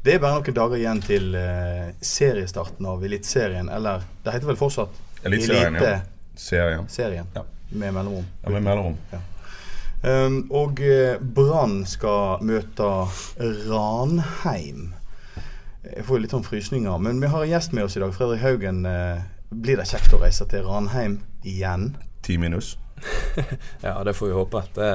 Det 0.00 0.14
er 0.14 0.20
bare 0.22 0.38
noen 0.38 0.56
dager 0.56 0.78
igjen 0.78 1.00
til 1.04 1.34
eh, 1.36 1.90
seriestarten 2.00 2.86
av 2.88 3.02
Eliteserien, 3.04 3.68
eller 3.68 4.06
det 4.24 4.32
heter 4.32 4.48
vel 4.48 4.56
fortsatt 4.56 5.26
Eliteserien, 5.28 5.76
ja. 5.76 5.98
Serien. 6.88 7.26
Ja. 7.34 7.44
Med 7.70 7.92
mellomrom. 7.94 8.24
Ja, 8.42 8.54
med 8.54 8.64
mellomrom. 8.64 8.96
Um, 10.00 10.38
og 10.56 10.80
eh, 10.80 11.20
Brann 11.20 11.82
skal 11.86 12.40
møte 12.48 12.88
Ranheim. 13.68 14.94
Jeg 15.84 16.06
får 16.06 16.16
jo 16.16 16.22
litt 16.24 16.32
sånn 16.32 16.46
frysninger. 16.48 16.96
Men 17.04 17.20
vi 17.20 17.28
har 17.28 17.44
en 17.44 17.52
gjest 17.52 17.76
med 17.76 17.84
oss 17.84 17.98
i 17.98 18.02
dag. 18.02 18.14
Fredrik 18.16 18.40
Haugen. 18.40 18.86
Eh, 18.88 19.20
blir 19.50 19.76
det 19.80 19.88
kjekt 19.90 20.16
å 20.16 20.22
reise 20.22 20.48
til 20.48 20.64
Ranheim 20.64 21.20
igjen? 21.44 21.90
Ti 22.24 22.40
minus. 22.40 22.78
ja, 23.84 23.98
det 24.04 24.16
får 24.16 24.32
vi 24.32 24.38
håpe. 24.40 24.64
Det 24.76 24.90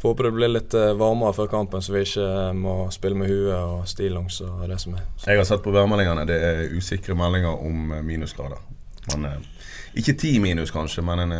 Får 0.00 0.08
håpe 0.08 0.22
det 0.22 0.32
blir 0.32 0.48
litt 0.48 0.74
eh, 0.74 0.94
varmere 0.96 1.36
før 1.36 1.48
kampen, 1.52 1.82
så 1.84 1.92
vi 1.92 2.06
ikke 2.06 2.26
må 2.56 2.74
spille 2.94 3.18
med 3.20 3.28
huet 3.28 3.56
og 3.58 3.82
stillongs 3.88 4.40
og 4.46 4.62
det 4.70 4.78
som 4.80 4.94
er. 4.96 5.04
Jeg 5.26 5.36
har 5.36 5.48
sett 5.48 5.60
på 5.60 5.74
værmeldingene. 5.74 6.24
Det 6.24 6.38
er 6.40 6.62
usikre 6.72 7.16
meldinger 7.18 7.52
om 7.52 7.92
eh, 7.92 8.04
minusgrader. 8.06 8.62
Men, 9.10 9.28
eh, 9.28 9.66
ikke 10.00 10.14
ti 10.16 10.38
minus, 10.40 10.72
kanskje, 10.72 11.04
men 11.04 11.26
en, 11.26 11.34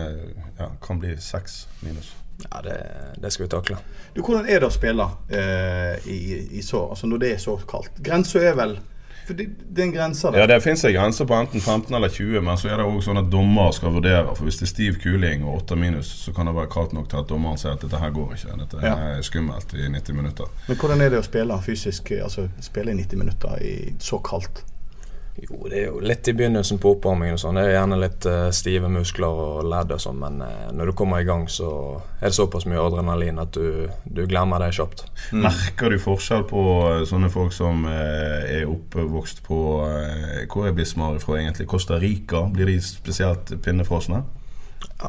ja, 0.58 0.68
kan 0.84 1.00
bli 1.00 1.14
seks 1.24 1.62
minus. 1.80 2.12
Ja, 2.50 2.60
det, 2.64 2.76
det, 3.22 3.30
skal 3.30 3.46
vi 3.46 3.50
takle. 3.50 3.78
Du, 4.14 4.20
Hvordan 4.20 4.48
er 4.48 4.60
det 4.60 4.68
å 4.68 4.74
spille 4.74 5.06
eh, 5.28 6.08
i, 6.08 6.20
i, 6.58 6.62
så, 6.64 6.82
altså 6.92 7.08
når 7.08 7.24
det 7.24 7.32
er 7.34 7.42
så 7.42 7.56
kaldt? 7.68 8.00
Grensa 8.04 8.42
er 8.44 8.56
vel 8.60 8.76
for 9.30 9.38
det, 9.38 9.46
det 9.70 9.82
er 9.82 9.86
en 9.86 9.94
grense 9.94 10.30
der. 10.30 10.42
Ja, 10.42 10.46
det 10.50 10.58
fins 10.64 10.84
en 10.84 10.94
grense 10.94 11.26
på 11.26 11.36
enten 11.38 11.62
15 11.62 11.94
eller 11.94 12.08
20, 12.08 12.40
men 12.46 12.58
så 12.58 12.70
er 12.70 12.80
det 12.80 12.86
òg 12.88 12.98
sånn 13.06 13.20
at 13.20 13.28
dommer 13.30 13.70
skal 13.76 13.94
vurdere. 13.94 14.34
For 14.34 14.48
hvis 14.48 14.58
det 14.60 14.66
er 14.66 14.72
stiv 14.72 14.98
kuling 15.02 15.44
og 15.46 15.62
8 15.62 15.78
minus, 15.78 16.10
så 16.24 16.34
kan 16.36 16.50
det 16.50 16.56
være 16.56 16.72
kaldt 16.72 16.96
nok 16.96 17.06
til 17.12 17.22
at 17.22 17.30
dommeren 17.30 17.60
sier 17.60 17.76
at 17.76 17.84
dette 17.84 18.00
her 18.02 18.10
går 18.16 18.34
ikke. 18.36 18.58
Dette 18.64 18.82
ja. 18.82 18.96
er 18.96 19.22
skummelt 19.26 19.76
i 19.78 19.86
90 19.86 20.18
minutter. 20.18 20.50
Men 20.66 20.82
hvordan 20.82 21.06
er 21.06 21.14
det 21.14 21.22
å 21.22 21.26
spille 21.26 21.60
fysisk, 21.64 22.12
altså 22.18 22.48
spille 22.64 22.94
i 22.94 22.98
90 22.98 23.22
minutter 23.22 23.64
i 23.64 23.74
så 24.02 24.18
kaldt? 24.26 24.64
Jo, 25.40 25.68
det 25.70 25.78
er 25.78 25.86
jo 25.86 26.00
litt 26.04 26.28
i 26.28 26.34
begynnelsen 26.36 26.78
på 26.82 26.90
oppvarmingen 26.96 27.38
og 27.38 27.40
sånn. 27.40 27.56
Det 27.56 27.62
er 27.70 27.78
gjerne 27.78 27.98
litt 28.02 28.26
uh, 28.28 28.48
stive 28.52 28.90
muskler 28.92 29.38
og 29.44 29.68
ledd 29.70 29.94
og 29.94 30.02
sånn, 30.02 30.18
men 30.20 30.42
uh, 30.44 30.66
når 30.76 30.90
du 30.90 30.94
kommer 30.98 31.22
i 31.22 31.28
gang, 31.28 31.46
så 31.48 31.70
er 32.18 32.28
det 32.28 32.36
såpass 32.36 32.66
mye 32.68 32.82
adrenalin 32.82 33.40
at 33.40 33.56
du, 33.56 33.88
du 34.04 34.20
glemmer 34.28 34.60
det 34.60 34.74
kjapt. 34.76 35.06
Mm. 35.32 35.46
Merker 35.46 35.94
du 35.94 36.00
forskjell 36.02 36.44
på 36.50 36.64
uh, 36.82 37.04
sånne 37.08 37.30
folk 37.32 37.56
som 37.56 37.86
er 37.88 38.68
oppvokst 38.68 39.40
på 39.46 39.60
Hvor 40.50 40.66
er 40.68 40.76
Bismar 40.76 41.16
fra 41.22 41.38
egentlig? 41.38 41.68
Costa 41.70 41.96
Rica? 42.00 42.44
Blir 42.52 42.68
de 42.68 42.76
spesielt 42.84 43.54
pinnefrosne? 43.64 44.20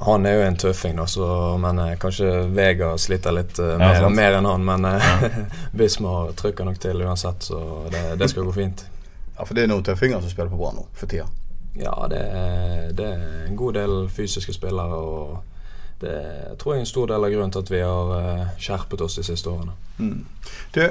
Han 0.05 0.25
er 0.27 0.37
jo 0.37 0.45
en 0.47 0.57
tøffing, 0.59 0.95
da, 0.99 1.05
så, 1.07 1.25
men 1.59 1.79
kanskje 1.99 2.29
Vega 2.55 2.93
sliter 2.99 3.35
litt 3.35 3.59
mer, 3.59 3.99
ja, 3.99 4.09
mer, 4.11 4.39
enn 4.39 4.47
han. 4.47 4.63
Men 4.67 4.87
Bismar 5.77 6.31
trykker 6.39 6.67
nok 6.67 6.79
til 6.79 7.03
uansett, 7.03 7.51
så 7.51 7.61
det, 7.91 8.05
det 8.19 8.31
skal 8.31 8.47
gå 8.47 8.55
fint. 8.55 8.85
Ja, 9.41 9.45
For 9.49 9.57
det 9.57 9.63
er 9.63 9.71
noen 9.71 9.81
tøffinger 9.81 10.19
som 10.21 10.29
spiller 10.29 10.51
på 10.53 10.57
Brann 10.59 10.75
nå 10.77 10.83
for 10.93 11.09
tida? 11.09 11.23
Ja, 11.73 11.95
det 12.11 12.19
er, 12.21 12.91
det 12.93 13.07
er, 13.09 13.29
en 13.47 13.55
god 13.57 13.73
del 13.73 13.93
fysiske 14.13 14.53
spillere. 14.53 14.99
Og 15.01 16.03
det 16.03 16.13
tror 16.61 16.75
jeg 16.75 16.83
er 16.83 16.85
en 16.85 16.91
stor 16.91 17.09
del 17.09 17.25
av 17.25 17.33
grunnen 17.33 17.53
til 17.55 17.63
at 17.65 17.71
vi 17.73 17.79
har 17.81 18.11
uh, 18.13 18.51
skjerpet 18.61 19.01
oss 19.01 19.17
de 19.17 19.25
siste 19.25 19.49
årene. 19.49 19.73
Mm. 19.97 20.19
Du, 20.77 20.81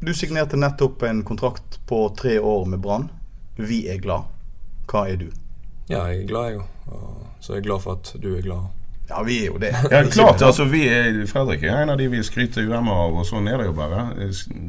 du 0.00 0.12
signerte 0.16 0.56
nettopp 0.56 1.04
en 1.04 1.20
kontrakt 1.28 1.82
på 1.90 2.00
tre 2.16 2.38
år 2.40 2.64
med 2.72 2.80
Brann. 2.80 3.10
Vi 3.60 3.82
er 3.92 4.00
glad. 4.00 4.30
Hva 4.88 5.04
er 5.12 5.20
du? 5.20 5.28
Ja, 5.90 6.06
jeg 6.08 6.22
er 6.22 6.30
glad, 6.32 6.48
jeg 6.48 6.62
òg. 6.62 7.28
Så 7.44 7.52
jeg 7.52 7.60
er 7.60 7.68
glad 7.68 7.84
for 7.84 8.00
at 8.00 8.14
du 8.24 8.32
er 8.38 8.46
glad. 8.46 8.72
Ja, 9.12 9.22
vi 9.22 9.38
er 9.42 9.46
jo 9.50 9.58
det. 9.60 9.70
Ja, 9.90 10.02
klart, 10.16 10.42
altså 10.42 10.64
vi 10.64 10.82
er, 10.88 11.26
Fredrik 11.28 11.62
er 11.62 11.82
en 11.82 11.92
av 11.92 11.98
de 12.00 12.08
vi 12.12 12.22
skryter 12.24 12.64
UM 12.64 12.88
av, 12.88 13.16
og 13.20 13.26
sånn 13.28 13.48
er 13.50 13.60
det 13.60 13.66
jo 13.68 13.74
bare. 13.76 14.06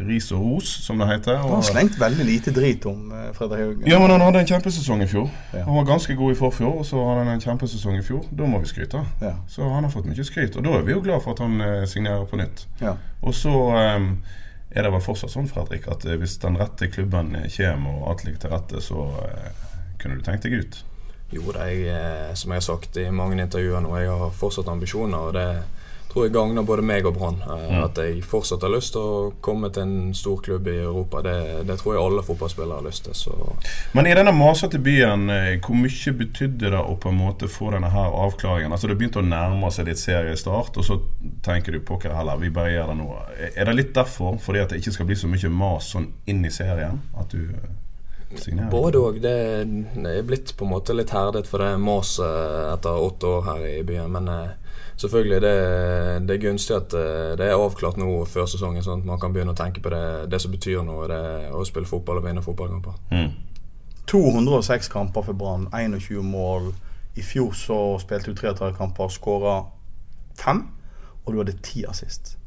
Ris 0.03 0.29
og 0.35 0.43
ros, 0.43 0.71
som 0.83 0.99
det 0.99 1.07
heter. 1.09 1.37
Og, 1.39 1.53
han 1.53 1.61
har 1.61 1.69
slengt 1.69 1.97
veldig 2.01 2.27
lite 2.27 2.53
drit 2.55 2.85
om 2.89 3.13
uh, 3.13 3.29
Fredrik 3.37 3.63
Haugen. 3.63 3.87
Ja, 3.87 4.01
men 4.03 4.11
han 4.11 4.25
hadde 4.25 4.43
en 4.43 4.51
kjempesesong 4.51 5.05
i 5.05 5.09
fjor. 5.09 5.29
Ja. 5.53 5.63
Han 5.69 5.79
var 5.79 5.89
ganske 5.93 6.17
god 6.19 6.35
i 6.35 6.39
forfjor, 6.39 6.75
og 6.83 6.87
så 6.89 6.99
hadde 7.07 7.23
han 7.23 7.33
en 7.37 7.43
kjempesesong 7.47 7.99
i 7.99 8.05
fjor. 8.05 8.23
Da 8.35 8.49
må 8.49 8.61
vi 8.63 8.71
skryte. 8.71 9.03
Ja. 9.23 9.35
Så 9.49 9.67
han 9.69 9.87
har 9.87 9.93
fått 9.93 10.09
mye 10.11 10.27
skryt, 10.27 10.59
og 10.59 10.67
da 10.67 10.77
er 10.77 10.87
vi 10.87 10.95
jo 10.97 11.03
glad 11.05 11.23
for 11.23 11.37
at 11.37 11.43
han 11.45 11.59
uh, 11.63 11.83
signerer 11.89 12.27
på 12.29 12.39
nytt. 12.41 12.67
Ja. 12.83 12.97
Og 13.23 13.35
så 13.37 13.53
um, 13.53 14.15
er 14.73 14.83
det 14.83 14.95
vel 14.95 15.05
fortsatt 15.05 15.31
sånn, 15.31 15.51
Fredrik, 15.51 15.87
at 15.91 16.03
uh, 16.09 16.17
hvis 16.19 16.39
den 16.43 16.59
rette 16.59 16.91
klubben 16.91 17.37
kommer 17.55 17.99
og 17.99 18.09
alt 18.11 18.25
ligger 18.27 18.43
til 18.43 18.57
rette, 18.57 18.83
så 18.83 19.07
kunne 20.01 20.19
du 20.19 20.25
tenkt 20.25 20.43
deg 20.43 20.59
ut? 20.59 20.83
Jo, 21.33 21.45
det 21.55 21.67
er, 21.67 21.85
eh, 21.93 22.33
som 22.37 22.53
jeg 22.53 22.61
har 22.61 22.67
sagt 22.67 22.97
i 23.01 23.09
mange 23.11 23.39
intervjuer 23.41 23.81
nå, 23.83 23.95
jeg 23.99 24.11
har 24.23 24.35
fortsatt 24.37 24.69
ambisjoner. 24.71 25.17
og 25.17 25.33
det 25.33 25.47
tror 26.13 26.27
jeg 26.27 26.33
gagner 26.33 26.65
både 26.65 26.83
meg 26.85 27.07
og 27.09 27.15
Brann. 27.17 27.39
Mm. 27.41 27.79
At 27.81 27.97
jeg 27.97 28.21
fortsatt 28.27 28.63
har 28.65 28.71
lyst 28.73 28.93
til 28.93 29.01
å 29.01 29.31
komme 29.43 29.71
til 29.73 29.85
en 29.87 30.13
stor 30.17 30.41
klubb 30.45 30.67
i 30.69 30.75
Europa. 30.83 31.23
Det, 31.25 31.63
det 31.67 31.79
tror 31.81 31.95
jeg 31.95 32.03
alle 32.03 32.25
fotballspillere 32.27 32.79
har 32.79 32.85
lyst 32.85 33.07
til. 33.07 33.17
Så. 33.17 33.33
Men 33.97 34.09
i 34.09 34.13
denne 34.17 34.33
masete 34.37 34.81
byen, 34.83 35.25
eh, 35.33 35.55
hvor 35.63 35.77
mye 35.79 36.15
betydde 36.19 36.73
det 36.75 36.81
å 36.81 36.97
på 37.01 37.09
en 37.09 37.19
måte 37.19 37.49
få 37.51 37.71
denne 37.73 37.89
her 37.93 38.17
avklaringen? 38.25 38.73
Altså 38.75 38.91
Det 38.91 38.97
begynte 38.99 39.23
å 39.23 39.25
nærme 39.25 39.71
seg 39.73 39.89
litt 39.89 40.01
seriestart, 40.01 40.77
og 40.77 40.85
så 40.85 40.99
tenker 41.45 41.73
du 41.73 41.81
pokker 41.85 42.13
heller, 42.13 42.41
vi 42.41 42.53
bare 42.53 42.75
gjør 42.75 42.93
det 42.93 42.99
nå. 43.01 43.09
Er 43.53 43.69
det 43.69 43.77
litt 43.79 43.95
derfor, 43.95 44.37
fordi 44.41 44.61
at 44.61 44.73
det 44.73 44.83
ikke 44.83 44.97
skal 44.99 45.09
bli 45.09 45.17
så 45.17 45.31
mye 45.31 45.55
mas 45.63 45.93
sånn 45.95 46.11
inn 46.29 46.45
i 46.45 46.53
serien? 46.53 47.01
At 47.17 47.33
du 47.33 47.49
Signering. 48.41 48.69
Både 48.71 48.99
òg. 49.01 49.21
Det, 49.23 49.37
det, 49.95 50.11
er 50.17 50.27
blitt 50.27 50.53
på 50.57 50.65
en 50.65 50.73
måte 50.73 50.95
litt 50.95 51.13
herdet 51.13 51.49
for 51.49 51.63
det 51.63 51.77
maset 51.81 52.73
etter 52.73 53.05
åtte 53.07 53.29
år 53.29 53.47
her 53.47 53.65
i 53.69 53.83
byen. 53.87 54.11
Men 54.13 54.29
eh, 54.31 54.75
selvfølgelig, 55.01 55.39
det, 55.45 55.53
det, 56.27 56.35
er 56.35 56.43
gunstig 56.43 56.77
at 56.77 56.97
eh, 56.97 57.31
det 57.39 57.47
er 57.47 57.55
avklart 57.57 57.99
nå 58.01 58.09
før 58.29 58.49
sesongen, 58.49 58.85
sånn 58.85 59.03
at 59.03 59.09
man 59.13 59.21
kan 59.21 59.35
begynne 59.35 59.55
å 59.55 59.59
tenke 59.59 59.83
på 59.83 59.93
det, 59.93 60.05
det 60.33 60.41
som 60.43 60.53
betyr 60.53 60.83
noe, 60.87 61.07
det 61.11 61.23
å 61.53 61.63
spille 61.67 61.89
fotball 61.89 62.21
og 62.21 62.27
vinne 62.27 62.45
fotballkamper. 62.45 62.99
Mm. 63.13 63.31
206 64.11 64.91
kamper 64.91 65.25
for 65.29 65.39
Brann, 65.39 65.69
21 65.71 66.23
mål. 66.27 66.73
I 67.15 67.23
fjor 67.23 67.53
så 67.55 67.79
spilte 68.01 68.33
du 68.33 68.39
33 68.39 68.73
kamper, 68.77 69.11
skåra 69.13 69.59
fem, 70.37 70.65
og 71.23 71.33
du 71.33 71.39
hadde 71.39 71.59
ti 71.63 71.85
assist. 71.87 72.37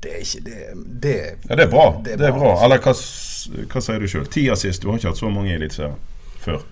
Det 0.00 0.12
er 0.16 0.20
ikke 0.24 0.44
det, 0.44 0.58
det, 1.02 1.16
Ja, 1.48 1.56
det 1.56 1.64
er 1.66 1.70
bra. 1.70 1.86
Det 2.04 2.14
er, 2.14 2.16
det 2.16 2.28
er 2.30 2.36
bra. 2.36 2.54
bra. 2.54 2.64
Eller 2.64 2.80
hva, 2.80 2.94
hva, 2.94 3.82
sier 3.84 4.00
du 4.00 4.08
sjøl? 4.08 4.28
Ti 4.32 4.46
assist. 4.52 4.82
Du 4.82 4.88
har 4.88 5.00
ikke 5.00 5.12
hatt 5.12 5.20
så 5.20 5.32
mange 5.32 5.52
i 5.52 5.56
Eliteserien 5.58 5.98
før? 6.40 6.62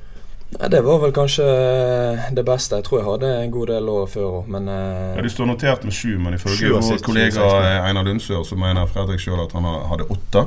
Ja, 0.55 0.69
det 0.73 0.81
var 0.81 1.03
vel 1.03 1.13
kanskje 1.13 1.45
det 2.33 2.45
beste. 2.49 2.79
Jeg 2.81 2.87
tror 2.87 2.99
jeg 2.99 3.07
hadde 3.11 3.33
en 3.43 3.51
god 3.53 3.67
del 3.69 3.89
år 3.93 4.07
før 4.09 4.29
òg, 4.39 4.47
men 4.49 4.71
uh, 4.73 5.17
ja, 5.19 5.25
Du 5.25 5.29
står 5.29 5.51
notert 5.51 5.85
med 5.85 5.93
sju, 5.93 6.15
men 6.17 6.39
ifølge 6.39 6.71
vår 6.73 7.03
kollega 7.05 7.51
Einar 7.85 8.07
Lundsør 8.09 8.47
så 8.49 8.57
mener 8.57 8.89
Fredrik 8.89 9.21
sjøl 9.21 9.43
at 9.45 9.53
han 9.53 9.69
hadde 9.69 10.09
åtte 10.09 10.47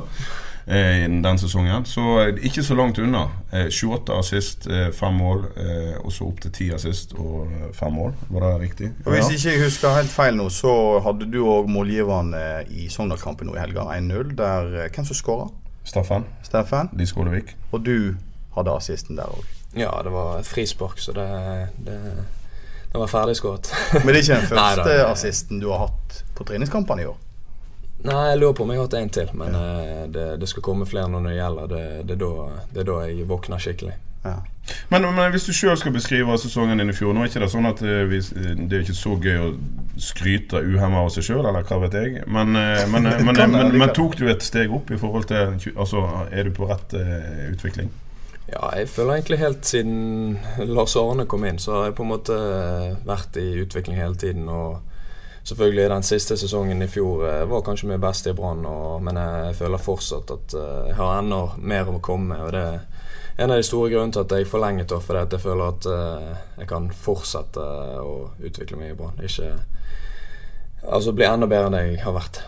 eh, 0.66 1.04
den 1.24 1.38
sesongen. 1.38 1.84
Så 1.88 2.04
eh, 2.20 2.40
ikke 2.48 2.62
så 2.62 2.74
langt 2.78 2.98
unna. 2.98 3.22
Eh, 3.52 3.68
28 3.70 4.18
assist, 4.18 4.66
eh, 4.66 4.90
fem 4.96 5.14
mål, 5.14 5.44
eh, 5.56 5.94
og 6.04 6.12
så 6.12 6.26
opp 6.28 6.40
til 6.44 6.52
10 6.52 6.70
assist 6.74 7.14
og 7.18 7.46
eh, 7.46 7.70
fem 7.76 7.92
mål. 7.92 8.12
Var 8.30 8.46
det 8.46 8.52
riktig? 8.60 8.92
Og 9.06 9.12
Hvis 9.16 9.30
ikke 9.36 9.54
jeg 9.56 9.64
husker 9.64 9.96
helt 9.96 10.12
feil 10.12 10.36
nå, 10.36 10.48
så 10.52 10.74
hadde 11.04 11.30
du 11.32 11.40
òg 11.46 11.70
målgiverne 11.72 12.44
i 12.70 12.88
Sogndal-kampen 12.92 13.48
nå 13.50 13.56
i 13.56 13.62
helga, 13.64 13.88
1-0. 13.96 14.36
Der 14.38 14.88
Hvem 14.88 15.08
som 15.08 15.18
skåra? 15.18 15.48
Steffen. 15.84 16.24
Steffen. 16.46 16.92
Lis 16.98 17.10
Skålevik. 17.10 17.56
Og 17.72 17.82
du 17.86 18.14
hadde 18.54 18.76
assisten 18.76 19.18
der 19.18 19.32
òg. 19.32 19.44
Ja, 19.74 19.90
det 20.04 20.12
var 20.12 20.38
et 20.38 20.46
frispark, 20.46 21.00
så 21.00 21.14
det, 21.16 21.26
det 21.86 21.98
den 22.92 23.00
var 23.00 23.08
ferdigskåret. 23.08 23.70
Men 24.04 24.06
det 24.12 24.16
er 24.16 24.22
ikke 24.22 24.40
den 24.40 24.48
første 24.52 24.96
assisten 25.06 25.60
du 25.62 25.70
har 25.72 25.86
hatt 25.86 26.18
på 26.36 26.44
treningskampene 26.44 27.02
i 27.02 27.08
år? 27.08 27.16
Nei, 28.02 28.22
jeg 28.32 28.38
lurer 28.40 28.54
på 28.58 28.64
om 28.64 28.72
jeg 28.72 28.80
har 28.80 28.88
hatt 28.88 28.96
én 28.98 29.12
til. 29.14 29.28
Men 29.38 29.54
ja. 29.54 29.66
Eh, 29.82 30.06
det, 30.10 30.24
det, 30.42 30.48
skal 30.50 30.64
komme 30.66 30.88
flere 30.88 31.10
når 31.12 31.28
det 31.28 31.36
gjelder. 31.36 31.68
Det, 31.70 31.84
det, 32.08 32.16
er, 32.16 32.22
da, 32.24 32.64
det 32.72 32.82
er 32.82 32.88
da 32.88 32.96
jeg 33.06 33.28
våkner 33.30 33.62
skikkelig. 33.62 33.94
Ja. 34.22 34.38
Men, 34.88 35.02
men, 35.02 35.30
hvis 35.34 35.48
du 35.48 35.52
sjøl 35.54 35.74
skal 35.78 35.94
beskrive 35.94 36.34
sesongen 36.38 36.78
din 36.78 36.92
i 36.92 36.94
fjor 36.94 37.10
Nå 37.10 37.24
er 37.24 37.30
ikke 37.30 37.40
det 37.42 37.48
sånn 37.50 37.66
at 37.66 37.80
eh, 37.82 38.04
vi, 38.06 38.20
det 38.68 38.76
er 38.76 38.84
ikke 38.84 38.94
så 38.94 39.16
gøy 39.18 39.40
å 39.42 39.48
skryte 39.98 40.60
uhemma 40.62 41.02
av 41.02 41.10
seg 41.14 41.26
sjøl, 41.26 41.42
eller 41.42 41.66
hva 41.66 41.80
vet 41.82 41.96
jeg. 41.98 42.22
Men, 42.30 42.54
eh, 42.58 42.84
men, 42.90 43.10
men, 43.80 43.88
tok 43.96 44.16
du 44.20 44.28
et 44.30 44.46
steg 44.46 44.72
opp 44.74 44.92
i 44.94 45.00
forhold 45.00 45.28
til 45.30 45.74
Altså, 45.74 46.04
er 46.30 46.46
du 46.46 46.54
på 46.54 46.68
rett 46.70 46.94
uh, 46.94 47.50
utvikling? 47.50 47.90
Ja, 48.50 48.68
jeg 48.76 48.88
føler 48.92 49.16
egentlig 49.16 49.40
helt 49.40 49.66
siden 49.66 50.38
Lars 50.68 50.94
Arne 50.98 51.26
kom 51.30 51.44
inn, 51.48 51.60
så 51.62 51.76
har 51.76 51.84
jeg 51.88 51.98
på 51.98 52.04
en 52.04 52.12
måte 52.12 52.38
vært 53.06 53.38
i 53.40 53.46
utvikling 53.62 53.98
hele 53.98 54.18
tiden. 54.18 54.48
og 54.50 54.82
selvfølgelig 55.44 55.88
den 55.90 56.06
siste 56.06 56.36
sesongen 56.38 56.82
i 56.82 56.90
fjor 56.90 57.26
eh, 57.28 57.44
var 57.50 57.64
kanskje 57.66 57.90
min 57.90 58.02
beste 58.02 58.30
i 58.30 58.36
Brann, 58.38 58.66
men 59.02 59.18
jeg 59.18 59.56
føler 59.58 59.82
fortsatt 59.82 60.30
at 60.34 60.56
eh, 60.58 60.88
jeg 60.90 60.98
har 61.00 61.18
enda 61.18 61.42
mer 61.58 61.90
å 61.90 62.00
komme 62.04 62.34
med. 62.34 62.46
og 62.46 62.52
det 62.56 62.62
er 62.62 62.80
en 63.36 63.50
av 63.50 63.56
de 63.56 63.66
store 63.66 63.90
grunnene 63.90 64.12
til 64.12 64.24
at 64.26 64.32
jeg 64.36 64.48
forlenget 64.50 64.92
det, 64.92 65.00
at 65.16 65.32
jeg 65.32 65.40
føler 65.40 65.70
at 65.72 65.86
uh, 65.88 66.40
jeg 66.58 66.68
kan 66.68 66.90
fortsette 66.92 67.62
å 68.04 68.16
utvikle 68.44 68.76
meg 68.76 68.92
i 68.92 68.98
Brann. 68.98 69.22
Ikke 69.24 69.54
Altså 70.82 71.12
bli 71.14 71.22
enda 71.22 71.46
bedre 71.46 71.68
enn 71.70 71.76
jeg 71.78 72.00
har 72.02 72.14
vært. 72.16 72.40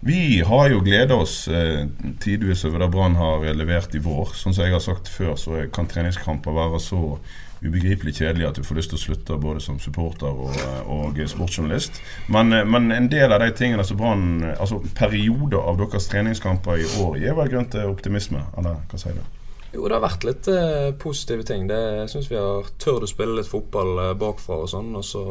Vi 0.00 0.40
har 0.48 0.70
jo 0.72 0.78
gleda 0.80 1.18
oss 1.20 1.42
eh, 1.52 1.82
tidvis 2.24 2.64
over 2.64 2.80
det 2.80 2.88
Brann 2.94 3.18
har 3.20 3.44
levert 3.52 3.92
i 3.92 4.00
vår. 4.00 4.32
Sånn 4.32 4.56
som 4.56 4.64
jeg 4.64 4.72
har 4.72 4.80
sagt 4.80 5.10
før, 5.12 5.34
så 5.36 5.66
kan 5.68 5.90
treningskamper 5.90 6.56
være 6.56 6.80
så 6.80 7.18
ubegripelig 7.60 8.14
kjedelig 8.16 8.46
at 8.48 8.60
du 8.60 8.64
får 8.64 8.78
lyst 8.78 8.92
til 8.92 8.98
å 8.98 9.02
slutte 9.02 9.40
både 9.40 9.60
som 9.64 9.80
supporter 9.82 10.30
og, 10.30 10.56
og 10.88 11.20
sportsjournalist. 11.28 12.00
Men, 12.32 12.54
men, 12.70 12.88
en 12.94 13.10
del 13.12 13.32
av 13.32 13.42
de 13.44 13.50
tingene 13.56 13.84
som 13.84 13.98
Brann 14.00 14.28
Altså 14.50 14.80
perioder 14.96 15.60
av 15.60 15.78
deres 15.80 16.08
treningskamper 16.10 16.80
i 16.80 16.88
år 17.04 17.20
gir 17.20 17.36
vel 17.36 17.52
grunn 17.52 17.68
til 17.72 17.92
optimisme, 17.92 18.42
eller 18.58 18.80
hva 18.88 19.00
sier 19.00 19.18
du? 19.18 19.22
Jo, 19.72 19.84
det 19.86 19.94
har 19.94 20.02
vært 20.02 20.24
litt 20.26 20.48
eh, 20.50 20.90
positive 20.98 21.44
ting. 21.46 21.68
Det 21.70 21.78
Jeg 21.78 22.08
syns 22.10 22.30
vi 22.30 22.38
har 22.38 22.66
tørt 22.82 23.06
å 23.06 23.10
spille 23.10 23.36
litt 23.38 23.50
fotball 23.50 23.92
eh, 24.02 24.16
bakfra 24.18 24.64
og 24.64 24.72
sånn. 24.72 24.90
Og 24.98 25.04
så 25.06 25.22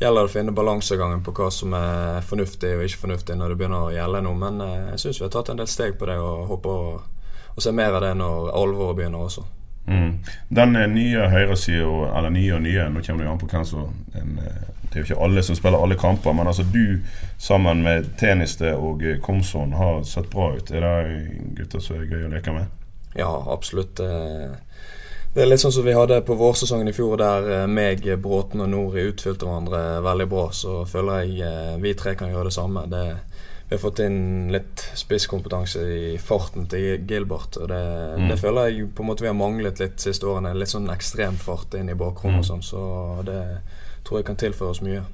gjelder 0.00 0.24
det 0.24 0.30
å 0.30 0.32
finne 0.32 0.56
balansegangen 0.56 1.22
på 1.22 1.34
hva 1.36 1.50
som 1.54 1.76
er 1.78 2.26
fornuftig 2.26 2.72
og 2.76 2.84
ikke 2.88 3.04
fornuftig 3.04 3.36
når 3.38 3.52
det 3.52 3.60
begynner 3.60 3.86
å 3.86 3.94
gjelde 3.94 4.24
noe. 4.26 4.40
Men 4.42 4.60
eh, 4.66 4.90
jeg 4.94 5.04
syns 5.04 5.22
vi 5.22 5.26
har 5.28 5.32
tatt 5.36 5.52
en 5.54 5.62
del 5.62 5.70
steg 5.70 5.94
på 6.00 6.10
det 6.10 6.18
og 6.18 6.50
håper 6.50 6.82
å, 6.90 7.00
å 7.54 7.62
se 7.62 7.74
mer 7.76 7.94
av 7.94 8.04
det 8.08 8.14
når 8.18 8.50
alvoret 8.58 8.98
begynner 8.98 9.28
også. 9.28 9.46
Mm. 9.86 10.18
Den 10.48 10.76
eh, 10.76 10.88
nye 10.90 11.28
høyresida, 11.32 12.10
eller 12.18 12.34
nye 12.34 12.54
og 12.56 12.62
nye, 12.66 12.88
nå 12.92 13.02
kommer 13.06 13.24
det 13.24 13.28
jo 13.28 13.32
an 13.32 13.40
på 13.40 13.48
hvem 13.50 13.64
som 13.66 13.88
eh, 14.14 14.68
Det 14.90 14.92
er 14.92 15.02
jo 15.02 15.06
ikke 15.08 15.24
alle 15.24 15.42
som 15.46 15.56
spiller 15.58 15.82
alle 15.82 15.98
kamper, 15.98 16.34
men 16.34 16.50
altså 16.50 16.66
du 16.66 17.00
sammen 17.38 17.82
med 17.86 18.10
Teniste 18.18 18.74
og 18.74 19.04
Komson 19.22 19.72
har 19.78 20.02
sett 20.02 20.30
bra 20.30 20.50
ut. 20.56 20.70
Er 20.70 20.82
det 20.86 21.52
gutter 21.58 21.82
som 21.84 22.00
er 22.00 22.10
gøy 22.10 22.26
å 22.26 22.32
leke 22.32 22.54
med? 22.54 22.66
Ja, 23.14 23.30
absolutt. 23.50 24.02
Det 25.30 25.44
er 25.44 25.46
litt 25.46 25.62
sånn 25.62 25.70
som 25.70 25.84
vi 25.86 25.92
hadde 25.94 26.16
på 26.26 26.34
vårsesongen 26.34 26.88
i 26.90 26.92
fjor, 26.94 27.12
der 27.20 27.44
eh, 27.54 27.68
meg, 27.70 28.02
Bråten 28.18 28.64
og 28.64 28.72
Nori 28.72 29.04
utfylte 29.12 29.46
hverandre 29.46 30.00
veldig 30.02 30.26
bra. 30.26 30.48
Så 30.50 30.80
føler 30.90 31.20
jeg 31.22 31.44
eh, 31.46 31.76
vi 31.78 31.92
tre 31.94 32.16
kan 32.18 32.32
gjøre 32.32 32.48
det 32.48 32.56
samme. 32.56 32.82
Det, 32.90 33.04
vi 33.70 33.76
har 33.76 33.80
fått 33.80 33.98
inn 34.02 34.48
litt 34.50 34.82
spisskompetanse 34.98 35.80
i 35.80 36.18
farten 36.18 36.64
til 36.66 37.04
Gilbert. 37.06 37.54
Og 37.54 37.68
det, 37.70 37.82
mm. 38.18 38.24
det, 38.26 38.38
føler 38.40 38.66
jeg 38.66 38.88
på 38.90 39.04
en 39.04 39.08
måte 39.12 39.22
vi 39.22 39.28
har 39.30 39.36
manglet 39.38 39.78
litt 39.78 40.02
siste 40.02 40.26
årene. 40.26 40.56
Litt 40.58 40.72
sånn 40.72 40.90
ekstrem 40.90 41.38
fart 41.38 41.76
inn 41.78 41.92
i 41.92 41.94
bakrommet 41.94 42.40
mm. 42.40 42.42
og 42.42 42.48
sånn. 42.48 42.64
Så 42.66 42.80
det 43.28 43.38
tror 44.02 44.18
jeg 44.18 44.26
kan 44.26 44.40
tilføre 44.42 44.74
oss 44.74 44.80
mye. 44.82 45.04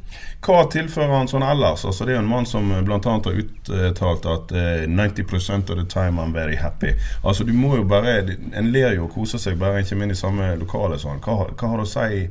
Hva 0.46 0.62
tilfører 0.72 1.12
han 1.12 1.28
sånn 1.28 1.44
ellers? 1.44 1.84
Altså, 1.84 2.06
det 2.08 2.14
er 2.14 2.16
jo 2.16 2.22
en 2.22 2.30
mann 2.30 2.48
som 2.48 2.72
bl.a. 2.72 2.96
har 3.04 3.36
uttalt 3.90 4.30
at 4.32 4.56
uh, 4.56 4.86
90% 4.88 5.74
of 5.74 5.82
the 5.82 5.84
time 5.92 6.16
I'm 6.22 6.32
very 6.32 6.56
happy. 6.56 6.94
Altså 7.20 7.44
du 7.44 7.52
må 7.52 7.74
jo 7.76 7.84
bare 7.84 8.16
En 8.56 8.72
ler 8.72 8.96
jo 8.96 9.04
og 9.10 9.12
koser 9.18 9.42
seg 9.42 9.60
bare 9.60 9.82
en 9.82 9.90
kommer 9.90 10.08
inn 10.08 10.16
i 10.16 10.18
samme 10.22 10.48
lokale. 10.56 10.96
Sånn. 11.02 11.20
Hva, 11.20 11.50
hva, 11.52 11.74
har 11.74 11.84
det 11.84 11.90
å 11.90 11.92
si 11.92 12.24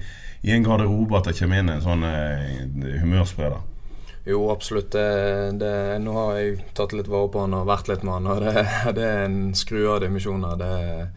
i 0.50 0.58
en 0.58 0.66
garderobe 0.66 1.22
at 1.22 1.30
det 1.30 1.38
kommer 1.38 1.62
inn 1.62 1.70
en 1.70 1.86
sånn 1.86 2.10
uh, 2.10 3.00
humørspreder? 3.06 3.75
Jo, 4.26 4.50
absolutt. 4.52 4.92
Det, 4.92 5.52
det, 5.62 5.72
nå 6.02 6.14
har 6.18 6.38
jeg 6.40 6.62
tatt 6.78 6.96
litt 6.98 7.10
vare 7.12 7.30
på 7.30 7.44
han 7.46 7.54
og 7.54 7.68
vært 7.70 7.92
litt 7.92 8.06
med 8.06 8.18
han. 8.18 8.30
Og 8.34 8.42
det, 8.42 8.68
det 8.98 9.10
er 9.10 9.26
en 9.28 9.42
skru 9.58 9.84
av 9.94 10.00
dimensjoner. 10.02 10.56
Det 10.60 10.70
er 10.82 11.10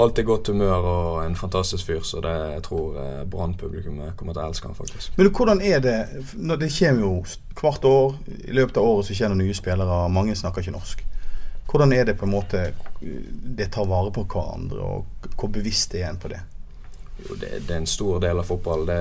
alltid 0.00 0.26
godt 0.26 0.50
humør 0.50 0.88
og 0.90 1.20
en 1.24 1.36
fantastisk 1.38 1.86
fyr. 1.86 2.02
Så 2.06 2.22
det, 2.24 2.32
jeg 2.56 2.64
tror 2.66 2.98
eh, 2.98 3.22
Brann-publikummet 3.30 4.16
kommer 4.18 4.34
til 4.34 4.42
å 4.42 4.48
elske 4.48 4.70
han 4.70 4.78
faktisk. 4.78 5.14
Men 5.18 5.30
hvordan 5.30 5.62
er 5.62 5.84
det 5.84 5.98
når 6.34 6.64
Det 6.64 6.72
kommer 6.78 7.06
jo 7.06 7.14
hvert 7.60 7.86
år. 7.86 8.18
I 8.48 8.58
løpet 8.58 8.80
av 8.80 8.88
året 8.88 9.06
så 9.06 9.18
kommer 9.20 9.38
det 9.38 9.46
nye 9.46 9.60
spillere. 9.60 10.00
Mange 10.10 10.36
snakker 10.38 10.64
ikke 10.64 10.74
norsk. 10.74 11.06
Hvordan 11.70 11.92
er 11.94 12.08
det 12.08 12.16
på 12.18 12.26
en 12.26 12.34
måte 12.34 12.72
det 13.00 13.70
tar 13.70 13.86
vare 13.86 14.10
på 14.10 14.24
hverandre, 14.26 14.82
og 14.82 15.28
hvor 15.38 15.52
bevisst 15.54 15.94
er 15.94 16.08
en 16.08 16.18
på 16.18 16.32
det? 16.32 16.40
Jo, 17.20 17.36
det, 17.36 17.50
det, 17.66 17.70
er 17.70 17.78
en 17.78 17.86
stor 17.86 18.18
del 18.18 18.40
av 18.42 18.48
fotball. 18.48 18.82
Det, 18.88 18.98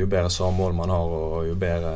jo 0.00 0.08
bedre 0.10 0.32
samhold 0.32 0.74
man 0.74 0.90
har, 0.90 1.06
og 1.06 1.46
jo 1.46 1.54
bedre 1.60 1.92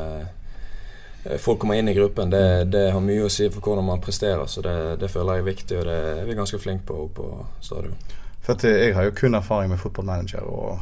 folk 1.41 1.59
kommer 1.59 1.79
inn 1.79 1.89
i 1.89 1.95
gruppen, 1.97 2.29
det, 2.29 2.71
det, 2.73 2.91
har 2.93 3.01
mye 3.01 3.25
å 3.25 3.31
si 3.33 3.47
for 3.49 3.61
hvordan 3.65 3.87
man 3.87 4.03
presterer. 4.03 4.45
Så 4.51 4.61
det, 4.65 4.75
det 5.01 5.09
føler 5.11 5.39
jeg 5.39 5.45
er 5.45 5.49
viktig, 5.49 5.79
og 5.79 5.87
det 5.89 5.99
er 6.11 6.25
vi 6.27 6.37
ganske 6.37 6.61
flinke 6.61 6.85
på 6.91 7.07
på 7.15 7.29
stadion. 7.65 7.97
For 8.45 8.67
jeg 8.67 8.93
har 8.93 9.07
jo 9.07 9.15
kun 9.17 9.37
erfaring 9.37 9.71
med 9.71 9.81
fotballmanager, 9.81 10.45
og, 10.45 10.79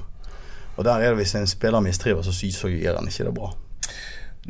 og 0.75 0.85
der 0.85 0.99
er 0.99 1.13
det 1.13 1.21
hvis 1.21 1.35
en 1.39 1.47
spiller 1.47 1.79
mistriver, 1.79 2.21
så, 2.21 2.35
så 2.35 2.71
gjør 2.71 2.99
han 2.99 3.07
ikke 3.07 3.29
det 3.29 3.35
bra. 3.37 3.53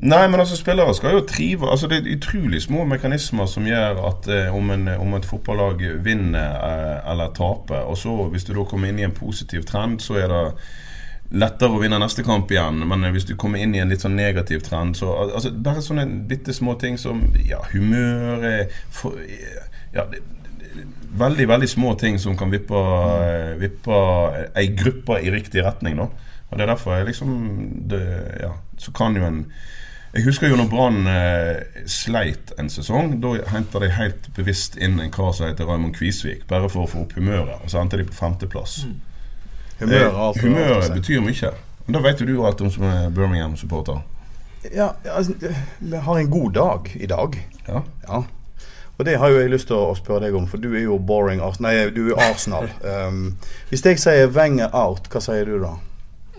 Nei, 0.01 0.23
men 0.25 0.39
altså 0.41 0.55
spillere 0.57 0.93
skal 0.97 1.13
jo 1.13 1.25
trive 1.29 1.67
Altså 1.69 1.85
Det 1.87 1.99
er 1.99 2.15
utrolig 2.15 2.63
små 2.63 2.81
mekanismer 2.89 3.45
som 3.45 3.67
gjør 3.67 3.99
at 4.09 4.25
eh, 4.25 4.55
om, 4.55 4.71
en, 4.73 4.87
om, 4.87 5.13
et 5.13 5.25
fotballag 5.25 5.83
vinner 6.01 6.55
eh, 6.57 7.11
eller 7.11 7.29
taper, 7.37 7.85
og 7.85 7.97
så 7.97 8.15
hvis 8.33 8.47
du 8.47 8.55
da 8.55 8.65
kommer 8.65 8.89
inn 8.89 8.97
i 8.99 9.05
en 9.05 9.13
positiv 9.13 9.67
trend, 9.69 10.01
så 10.01 10.17
er 10.17 10.33
det 10.33 10.41
lettere 11.33 11.73
å 11.73 11.81
vinne 11.81 11.97
neste 12.01 12.25
kamp 12.25 12.51
igjen. 12.53 12.83
Men 12.87 13.07
hvis 13.15 13.25
du 13.29 13.33
kommer 13.39 13.61
inn 13.63 13.73
i 13.75 13.81
en 13.81 13.89
litt 13.89 14.05
sånn 14.05 14.17
negativ 14.17 14.61
trend, 14.67 14.97
så 14.99 15.11
altså, 15.25 15.51
Bare 15.53 15.81
sånne 15.81 16.05
bitte 16.29 16.53
små 16.53 16.77
ting 16.81 16.99
som 17.01 17.25
ja, 17.47 17.61
humør 17.73 18.45
for, 18.93 19.17
ja, 19.95 20.05
det, 20.11 20.21
veldig 21.17 21.47
veldig 21.47 21.69
små 21.69 21.93
ting 21.95 22.19
som 22.19 22.37
kan 22.37 22.51
vippe, 22.51 22.73
mm. 22.73 23.59
vippe 23.61 23.99
ei 24.55 24.67
gruppe 24.77 25.19
i 25.21 25.31
riktig 25.31 25.65
retning. 25.65 25.97
Da. 25.97 26.09
Og 26.49 26.57
Det 26.57 26.65
er 26.65 26.73
derfor 26.73 26.97
jeg 26.97 27.05
liksom 27.05 27.29
det, 27.89 28.03
ja, 28.41 28.51
Så 28.77 28.91
kan 28.91 29.15
jo 29.15 29.25
en 29.25 29.45
Jeg 30.13 30.23
husker 30.27 30.47
jo 30.47 30.55
når 30.55 30.67
Brann 30.69 31.07
eh, 31.09 31.85
sleit 31.89 32.51
en 32.61 32.69
sesong. 32.69 33.15
Da 33.21 33.31
henta 33.49 33.79
de 33.81 33.89
helt 33.89 34.27
bevisst 34.35 34.77
inn 34.77 34.99
en 35.01 35.09
kar 35.11 35.31
som 35.33 35.47
heter 35.47 35.65
Raymond 35.65 35.95
Kvisvik, 35.95 36.43
bare 36.47 36.69
for 36.69 36.83
å 36.83 36.91
få 36.91 36.99
opp 37.07 37.15
humøret. 37.17 37.63
Og 37.63 37.71
så 37.73 37.79
endte 37.81 37.97
de 37.97 38.05
på 38.05 38.13
femteplass. 38.13 38.83
Mm. 38.85 38.99
Humøret, 39.79 40.15
alt, 40.15 40.41
humøret 40.41 40.93
betyr 40.93 41.23
mye. 41.23 41.53
Men 41.85 41.97
da 41.97 42.03
vet 42.05 42.21
jo 42.21 42.27
du 42.29 42.45
alt 42.45 42.61
om 42.61 42.71
som 42.71 42.85
er 42.87 43.09
Birmingham-supporter. 43.13 44.01
Ja, 44.71 44.93
altså, 45.11 45.33
vi 45.79 45.97
har 45.97 46.19
en 46.19 46.29
god 46.31 46.51
dag 46.55 46.91
i 46.95 47.05
dag. 47.05 47.35
Ja. 47.67 47.81
ja. 48.07 48.23
Og 48.97 49.05
det 49.05 49.17
har 49.19 49.29
jo 49.33 49.39
jeg 49.41 49.49
lyst 49.49 49.67
til 49.67 49.79
å 49.79 49.95
spørre 49.97 50.27
deg 50.27 50.35
om, 50.37 50.45
for 50.47 50.61
du 50.61 50.69
er 50.75 50.85
jo 50.85 50.99
boring 51.01 51.41
Nei, 51.63 51.73
du 51.91 52.05
er 52.13 52.21
Arsenal. 52.29 52.69
Um, 52.85 53.33
hvis 53.71 53.83
jeg 53.85 53.99
sier 53.99 54.29
Wenger 54.31 54.69
out, 54.71 55.09
hva 55.09 55.21
sier 55.23 55.49
du 55.49 55.57
da? 55.63 55.73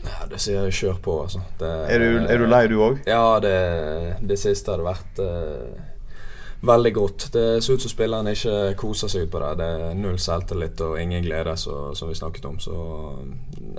Ja, 0.04 0.28
Det 0.30 0.40
sier 0.40 0.66
jeg 0.68 0.76
kjør 0.76 1.00
på, 1.02 1.16
altså. 1.24 1.42
Det, 1.58 1.72
er, 1.90 1.98
du, 1.98 2.24
er, 2.28 2.38
du, 2.38 2.46
lei, 2.48 2.66
du 2.70 2.78
òg? 2.84 3.00
Ja, 3.08 3.40
det, 3.42 3.56
det, 4.22 4.38
siste 4.38 4.74
hadde 4.74 4.86
vært 4.86 5.20
uh, 5.20 5.93
veldig 6.66 6.92
godt. 6.94 7.28
Det 7.32 7.44
ser 7.64 7.76
ut 7.76 7.82
som 7.82 7.92
spillerne 7.92 8.34
ikke 8.34 8.74
koser 8.80 9.10
seg 9.12 9.26
ut 9.26 9.32
på 9.32 9.40
det. 9.42 9.52
Det 9.60 9.68
er 9.68 9.94
null 9.98 10.18
selvtillit 10.18 10.80
og 10.86 10.98
ingen 11.00 11.24
glede, 11.24 11.56
så, 11.60 11.94
som 11.94 12.10
vi 12.10 12.18
snakket 12.18 12.44
om. 12.50 12.58
Så 12.62 12.74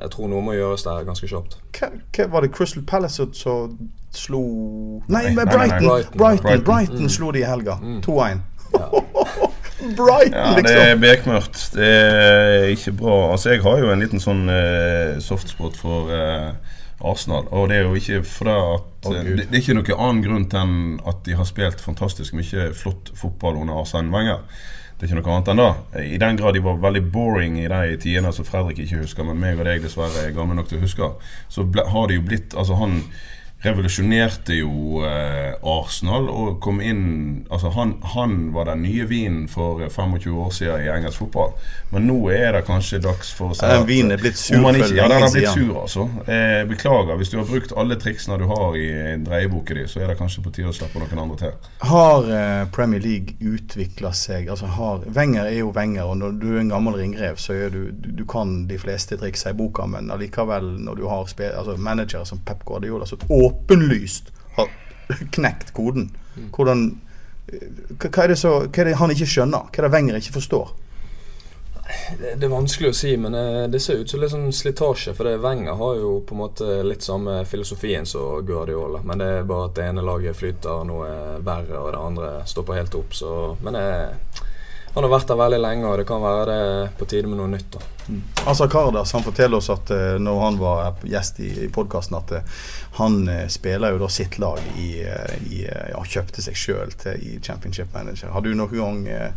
jeg 0.02 0.12
tror 0.14 0.32
noe 0.32 0.46
må 0.46 0.56
gjøres 0.58 0.86
der 0.88 1.06
ganske 1.08 1.30
kjapt. 1.30 1.60
Hva, 1.78 1.92
hva 2.16 2.28
Var 2.36 2.48
det 2.48 2.52
Crystal 2.56 2.86
Palace 2.88 3.28
som 3.34 3.78
slo 4.16 4.42
Nei, 5.08 5.26
nei, 5.30 5.34
nei 5.36 5.46
Brighton! 5.46 5.88
Brighton, 5.88 6.18
Brighton, 6.18 6.64
Brighton, 6.64 7.10
slo 7.10 7.32
de 7.36 7.44
i 7.44 7.48
helga. 7.48 7.80
Mm. 7.82 8.02
2-1. 8.06 8.44
Brighton, 9.96 10.34
ja, 10.34 10.62
det 10.66 10.78
er 10.82 10.96
bekmørkt. 11.00 11.70
Det 11.76 11.90
er 11.90 12.70
ikke 12.74 12.96
bra. 13.02 13.18
Altså, 13.32 13.50
jeg 13.54 13.62
har 13.62 13.84
jo 13.84 13.92
en 13.94 14.02
liten 14.02 14.24
sånn 14.24 14.48
uh, 14.50 15.20
softspot 15.22 15.78
for 15.78 16.10
uh, 16.10 16.56
Arsenal. 17.12 17.50
Og 17.52 17.68
det 17.69 17.80
er 17.80 17.90
jo 17.90 17.98
ikke 18.00 18.22
fra 18.28 18.56
at 18.75 19.10
oh, 19.10 19.18
det, 19.18 19.36
det, 19.46 19.52
er 19.52 19.62
ikke 19.62 19.78
noen 19.78 20.00
annen 20.07 20.24
grunn 20.25 20.48
enn 20.62 20.80
at 21.07 21.22
de 21.28 21.38
har 21.38 21.48
spilt 21.50 21.84
fantastisk 21.84 22.38
mye 22.38 22.72
flott 22.78 23.13
fotball 23.18 23.62
under 23.62 23.81
Arsene 23.81 24.13
Wenger. 24.13 24.42
Det 24.96 25.04
er 25.06 25.12
ikke 25.12 25.19
noe 25.19 25.34
annet 25.34 25.50
enn 25.52 25.60
det. 25.60 26.04
I 26.16 26.19
den 26.24 26.38
grad 26.40 26.56
de 26.56 26.63
var 26.63 26.78
veldig 26.80 27.04
boring 27.12 27.58
i 27.60 27.68
de 27.68 27.98
tidene 28.00 28.32
som 28.36 28.48
Fredrik 28.48 28.79
ikke 28.86 29.01
husker, 29.01 29.27
men 29.27 29.41
meg 29.41 29.60
og 29.60 29.68
deg 29.68 29.84
dessverre 29.84 30.24
er 30.24 30.36
gamle 30.36 30.56
nok 30.56 30.70
til 30.72 30.79
å 30.79 30.86
huske, 30.86 31.10
så 31.51 31.65
ble, 31.68 31.84
har 31.91 32.08
det 32.08 32.20
jo 32.22 32.27
blitt 32.29 32.56
Altså, 32.56 32.77
han 32.79 33.01
revolusjonerte 33.65 34.55
jo 34.60 35.01
eh, 35.05 35.55
Arsenal 35.65 36.29
og 36.29 36.60
kom 36.63 36.81
inn 36.84 37.03
Altså 37.50 37.69
han, 37.75 37.95
han, 38.15 38.36
var 38.55 38.69
den 38.69 38.84
nye 38.86 39.05
vinen 39.10 39.48
for 39.51 39.81
25 39.89 40.38
år 40.39 40.51
siden 40.55 40.84
i 40.86 40.89
engelsk 40.89 41.19
fotball. 41.24 41.51
Men 41.93 42.07
nå 42.10 42.17
er 42.34 42.55
det 42.55 42.63
kanskje 42.67 43.00
dags 43.03 43.31
for 43.36 43.53
å 43.53 43.57
si 43.57 43.67
at 43.67 43.86
vinen 43.88 44.15
er 44.15 44.22
blitt 44.22 44.39
sur 44.39 44.57
ikke, 44.57 44.89
Ja, 44.98 45.07
den 45.12 45.24
har 45.24 45.31
blitt 45.34 45.51
sur, 45.53 45.75
altså. 45.81 46.07
Eh, 46.25 46.63
beklager. 46.69 47.17
Hvis 47.19 47.31
du 47.34 47.38
har 47.39 47.48
brukt 47.50 47.74
alle 47.77 47.98
triksene 48.01 48.39
du 48.41 48.48
har 48.50 48.77
i 48.79 48.88
dreieboka 49.25 49.77
di, 49.77 49.86
så 49.91 50.01
er 50.01 50.12
det 50.12 50.17
kanskje 50.19 50.43
på 50.45 50.53
tide 50.55 50.72
å 50.72 50.75
slippe 50.75 51.01
noen 51.01 51.24
andre 51.25 51.39
til. 51.43 51.69
Har 51.86 52.29
eh, 52.39 52.63
Premier 52.75 53.03
League 53.03 53.38
utvikla 53.39 54.12
seg 54.15 54.50
Altså 54.51 54.69
har 54.75 55.05
Wenger 55.15 55.45
er 55.45 55.60
jo 55.60 55.72
Wenger, 55.75 56.10
og 56.10 56.19
når 56.22 56.39
du 56.41 56.48
er 56.55 56.62
en 56.63 56.74
gammel 56.74 56.98
ringrev, 57.00 57.39
så 57.41 57.55
er 57.55 57.74
du, 57.74 57.81
du, 57.91 58.10
du 58.22 58.25
kan 58.29 58.57
de 58.69 58.79
fleste 58.81 59.19
triksa 59.22 59.53
i 59.53 59.57
boka, 59.57 59.86
men 59.89 60.12
allikevel, 60.13 60.75
når 60.86 61.00
du 61.00 61.05
har 61.10 61.24
altså, 61.25 61.77
manager 61.77 62.25
som 62.27 62.41
Pep 62.45 62.65
Guardiola, 62.65 63.05
så 63.05 63.19
åpner 63.29 63.54
åpenlyst 63.55 64.31
har 64.55 64.71
knekt 65.31 65.74
koden. 65.74 66.09
Hvordan, 66.55 66.88
hva, 68.00 68.24
er 68.24 68.33
det 68.33 68.39
så, 68.39 68.57
hva 68.65 68.81
er 68.83 68.91
det 68.91 68.97
han 69.00 69.13
ikke 69.13 69.29
skjønner? 69.29 69.69
Hva 69.69 69.81
er 69.81 69.88
det 69.88 69.93
Wenger 69.95 70.19
ikke 70.19 70.38
forstår? 70.39 70.74
Det, 72.19 72.35
det, 72.35 72.45
er 72.47 72.50
vanskelig 72.50 72.89
å 72.89 72.97
si, 72.97 73.12
men 73.21 73.35
eh, 73.38 73.67
det 73.69 73.79
ser 73.83 74.01
ut 74.01 74.09
som 74.09 74.21
litt 74.21 74.33
sånn 74.33 74.53
slitasje. 74.53 75.13
For 75.17 75.29
det 75.29 75.41
Wenger 75.43 75.77
har 75.77 76.00
jo 76.00 76.15
på 76.25 76.35
en 76.35 76.41
måte 76.41 76.79
litt 76.85 77.05
samme 77.05 77.43
filosofien 77.45 78.07
som 78.09 78.41
Guardiola. 78.45 79.03
Men 79.05 79.21
det 79.21 79.29
er 79.39 79.47
bare 79.50 79.69
at 79.69 79.77
det 79.77 79.85
ene 79.91 80.05
laget 80.05 80.38
flyter 80.39 80.85
noe 80.89 81.12
verre, 81.45 81.81
og 81.81 81.91
det 81.93 82.01
andre 82.01 82.31
stopper 82.50 82.79
helt 82.79 82.97
opp. 82.97 83.13
Så, 83.15 83.31
men 83.62 83.77
det, 83.77 83.85
han 84.96 85.04
har 85.04 85.12
vært 85.12 85.28
der 85.28 85.40
veldig 85.40 85.60
lenge, 85.60 85.88
og 85.92 86.00
det 86.00 86.08
kan 86.08 86.24
være 86.24 86.46
det 86.50 86.90
på 87.00 87.08
tide 87.12 87.28
med 87.28 87.40
noe 87.42 87.52
nytt. 87.52 87.68
da. 87.75 87.82
Mm. 88.08 88.22
Asa 88.48 88.68
Kardas 88.72 89.12
han 89.18 89.25
forteller 89.25 89.60
oss 89.60 89.70
at 89.74 89.92
uh, 89.92 90.16
når 90.22 90.42
han 90.42 90.60
var 90.62 91.02
gjest 91.04 91.42
i, 91.44 91.50
i 91.66 91.70
podkasten, 91.74 92.18
at 92.20 92.32
uh, 92.32 92.60
han 93.02 93.18
uh, 93.28 93.46
spiller 93.52 93.96
jo 93.96 94.04
da 94.06 94.10
sitt 94.14 94.40
lag 94.40 94.62
i, 94.80 94.90
i 95.52 95.64
ja, 95.66 96.04
Kjøpte 96.16 96.46
seg 96.46 96.56
sjøl 96.56 96.94
i 97.20 97.40
Championship 97.44 97.92
Manager. 97.94 98.32
Har 98.32 98.46
du 98.46 98.54
noen 98.56 98.72
gang 98.75 99.34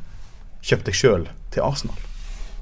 kjøpt 0.62 0.86
deg 0.90 0.96
sjøl 0.96 1.26
til 1.54 1.64
Arsenal? 1.64 2.06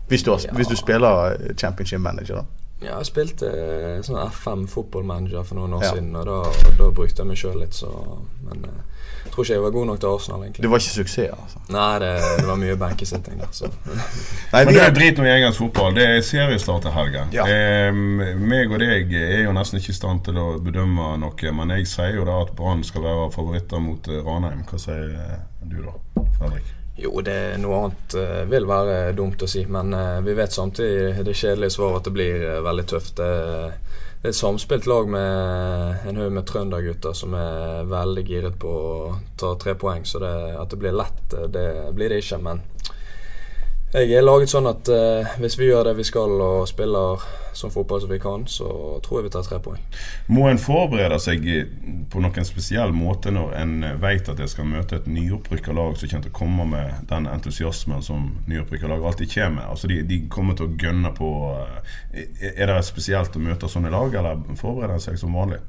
Hvis 0.09 0.23
du, 0.23 0.31
har, 0.31 0.41
ja. 0.45 0.55
hvis 0.55 0.69
du, 0.71 0.76
spiller 0.79 1.37
Championship 1.59 2.00
Manager, 2.00 2.41
da? 2.41 2.67
Ja, 2.81 2.99
jeg 3.00 3.09
spilte 3.09 3.49
eh, 3.49 4.00
sånn 4.05 4.19
FM 4.21 4.67
fotballmanager 4.69 5.47
for 5.49 5.59
noen 5.59 5.79
år 5.79 5.87
ja. 5.87 5.95
siden, 5.97 6.12
og 6.21 6.26
da, 6.29 6.41
da 6.76 6.91
brukte 6.93 7.25
jeg 7.25 7.31
meg 7.31 7.41
sjøl 7.41 7.57
litt, 7.62 7.76
så 7.76 7.91
Men 8.45 8.67
eh, 8.69 8.83
jeg 9.26 9.33
tror 9.35 9.45
ikke 9.45 9.56
jeg 9.56 9.62
var 9.64 9.73
god 9.75 9.87
nok 9.90 10.00
til 10.00 10.09
Arsenal, 10.12 10.42
egentlig. 10.47 10.62
Du 10.64 10.68
var 10.71 10.83
ikke 10.83 10.95
suksess, 10.95 11.33
altså? 11.35 11.62
Nei, 11.75 11.99
det, 12.02 12.11
det 12.38 12.47
var 12.47 12.61
mye 12.61 12.76
benkesitting 12.78 13.40
der, 13.42 13.50
så 13.52 13.71
Nei, 14.52 14.62
Men 14.64 14.73
det 14.73 14.85
er 14.85 14.95
drit 14.95 15.18
nå 15.18 15.26
i 15.26 15.33
engelsk 15.35 15.64
fotball. 15.64 15.99
Det 15.99 16.06
er 16.06 16.23
seriestart 16.28 16.87
til 16.87 16.95
helga. 16.95 17.26
Ja. 17.35 17.49
Eh, 17.50 17.90
meg 18.38 18.71
og 18.71 18.80
deg 18.83 19.12
er 19.18 19.45
jo 19.49 19.56
nesten 19.56 19.83
ikke 19.83 19.92
i 19.92 19.99
stand 19.99 20.25
til 20.28 20.38
å 20.40 20.47
bedømme 20.62 21.12
noe, 21.23 21.52
men 21.59 21.75
jeg 21.76 21.90
sier 21.90 22.16
jo 22.21 22.25
da 22.28 22.38
at 22.47 22.54
Brann 22.56 22.87
skal 22.87 23.04
være 23.04 23.28
favoritter 23.35 23.83
mot 23.83 24.09
Ranheim. 24.09 24.64
Hva 24.71 24.80
sier 24.80 25.12
du 25.66 25.83
da, 25.83 25.99
Fredrik? 26.38 26.73
Jo, 26.97 27.11
det 27.21 27.33
er 27.52 27.59
noe 27.61 27.83
annet 27.83 28.14
uh, 28.16 28.42
vil 28.49 28.64
være 28.68 29.12
dumt 29.16 29.42
å 29.45 29.49
si, 29.50 29.66
men 29.68 29.92
uh, 29.92 30.23
vi 30.25 30.33
vet 30.38 30.54
samtidig 30.54 31.26
det 31.26 31.35
kjedelige 31.37 31.75
svaret 31.75 32.00
at 32.00 32.09
det 32.09 32.12
blir 32.14 32.45
uh, 32.47 32.62
veldig 32.64 32.87
tøft. 32.88 33.18
Det, 33.21 34.05
det, 34.26 34.33
er 34.33 34.35
et 34.35 34.42
samspilt 34.42 34.87
lag 34.90 35.06
med 35.06 36.06
en 36.11 36.16
haug 36.18 36.33
med 36.35 36.47
trøndergutter 36.49 37.12
som 37.14 37.35
er 37.38 37.87
veldig 37.87 38.25
giret 38.26 38.56
på 38.59 38.71
å 38.75 39.18
ta 39.38 39.52
tre 39.54 39.76
poeng. 39.78 40.02
Så 40.02 40.18
det, 40.18 40.33
at 40.59 40.73
det 40.73 40.78
blir 40.83 40.97
lett, 40.99 41.37
det 41.54 41.66
blir 41.95 42.11
det 42.11 42.18
ikke. 42.25 42.40
Men 42.42 42.64
jeg 43.97 44.19
er 44.19 44.25
laget 44.25 44.50
sånn 44.53 44.69
at 44.69 44.88
eh, 44.93 45.37
hvis 45.41 45.57
vi 45.57 45.71
gjør 45.71 45.88
det 45.88 45.97
vi 45.97 46.05
skal 46.05 46.33
og 46.43 46.67
spiller 46.69 47.23
som 47.57 47.71
fotball 47.73 48.03
som 48.03 48.11
vi 48.12 48.19
kan, 48.21 48.43
så 48.47 48.69
tror 49.05 49.21
jeg 49.21 49.29
vi 49.29 49.33
tar 49.33 49.47
tre 49.47 49.59
poeng. 49.65 49.81
Må 50.29 50.45
en 50.50 50.61
forberede 50.61 51.17
seg 51.23 51.47
på 52.12 52.21
noen 52.21 52.45
spesiell 52.45 52.93
måte 52.93 53.33
når 53.33 53.55
en 53.57 53.76
vet 54.03 54.29
at 54.29 54.43
jeg 54.43 54.53
skal 54.53 54.69
møte 54.69 54.99
et 54.99 55.09
nyopprykka 55.09 55.73
lag 55.76 55.97
som 55.97 56.11
kommer 56.11 56.26
til 56.26 56.35
å 56.35 56.37
komme 56.37 56.67
med 56.75 57.07
den 57.09 57.31
entusiasmen 57.33 58.05
som 58.05 58.29
nyopprykka 58.50 58.91
lag 58.93 59.07
alltid 59.09 59.33
kommer 59.33 59.62
med? 59.62 59.71
Altså 59.73 59.88
de, 59.88 60.03
de, 60.05 60.21
kommer 60.33 60.59
til 60.59 60.69
å 60.69 60.76
gønne 60.76 61.15
på 61.17 61.31
uh, 61.57 61.97
Er 62.53 62.69
det 62.69 62.83
spesielt 62.85 63.37
å 63.37 63.43
møte 63.43 63.71
sånne 63.73 63.93
lag, 63.95 64.12
eller 64.12 64.45
forbereder 64.61 64.99
en 64.99 65.09
seg 65.09 65.17
som 65.21 65.33
vanlig? 65.37 65.62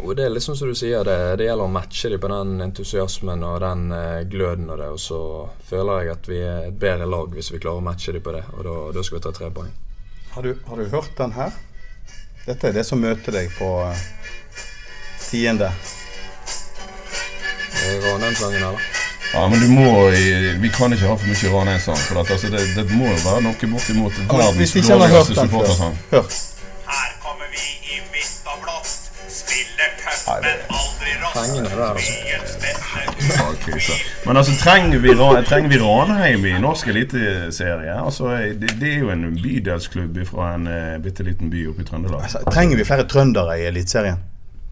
Og 0.00 0.16
det 0.16 0.24
er 0.24 0.32
liksom 0.32 0.56
som 0.56 0.68
du 0.68 0.74
sier, 0.74 1.04
det, 1.04 1.16
det 1.38 1.46
gjelder 1.46 1.68
å 1.68 1.72
matche 1.72 2.10
dem 2.10 2.20
på 2.22 2.30
den 2.32 2.64
entusiasmen 2.64 3.44
og 3.46 3.60
den 3.62 3.92
eh, 3.94 4.22
gløden 4.30 4.70
og 4.72 4.80
det. 4.80 4.88
Og 4.94 5.00
så 5.00 5.20
føler 5.68 6.04
jeg 6.04 6.14
at 6.16 6.30
vi 6.30 6.40
er 6.40 6.68
et 6.70 6.78
bedre 6.80 7.08
lag 7.10 7.36
hvis 7.36 7.52
vi 7.52 7.60
klarer 7.62 7.82
å 7.82 7.86
matche 7.86 8.14
dem 8.16 8.24
på 8.24 8.34
det. 8.34 8.44
Og 8.56 8.66
da, 8.66 8.76
da 8.96 9.04
skal 9.06 9.18
vi 9.18 9.24
ta 9.26 9.34
tre 9.36 9.50
poeng. 9.54 9.70
Har 10.34 10.46
du, 10.46 10.54
har 10.66 10.80
du, 10.80 10.86
hørt 10.90 11.12
den 11.18 11.34
her? 11.36 11.56
Dette 12.46 12.70
er 12.70 12.78
det 12.78 12.86
som 12.88 13.02
møter 13.02 13.34
deg 13.34 13.50
på 13.58 13.68
uh, 13.84 14.04
tiende. 15.26 15.70
Ranheim-sangen, 17.80 18.62
eller? 18.62 18.86
Ja, 19.32 19.48
men 19.48 19.60
du 19.60 19.68
må 19.68 20.08
Vi 20.60 20.70
kan 20.74 20.92
ikke 20.92 21.06
ha 21.06 21.14
for 21.16 21.26
mye 21.26 21.50
Ranheim-sang. 21.54 21.98
For 22.08 22.22
at, 22.22 22.30
altså, 22.30 22.50
det, 22.50 22.62
det, 22.76 22.86
må 22.94 23.10
jo 23.10 23.18
være 23.24 23.42
noe 23.46 23.72
bortimot 23.74 24.22
verdens 24.30 24.74
dårligste 24.74 25.36
supportersang. 25.42 26.00
Hør. 30.26 30.46
Fengende 31.34 31.70
der, 31.70 31.84
altså. 31.84 32.12
Men 34.26 34.36
altså, 34.36 34.52
trenger 34.64 34.98
vi, 34.98 35.08
trenger 35.48 35.68
vi 35.68 35.78
Ranheim 35.78 36.46
i 36.46 36.52
norsk 36.58 36.88
eliteserie? 36.88 38.04
Altså, 38.04 38.28
det, 38.60 38.74
det, 38.80 38.94
er 38.94 38.98
jo 38.98 39.10
en 39.10 39.38
bydelsklubb 39.42 40.18
fra 40.26 40.54
en 40.54 40.66
uh, 40.66 41.02
bitte 41.02 41.22
liten 41.22 41.50
by 41.50 41.66
oppe 41.70 41.82
i 41.82 41.88
Trøndelag. 41.88 42.22
Altså, 42.22 42.42
trenger 42.50 42.76
vi 42.76 42.84
flere 42.84 43.06
trøndere 43.08 43.60
i 43.60 43.66
Eliteserien? 43.70 44.20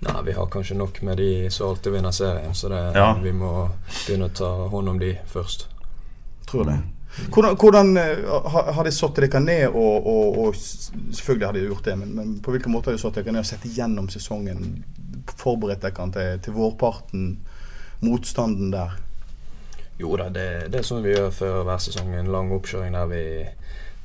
Nei, 0.00 0.20
vi 0.26 0.32
har 0.32 0.46
kanskje 0.46 0.76
nok 0.78 1.02
med 1.02 1.18
de 1.18 1.30
som 1.50 1.72
alltid 1.72 1.92
vinner 1.92 2.14
serien, 2.14 2.54
så 2.54 2.68
det, 2.70 2.82
ja. 2.94 3.08
vi 3.22 3.32
må 3.34 3.68
begynne 4.06 4.28
å 4.30 4.34
ta 4.34 4.52
hånd 4.70 4.94
om 4.94 5.00
de 5.00 5.16
først. 5.32 5.66
Tror 6.50 6.70
det. 6.70 6.78
Hvordan, 7.32 7.56
hvordan 7.56 7.96
uh, 7.96 8.58
har 8.76 8.84
de 8.84 8.92
satt 8.94 9.16
dere 9.18 9.40
ned, 9.42 9.66
og, 9.72 10.06
og, 10.06 10.38
og, 10.38 10.56
selvfølgelig 10.56 11.46
har 11.46 11.56
de 11.56 11.66
gjort 11.66 11.84
det, 11.88 11.96
men, 11.98 12.14
men 12.14 12.38
på 12.44 12.54
hvilken 12.54 12.72
måte 12.72 12.90
har 12.90 12.98
de 12.98 13.02
satt 13.02 13.18
dere 13.18 13.34
ned 13.34 13.42
og 13.42 13.48
sett 13.48 13.66
igjennom 13.66 14.10
sesongen 14.12 14.84
forberedt 15.38 15.82
dere 15.82 16.08
til, 16.14 16.40
til 16.44 16.56
vårparten? 16.56 17.28
Motstanden 18.04 18.70
der? 18.70 18.94
Jo 19.98 20.14
da, 20.16 20.28
det, 20.30 20.68
det 20.70 20.78
er 20.78 20.86
sånn 20.86 21.02
vi 21.02 21.16
gjør 21.16 21.32
før 21.34 21.56
hver 21.66 21.80
sesong. 21.82 22.12
En 22.14 22.30
lang 22.30 22.52
oppkjøring 22.54 22.94
der 22.94 23.08
vi 23.10 23.22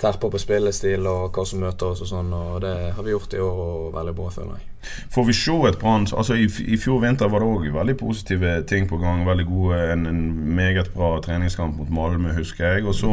terper 0.03 0.33
på 0.33 0.41
spillestil 0.41 1.07
og 1.10 1.33
hva 1.33 1.48
som 1.48 1.63
møter 1.63 1.93
oss 1.93 2.03
og 2.03 2.12
sånn. 2.12 2.36
Og 2.36 2.62
det 2.63 2.75
har 2.98 3.03
vi 3.03 3.15
gjort 3.15 3.36
i 3.36 3.41
år 3.43 3.65
og 3.65 3.89
veldig 3.95 4.15
bra, 4.19 4.29
føler 4.36 4.60
jeg. 4.60 4.69
Får 5.10 5.25
vi 5.25 5.33
se 5.33 5.53
et 5.67 5.77
Brann 5.79 6.05
altså 6.12 6.36
i, 6.36 6.48
i, 6.65 6.77
fjor 6.79 7.00
vinter 7.03 7.29
var 7.31 7.43
det 7.43 7.48
òg 7.48 7.67
veldig 7.72 7.95
positive 8.00 8.53
ting 8.67 8.88
på 8.89 9.00
gang. 9.00 9.24
Veldig 9.27 9.45
gode, 9.48 9.79
en, 9.93 10.05
en, 10.10 10.22
meget 10.57 10.91
bra 10.95 11.15
treningskamp 11.24 11.77
mot 11.79 11.93
Malmö, 11.93 12.33
husker 12.36 12.65
jeg. 12.67 12.86
Og 12.88 12.95
så 12.98 13.12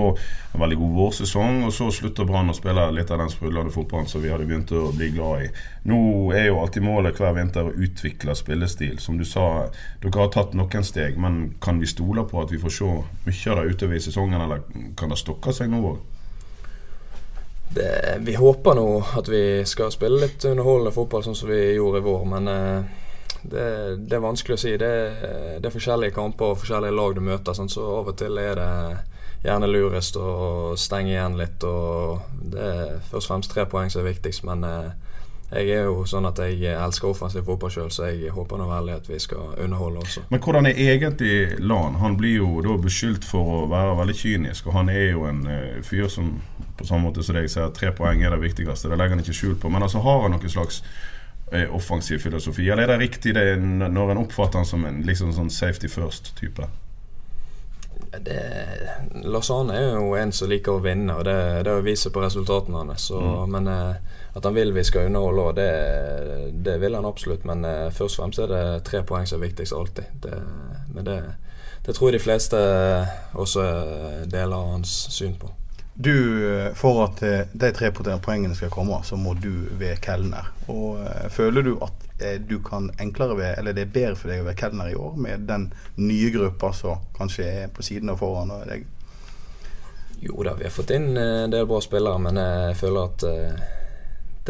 en 0.55 0.65
veldig 0.65 0.81
god 0.81 0.97
vårsesong. 0.99 1.63
Og 1.69 1.75
så 1.77 1.91
slutter 1.95 2.29
Brann 2.29 2.51
å 2.51 2.57
spille 2.57 2.89
litt 2.97 3.11
av 3.15 3.23
den 3.23 3.33
sprudlende 3.33 3.75
fotballen 3.75 4.11
som 4.11 4.25
vi 4.25 4.33
hadde 4.33 4.49
begynt 4.51 4.75
å 4.75 4.91
bli 4.97 5.13
glad 5.15 5.47
i. 5.47 5.51
Nå 5.91 6.01
er 6.37 6.51
jo 6.51 6.61
alltid 6.63 6.87
målet 6.87 7.21
hver 7.21 7.37
vinter 7.39 7.71
å 7.71 7.75
utvikle 7.75 8.37
spillestil. 8.39 8.99
Som 9.03 9.21
du 9.21 9.27
sa, 9.29 9.69
dere 10.03 10.25
har 10.25 10.33
tatt 10.35 10.57
noen 10.59 10.87
steg, 10.87 11.19
men 11.21 11.43
kan 11.63 11.81
vi 11.81 11.91
stole 11.91 12.27
på 12.29 12.43
at 12.43 12.53
vi 12.53 12.61
får 12.61 12.79
se 12.81 12.95
mye 13.27 13.53
av 13.55 13.61
det 13.61 13.77
utover 13.77 13.99
i 13.99 14.07
sesongen, 14.09 14.41
eller 14.43 14.67
kan 14.99 15.13
det 15.13 15.21
stokke 15.21 15.55
seg 15.55 15.71
nå 15.71 15.85
òg? 15.95 16.10
Det, 17.75 18.19
vi 18.27 18.35
håper 18.35 18.75
nå 18.75 18.87
at 19.21 19.29
vi 19.31 19.63
skal 19.69 19.93
spille 19.95 20.19
litt 20.25 20.45
underholdende 20.49 20.91
fotball 20.95 21.23
sånn 21.23 21.39
som 21.39 21.51
vi 21.53 21.61
gjorde 21.77 22.01
i 22.01 22.07
vår, 22.07 22.25
men 22.33 22.51
eh, 22.51 22.89
det, 23.43 23.67
det, 23.97 24.17
er 24.17 24.25
vanskelig 24.25 24.57
å 24.57 24.61
si. 24.61 24.73
Det, 24.81 24.91
det, 25.61 25.69
er 25.69 25.75
forskjellige 25.75 26.17
kamper 26.17 26.51
og 26.51 26.59
forskjellige 26.65 26.97
lag 26.97 27.15
du 27.15 27.23
møter, 27.25 27.55
sånn, 27.57 27.71
så 27.71 27.87
av 28.01 28.11
og 28.11 28.19
til 28.19 28.41
er 28.43 28.59
det 28.59 28.73
gjerne 29.45 29.71
lurest 29.71 30.19
å 30.21 30.75
stenge 30.77 31.15
igjen 31.15 31.39
litt. 31.39 31.63
Og 31.65 32.43
det 32.53 32.67
er 32.73 32.99
først 33.13 33.23
og 33.23 33.31
fremst 33.31 33.55
tre 33.55 33.67
poeng 33.71 33.93
som 33.93 34.03
er 34.03 34.11
viktigst, 34.11 34.45
men 34.49 34.67
eh, 34.67 34.91
jeg 35.51 35.71
er 35.75 35.89
jo 35.89 36.05
sånn 36.07 36.29
at 36.29 36.39
jeg 36.39 36.63
elsker 36.71 37.11
offensiv 37.11 37.43
fotball 37.47 37.73
sjøl, 37.75 37.89
så 37.91 38.07
jeg 38.07 38.31
håper 38.35 38.61
nå 38.61 38.69
veldig 38.71 38.97
at 39.01 39.09
vi 39.11 39.19
skal 39.19 39.57
underholde 39.59 40.05
også. 40.05 40.23
Men 40.31 40.43
hvordan 40.45 40.69
er 40.71 40.79
egentlig 40.79 41.59
Lan? 41.59 41.99
Han 41.99 42.17
blir 42.21 42.37
jo 42.37 42.61
da 42.63 42.77
beskyldt 42.79 43.27
for 43.27 43.55
å 43.57 43.63
være 43.71 43.97
veldig 43.99 44.17
kynisk, 44.21 44.69
og 44.71 44.79
han 44.79 44.93
er 44.95 45.09
jo 45.11 45.25
en 45.27 45.41
uh, 45.49 45.81
fyr 45.87 46.07
som 46.13 46.37
på 46.79 46.87
samme 46.87 47.09
måte 47.09 47.25
som 47.27 47.37
deg 47.37 47.51
sier 47.51 47.73
tre 47.77 47.91
poeng 47.97 48.23
er 48.23 48.31
det 48.33 48.45
viktigste. 48.45 48.89
Det 48.89 48.99
legger 49.01 49.19
han 49.19 49.25
ikke 49.25 49.37
skjul 49.37 49.57
på. 49.61 49.73
Men 49.73 49.85
altså 49.85 50.05
har 50.05 50.23
han 50.23 50.37
noen 50.37 50.55
slags 50.55 50.85
uh, 51.51 51.67
offensiv 51.77 52.23
filosofi, 52.23 52.69
eller 52.71 52.87
er 52.87 52.95
det 52.95 53.09
riktig 53.09 53.35
det 53.35 53.49
når 53.61 54.15
en 54.15 54.23
oppfatter 54.23 54.63
han 54.63 54.71
som 54.71 54.87
en 54.87 55.03
liksom 55.07 55.35
sånn 55.35 55.51
safety 55.51 55.91
first-type? 55.91 56.71
Lars 58.11 59.25
Lausanne 59.25 59.77
er 59.77 59.93
jo 59.95 60.15
en 60.19 60.33
som 60.35 60.51
liker 60.51 60.79
å 60.79 60.83
vinne, 60.83 61.15
og 61.15 61.27
det, 61.29 61.37
det 61.67 61.77
viser 61.87 62.13
på 62.15 62.23
resultatene 62.25 62.83
hans. 62.83 63.11
Mm. 63.15 63.53
Men 63.55 63.71
uh, 63.71 64.19
at 64.35 64.47
han 64.47 64.57
vil 64.57 64.75
vi 64.75 64.85
skal 64.87 65.07
underholde 65.11 65.45
òg, 65.47 65.53
det, 65.59 65.69
det, 66.67 66.77
vil 66.83 66.99
han 66.99 67.07
absolutt. 67.07 67.47
Men 67.49 67.63
uh, 67.67 67.87
først 67.95 68.19
og 68.19 68.25
fremst 68.25 68.43
er 68.43 68.51
det 68.51 68.65
tre 68.89 69.05
poeng 69.07 69.29
som 69.31 69.39
er 69.39 69.47
viktigst 69.47 69.77
alltid. 69.77 70.11
Det, 70.27 70.43
men 70.91 71.07
det, 71.07 71.21
det, 71.87 71.95
tror 71.95 72.11
jeg 72.11 72.19
de 72.19 72.25
fleste 72.25 72.61
også 73.39 73.67
deler 74.31 74.71
hans 74.75 74.97
syn 75.15 75.39
på. 75.39 75.53
Du, 76.03 76.49
eh, 76.53 76.75
For 76.75 77.05
at 77.05 77.23
eh, 77.23 77.41
de 77.53 77.69
tre 77.77 77.91
poengene 77.93 78.55
skal 78.57 78.71
komme, 78.73 79.03
så 79.05 79.19
må 79.21 79.35
du 79.37 79.53
være 79.77 79.99
kelner. 80.01 80.47
Og 80.73 81.03
uh, 81.03 81.27
Føler 81.29 81.67
du 81.67 81.75
at 81.85 82.07
du 82.49 82.59
kan 82.61 82.91
enklere 83.01 83.37
ved, 83.37 83.55
eller 83.59 83.73
det 83.73 83.87
er 83.87 83.93
bedre 83.93 84.17
for 84.17 84.29
deg 84.29 84.43
å 84.43 84.47
være 84.47 84.59
kelner 84.61 84.91
i 84.91 84.97
år, 84.97 85.15
med 85.17 85.47
den 85.49 85.71
nye 85.97 86.29
gruppa 86.35 86.69
som 86.77 87.01
kanskje 87.17 87.47
er 87.49 87.71
på 87.73 87.85
siden 87.85 88.13
og 88.13 88.19
foran 88.21 88.53
deg? 88.69 88.85
Jo 90.21 90.45
da, 90.45 90.53
vi 90.59 90.67
har 90.67 90.75
fått 90.75 90.93
inn 90.93 91.15
en 91.17 91.53
del 91.53 91.65
bra 91.69 91.81
spillere, 91.81 92.21
men 92.21 92.37
jeg 92.37 92.77
føler 92.77 93.09
at 93.09 93.25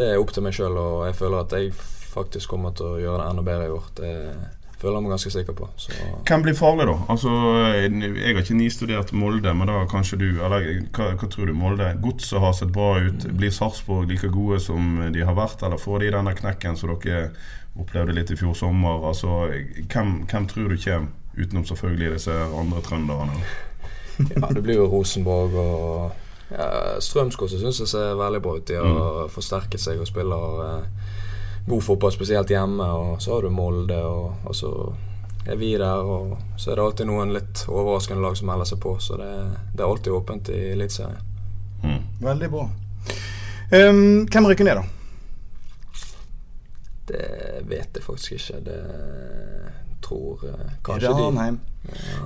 det 0.00 0.08
er 0.08 0.18
opp 0.18 0.34
til 0.34 0.42
meg 0.42 0.58
sjøl, 0.58 0.80
og 0.82 1.04
jeg 1.06 1.18
føler 1.20 1.46
at 1.46 1.54
jeg 1.60 1.70
faktisk 2.10 2.50
kommer 2.50 2.74
til 2.74 2.90
å 2.90 2.98
gjøre 2.98 3.22
det 3.22 3.28
enda 3.30 3.46
bedre 3.46 3.68
i 3.68 3.76
år. 3.76 3.86
Det 4.00 4.10
føler 4.80 4.96
jeg 4.96 5.04
meg 5.04 5.12
ganske 5.14 5.32
sikker 5.34 5.56
på. 5.56 5.68
Så. 5.80 5.92
Hvem 6.28 6.44
blir 6.46 6.56
farlig, 6.56 6.86
da? 6.88 6.96
Altså, 7.12 7.30
Jeg 7.76 8.34
har 8.34 8.42
ikke 8.42 8.56
nistudert 8.56 9.12
Molde, 9.12 9.54
men 9.54 9.68
da 9.68 9.84
kanskje 9.90 10.18
du 10.20 10.28
Eller 10.40 10.66
hva, 10.96 11.12
hva 11.20 11.28
tror 11.28 11.50
du? 11.50 11.54
Molde? 11.56 11.92
Godset 12.02 12.40
har 12.40 12.54
sett 12.56 12.72
bra 12.72 12.94
ut. 13.04 13.26
Blir 13.36 13.52
Sarpsborg 13.54 14.08
like 14.08 14.28
gode 14.32 14.60
som 14.60 15.00
de 15.12 15.24
har 15.24 15.36
vært, 15.36 15.62
eller 15.62 15.80
får 15.80 16.04
de 16.04 16.12
den 16.16 16.34
knekken 16.42 16.76
som 16.76 16.94
dere 16.94 17.30
opplevde 17.78 18.16
litt 18.16 18.32
i 18.32 18.38
fjor 18.40 18.56
sommer? 18.56 19.04
Altså, 19.10 19.50
hvem, 19.92 20.24
hvem 20.30 20.48
tror 20.50 20.72
du 20.72 20.80
kommer, 20.80 21.12
utenom 21.36 21.64
selvfølgelig 21.64 22.16
disse 22.16 22.32
andre 22.32 22.82
trønderne? 22.84 23.44
ja, 24.34 24.48
det 24.50 24.62
blir 24.64 24.80
jo 24.80 24.88
Rosenborg 24.90 25.54
og 25.54 26.10
ja, 26.50 26.66
Strømsgodset 27.00 27.62
syns 27.62 27.80
jeg 27.84 27.92
ser 27.92 28.18
veldig 28.18 28.42
bra 28.42 28.56
ut. 28.58 28.66
De 28.68 28.78
har 28.80 28.88
mm. 28.90 29.30
forsterket 29.32 29.82
seg 29.82 30.00
og 30.02 30.08
spiller 30.10 30.62
eh, 30.66 31.10
god 31.66 31.84
fotball, 31.84 32.12
spesielt 32.12 32.50
hjemme. 32.50 32.84
Og 32.84 33.22
så 33.22 33.34
har 33.34 33.42
du 33.42 33.50
Molde, 33.50 33.98
og, 34.04 34.44
og, 34.44 34.56
så 34.56 34.72
er 35.46 35.56
vi 35.56 35.72
der. 35.78 36.04
Og 36.04 36.36
så 36.56 36.72
er 36.72 36.80
det 36.80 36.86
alltid 36.86 37.10
noen 37.10 37.34
litt 37.36 37.64
overraskende 37.68 38.22
lag 38.24 38.38
som 38.38 38.50
melder 38.52 38.70
seg 38.72 38.80
på, 38.82 38.96
så 39.02 39.18
det, 39.20 39.32
det 39.74 39.84
er 39.84 39.88
alltid 39.88 40.16
åpent 40.16 40.52
i 40.54 40.62
Eliteserien. 40.74 41.28
Mm. 41.82 42.00
Veldig 42.20 42.50
bra. 42.52 42.70
Um, 43.70 44.26
hvem 44.26 44.50
rykker 44.50 44.66
ned, 44.66 44.80
da? 44.80 44.84
Det 47.10 47.26
vet 47.70 47.96
jeg 47.96 48.04
faktisk 48.04 48.36
ikke. 48.36 48.60
Det 48.66 48.80
tror 50.04 50.44
uh, 50.44 50.72
kanskje 50.84 51.14
de 51.16 51.58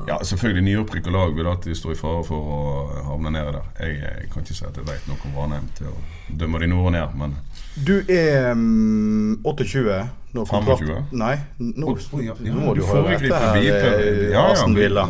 ja. 0.09 0.19
selvfølgelig 0.25 0.63
nyopprykka 0.63 1.11
lag 1.11 1.35
vil 1.35 1.47
alltid 1.47 1.77
stå 1.77 1.93
i 1.93 1.99
fare 1.99 2.25
for 2.27 2.55
å 2.57 2.61
havne 3.07 3.31
nede 3.35 3.53
der. 3.55 3.69
Jeg, 3.81 4.01
jeg 4.03 4.31
kan 4.33 4.45
ikke 4.45 4.57
si 4.57 4.67
at 4.67 4.79
jeg 4.81 4.87
vet 4.89 5.07
noe 5.09 5.29
om 5.29 5.37
Ranheim 5.39 5.69
til 5.79 5.93
å 5.93 5.97
dømme 6.41 6.61
de 6.63 6.71
nord 6.73 6.91
og 6.91 6.95
ned, 6.97 7.15
men 7.21 7.37
Du 7.75 8.05
er 8.09 8.53
um, 8.53 9.41
28 9.45 9.97
når 10.35 10.47
kontrakt, 10.47 10.83
25? 10.83 11.19
Nei, 11.19 11.35
nå, 11.59 11.91
oh, 11.91 12.21
ja, 12.23 12.35
ja, 12.39 12.53
nå 12.55 12.63
må 12.63 12.75
du, 12.75 12.83
du 12.83 12.87
høre 12.87 13.17
etter 13.17 13.35
her, 13.35 14.21
ja, 14.31 14.45
Aston 14.53 14.77
Villa. 14.79 15.05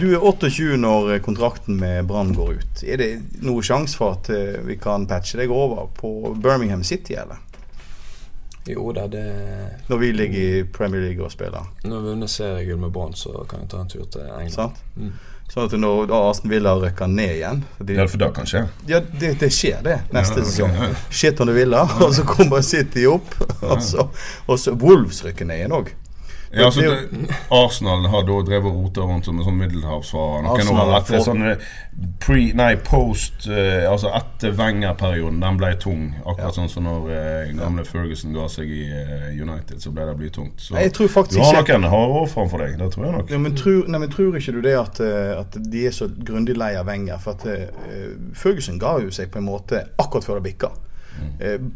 Du 0.00 0.06
er 0.08 0.24
28 0.24 0.78
når 0.80 1.12
kontrakten 1.24 1.76
med 1.80 2.08
Brann 2.08 2.32
går 2.36 2.58
ut. 2.60 2.82
Er 2.84 3.00
det 3.00 3.10
noe 3.44 3.64
sjanse 3.64 4.00
for 4.00 4.16
at 4.16 4.32
uh, 4.32 4.60
vi 4.64 4.76
kan 4.80 5.04
patche 5.08 5.40
deg 5.40 5.52
over 5.52 5.88
på 5.96 6.34
Birmingham 6.40 6.84
City, 6.84 7.16
eller? 7.20 7.40
Jo 8.68 8.90
da, 8.92 9.06
det 9.08 9.24
Når 9.88 9.96
vi 9.96 10.12
ligger 10.12 10.40
i 10.40 10.64
Premier 10.64 11.00
League 11.00 11.24
og 11.24 11.32
spiller? 11.32 11.68
Når 11.84 12.00
vi 12.00 12.14
vinner 12.14 12.28
seriegull 12.28 12.80
med 12.80 12.92
Brann, 12.92 13.16
så 13.16 13.44
kan 13.48 13.64
jeg 13.64 13.72
ta 13.72 13.80
en 13.80 13.92
tur 13.92 14.04
til 14.04 14.24
England. 14.24 14.56
Sant? 14.56 14.82
Mm. 14.96 15.12
Sånn 15.50 15.66
at 15.66 15.72
når 15.82 16.12
Aston 16.14 16.50
Villa 16.52 16.76
rykker 16.78 17.08
ned 17.10 17.32
igjen 17.34 17.64
de, 17.78 17.96
Ja, 17.98 18.04
for 18.06 18.22
det 18.22 18.28
kan 18.36 18.46
skje? 18.46 18.60
Ja, 18.86 19.00
det, 19.02 19.32
det 19.40 19.48
skjer 19.50 19.80
det 19.82 19.96
neste 20.14 20.38
ja, 20.38 20.44
okay, 20.44 20.52
sesong. 20.52 20.76
Ja. 20.78 20.90
Shit 21.10 21.42
on 21.42 21.50
the 21.50 21.56
Villa, 21.56 21.80
og 22.06 22.14
så 22.14 22.26
kommer 22.28 22.62
City 22.62 23.08
opp. 23.10 23.34
Og 23.58 23.82
så, 23.82 24.06
og 24.46 24.60
så 24.62 24.76
Wolves 24.78 25.24
rykker 25.26 25.50
ned 25.50 25.64
igjen 25.64 25.74
òg. 25.74 25.90
Ja, 26.52 26.64
altså, 26.64 26.80
det, 26.80 27.34
Arsenal 27.50 28.06
har 28.10 28.24
da 28.26 28.36
drevet 28.42 28.72
rota 28.74 29.04
rundt 29.06 29.28
som 29.28 29.36
en 29.38 29.46
sånn 29.46 29.58
middelhavsfarer 29.60 30.42
noen 30.42 30.70
år. 30.72 30.88
Etter 30.96 31.22
sånn 31.22 31.44
pre, 32.18 32.48
nei, 32.58 32.72
post 32.82 33.46
uh, 33.46 33.86
Altså 33.86 34.10
etter 34.18 34.56
Wenger-perioden. 34.58 35.38
Den 35.44 35.60
ble 35.60 35.70
tung. 35.78 36.08
Akkurat 36.24 36.48
ja. 36.48 36.50
sånn 36.56 36.72
som 36.72 36.88
når 36.88 37.06
uh, 37.06 37.52
gamle 37.54 37.86
Ferguson 37.86 38.34
ga 38.34 38.48
seg 38.50 38.66
i 38.66 38.82
uh, 38.90 39.30
United, 39.30 39.78
så 39.78 39.94
ble 39.94 40.08
det 40.10 40.16
blytungt. 40.18 40.58
Så 40.58 40.74
jeg 40.80 40.94
tror 40.98 41.14
faktisk 41.14 41.38
du 41.38 41.46
har 41.46 41.62
noen 41.62 41.88
harde 41.94 42.18
år 42.24 42.28
framfor 42.34 42.66
deg. 42.66 42.76
Det 42.82 42.90
tror 42.96 43.06
jeg 43.06 43.16
nok. 43.20 43.30
Ja, 43.30 43.42
men, 43.46 43.56
tror, 43.62 43.80
nei, 43.86 44.02
men 44.02 44.14
tror 44.16 44.42
ikke 44.42 44.58
du 44.58 44.62
det 44.66 44.76
at, 44.80 45.02
at 45.38 45.62
de 45.70 45.86
er 45.86 45.94
så 45.94 46.10
grundig 46.10 46.58
lei 46.58 46.72
av 46.80 46.90
Wenger? 46.90 47.22
For 47.22 47.38
at 47.38 47.46
Ferguson 48.34 48.82
ga 48.82 48.98
jo 49.04 49.14
seg 49.14 49.30
på 49.30 49.38
en 49.38 49.46
måte 49.46 49.86
akkurat 50.02 50.26
før 50.26 50.42
det 50.42 50.50
bikka. 50.50 50.74
Mm. 51.20 51.70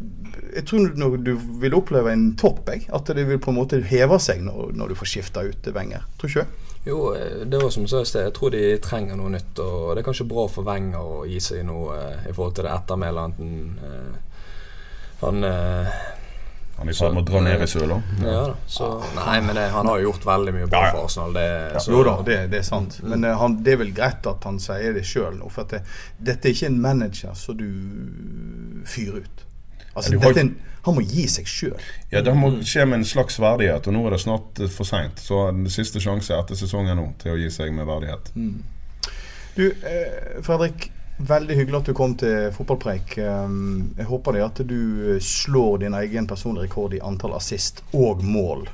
Jeg 0.55 0.65
tror 0.67 0.91
når 0.99 1.17
du 1.25 1.33
vil 1.61 1.77
oppleve 1.77 2.13
en 2.13 2.27
topp. 2.39 2.69
Jeg. 2.73 2.87
At 2.93 3.09
det 3.15 3.27
vil 3.29 3.41
på 3.41 3.53
en 3.53 3.59
måte 3.59 3.81
heve 3.85 4.19
seg 4.21 4.43
når, 4.45 4.73
når 4.77 4.91
du 4.91 4.99
får 4.99 5.11
skifta 5.11 5.45
ut 5.45 5.69
Wenger. 5.75 6.05
Tror 6.19 6.31
ikke 6.31 6.45
du? 6.45 6.61
Jo, 6.85 6.99
eh, 7.17 7.45
det 7.49 7.61
var 7.61 7.71
som 7.73 7.87
jeg 7.87 8.05
sa 8.05 8.25
Jeg 8.27 8.33
tror 8.37 8.53
de 8.53 8.63
trenger 8.83 9.17
noe 9.17 9.33
nytt. 9.33 9.59
Og 9.63 9.93
det 9.93 10.03
er 10.03 10.09
kanskje 10.09 10.29
bra 10.29 10.45
for 10.51 10.67
Wenger 10.67 11.01
å 11.01 11.23
gi 11.29 11.41
seg 11.41 11.65
noe 11.67 11.97
eh, 11.97 12.29
i 12.29 12.35
forhold 12.35 12.59
til 12.59 12.67
det 12.67 12.75
ettermælet 12.75 13.39
han, 13.39 14.19
han 15.23 15.49
han 16.77 16.89
er 16.89 16.91
i 16.91 16.97
ferd 16.97 17.13
med 17.15 17.23
å 17.23 17.27
dra 17.29 17.41
ned 17.45 17.61
i 17.63 17.67
søla. 17.71 17.97
Ja, 18.19 18.41
så, 18.67 18.89
nei, 19.15 19.37
men 19.45 19.55
det, 19.55 19.69
han 19.71 19.87
har 19.87 20.01
jo 20.01 20.09
gjort 20.09 20.25
veldig 20.27 20.53
mye 20.57 20.67
bra 20.67 20.81
ja, 20.83 20.91
for 20.91 21.07
Arsenal. 21.07 21.37
Det, 21.37 21.45
så, 21.79 21.93
jo 21.93 22.01
da, 22.03 22.15
det, 22.27 22.35
det, 22.51 22.59
er 22.59 22.67
sant. 22.67 22.97
Men 23.03 23.23
Men 23.23 23.37
han, 23.39 23.55
det 23.63 23.75
er 23.75 23.79
vel 23.79 23.93
greit 23.95 24.27
at 24.27 24.43
han 24.49 24.59
sier 24.59 24.97
det 24.97 25.05
sjøl 25.07 25.37
nå. 25.39 25.47
For 25.55 25.71
det, 25.71 25.85
dette 26.19 26.49
er 26.49 26.57
ikke 26.57 26.71
en 26.73 26.81
manager 26.83 27.37
som 27.39 27.55
du 27.61 27.69
fyrer 28.91 29.23
ut. 29.23 29.45
Altså, 29.95 30.19
har, 30.19 30.41
en, 30.41 30.51
han 30.89 30.97
må 30.97 31.05
gi 31.07 31.23
seg 31.31 31.47
sjøl. 31.47 31.87
Ja, 32.11 32.19
det 32.25 32.35
må 32.35 32.51
skje 32.59 32.83
med 32.89 32.99
en 32.99 33.07
slags 33.07 33.39
verdighet. 33.39 33.87
Og 33.87 33.95
nå 33.95 34.03
er 34.09 34.17
det 34.17 34.21
snart 34.25 34.59
for 34.75 34.89
seint. 34.89 35.23
Så 35.23 35.45
den 35.55 35.71
siste 35.71 36.03
sjanse 36.03 36.35
etter 36.35 36.59
sesongen 36.59 36.99
nå 36.99 37.07
til 37.23 37.37
å 37.37 37.39
gi 37.39 37.47
seg 37.55 37.71
med 37.77 37.87
verdighet. 37.87 38.33
Mm. 38.35 38.59
Du, 39.55 39.65
eh, 39.71 40.35
Fredrik. 40.43 40.89
Veldig 41.17 41.55
hyggelig 41.55 41.77
at 41.79 41.89
du 41.89 41.93
kom 41.95 42.15
til 42.19 42.49
fotballpreik. 42.51 43.15
Um, 43.23 43.93
jeg 43.97 44.07
håper 44.09 44.35
det 44.35 44.43
at 44.43 44.59
du 44.67 44.79
eh, 45.15 45.21
slår 45.23 45.85
din 45.85 45.95
egen 45.95 46.27
personlige 46.27 46.67
rekord 46.67 46.93
i 46.93 46.99
antall 46.99 47.37
assist 47.37 47.83
og 47.95 48.23
mål 48.23 48.67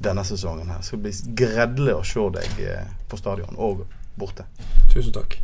denne 0.00 0.24
sesongen. 0.24 0.70
her. 0.70 0.80
Det 0.80 0.88
skal 0.88 1.04
bli 1.04 1.12
gredelig 1.36 1.98
å 1.98 2.06
se 2.06 2.26
deg 2.40 2.64
eh, 2.64 2.88
på 3.08 3.20
stadion 3.20 3.60
og 3.60 3.84
borte. 4.16 4.48
Tusen 4.88 5.12
takk. 5.12 5.36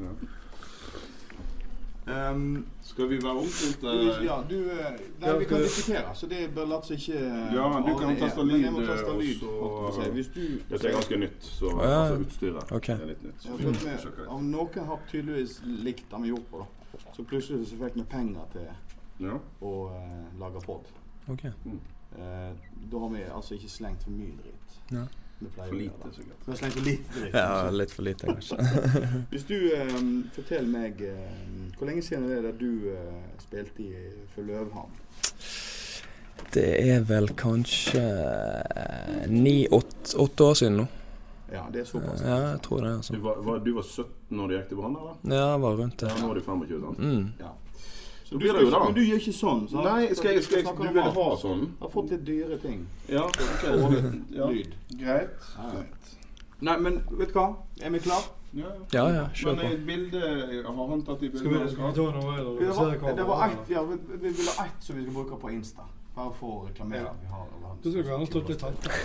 Ja. 0.00 0.12
Um, 2.06 2.66
skal 2.82 3.08
vi 3.10 3.16
være 3.22 3.36
oppfylt? 3.36 3.82
Uh, 3.82 4.24
ja, 4.24 4.36
du 4.50 4.54
uh, 4.54 4.74
Nei, 5.20 5.38
vi 5.38 5.44
kan 5.44 5.58
diskutere, 5.58 6.14
så 6.14 6.26
det 6.26 6.50
bør 6.54 6.68
la 6.70 6.78
seg 6.86 7.00
ikke 7.00 7.22
Ja, 7.56 7.64
men 7.72 7.82
du 7.82 7.98
kan 7.98 8.12
teste 8.20 8.44
lyd. 8.46 8.60
Jeg 8.62 8.72
må 8.72 8.84
teste 8.86 9.16
lyd 9.18 9.42
også, 9.48 10.06
Hvis 10.14 10.30
du 10.36 10.44
Dette 10.70 10.88
er 10.88 10.94
ganske 10.94 11.18
nytt, 11.18 11.48
så 11.48 11.72
uh, 11.72 11.82
altså 11.82 12.20
utstyret 12.22 12.72
okay. 12.78 12.94
er 12.94 13.10
litt 13.10 13.26
nytt. 13.26 13.48
Ja, 13.48 13.72
med, 13.88 14.22
om 14.36 14.46
noen 14.52 14.86
har 14.92 15.02
tydeligvis 15.10 15.58
likt 15.66 16.06
det 16.12 16.22
vi 16.22 16.30
gjorde 16.30 16.46
på, 16.52 16.62
da, 16.62 17.02
så 17.16 17.26
plutselig 17.26 17.66
så 17.72 17.82
fikk 17.82 17.98
vi 17.98 18.06
penger 18.14 18.46
til 18.54 18.70
ja. 19.26 19.42
å 19.66 19.74
uh, 19.90 20.24
lage 20.38 20.62
pod. 20.62 20.86
Okay. 21.26 21.50
Mm. 21.66 21.80
da 22.90 22.98
har 23.02 23.08
vi 23.10 23.22
altså 23.34 23.58
ikke 23.58 23.68
slengt 23.68 24.06
for 24.06 24.14
mye 24.14 24.38
dritt. 24.44 24.78
Ja. 24.94 25.08
For 25.38 25.74
lite, 25.74 25.92
sikkert. 26.14 26.36
Vi 26.44 26.50
har 26.50 26.56
slengt 26.56 26.74
for 26.74 26.84
lite 26.84 27.20
dritt. 27.20 27.34
Ja, 27.34 27.70
litt 27.70 27.90
for 27.92 28.02
lite, 28.06 28.26
kanskje. 28.26 28.56
Hvis 29.32 29.44
du 29.44 29.56
um, 29.76 30.12
forteller 30.32 30.70
meg 30.70 31.02
um, 31.10 31.66
hvor 31.76 31.90
lenge 31.90 32.04
siden 32.06 32.30
er 32.32 32.46
det 32.46 32.54
du 32.60 32.88
uh, 32.88 33.18
spilte 33.42 33.84
i 33.84 33.90
for 34.32 34.48
Løvhamn? 34.48 34.94
Det 36.54 36.68
er 36.88 37.04
vel 37.04 37.28
kanskje 37.36 38.00
ni-åtte 39.28 40.44
år 40.46 40.56
siden 40.56 40.80
nå. 40.80 40.86
Ja, 41.52 41.66
det 41.72 41.80
er 41.80 41.84
såpass. 41.84 42.22
Ja, 42.24 42.36
jeg 42.54 42.62
tror 42.64 42.80
det. 42.80 42.96
Altså. 42.96 43.14
Du, 43.14 43.20
var, 43.20 43.36
var, 43.44 43.58
du 43.58 43.74
var 43.74 43.82
17 43.82 44.08
når 44.28 44.48
du 44.48 44.56
gikk 44.56 44.68
til 44.72 44.80
Brann? 44.80 44.96
Ja, 45.22 45.42
jeg 45.52 45.60
var 45.62 45.78
rundt 45.82 46.00
det. 46.00 46.10
Ja, 46.10 46.18
nå 46.22 46.30
er 46.32 46.40
du 46.40 46.42
25, 46.48 46.80
sant? 46.82 46.98
Mm. 46.98 47.28
Ja. 47.40 47.52
Så 48.26 48.34
du, 48.34 48.48
skal, 48.48 48.80
men 48.84 48.94
du 48.94 49.02
gjør 49.06 49.20
ikke 49.22 49.32
sånn? 49.38 49.60
Så 49.70 49.82
Nei, 49.86 50.08
skal 50.18 50.32
jeg, 50.34 50.42
skal 50.42 50.64
jeg, 50.64 50.70
du 50.80 50.88
vil 50.96 51.12
ha 51.14 51.26
sånn? 51.38 51.60
Jeg 51.68 51.84
har 51.84 51.90
fått 51.92 52.08
litt 52.10 52.24
dyre 52.26 52.56
ting. 52.58 52.80
Ja, 53.06 53.22
okay. 53.22 53.76
ja. 54.34 54.48
Lyd. 54.50 54.72
Greit. 54.98 55.46
Greit. 55.60 56.16
Nei, 56.66 56.74
men 56.82 56.98
vet 57.20 57.30
du 57.30 57.38
hva? 57.38 57.46
Er 57.78 57.94
vi 57.94 58.00
klare? 58.02 58.32
Ja, 58.56 58.72
ja, 58.96 59.04
ja 59.14 59.22
kjør 59.34 59.52
på. 59.52 59.62
Men 59.62 59.86
bilde 59.86 60.20
Har 60.66 60.90
han 60.90 61.04
tatt 61.06 61.22
i 61.22 61.30
bildet? 61.30 61.70
Skal 61.70 61.86
vi, 61.86 61.94
ta 62.00 62.08
noe, 62.18 62.34
eller? 62.40 62.58
Det 62.58 62.74
var, 62.80 63.16
det 63.20 63.28
var 63.30 63.46
ett, 63.46 63.70
ja, 63.76 63.86
vi, 63.92 64.00
vi 64.16 64.34
vil 64.40 64.52
ha 64.56 64.66
ett 64.66 64.84
som 64.88 64.98
vi 64.98 65.06
skal 65.06 65.18
bruke 65.20 65.40
på 65.46 65.54
Insta. 65.54 65.86
Bare 66.16 66.32
for 66.38 66.62
å 66.62 66.66
reklamere 66.66 67.10
at 67.10 67.18
vi 67.22 67.30
har 67.30 67.74
Du 67.82 67.90
skal 67.92 68.06
gjerne 68.10 68.30
stå 68.30 68.42
litt 68.48 68.62
tettere. 68.62 69.02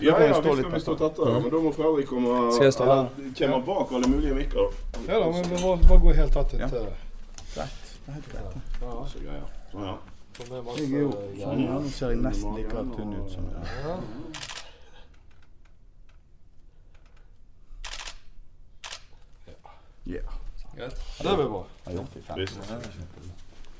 Ja, 0.00 0.20
ja, 0.22 0.36
vi 0.40 0.52
skal 0.60 0.70
vi 0.72 0.84
stå 0.84 0.94
tettere. 1.00 1.40
Men 1.40 1.50
da 1.52 1.64
må 1.64 1.72
Fredrik 1.76 2.08
komme 2.08 2.36
Skal? 2.56 3.58
Bak 3.66 3.92
alle 3.92 4.12
mulige 4.12 4.38
mikker. 4.38 4.78
Ja 5.08 5.18
da, 5.18 5.32
men 5.34 5.50
vi 5.50 5.58
må 5.64 5.74
bare 5.84 6.06
gå 6.06 6.14
helt 6.22 6.38
tett 6.40 6.56
inntil 6.56 6.94
Greit. 7.56 7.82
Det 8.06 8.12
er 8.12 8.12
helt 8.12 8.32
greit. 8.32 8.56
Ja. 8.80 9.06
Så 9.08 9.18
greier. 9.18 9.46
Sånn, 9.70 9.82
ja. 9.82 9.96
Jeg 10.38 10.92
er 10.92 11.00
jo 11.00 11.10
sånn, 11.40 11.62
ja. 11.64 11.78
Nå 11.80 11.90
ser 11.90 12.12
jeg 12.12 12.20
nesten 12.22 12.54
like 12.54 12.84
tynn 12.92 13.14
ut 13.16 13.32
som 13.32 13.48
det. 13.50 13.64
Yeah. 20.06 20.22
Det 20.76 21.36
blir 21.36 21.48
bra. 21.48 21.64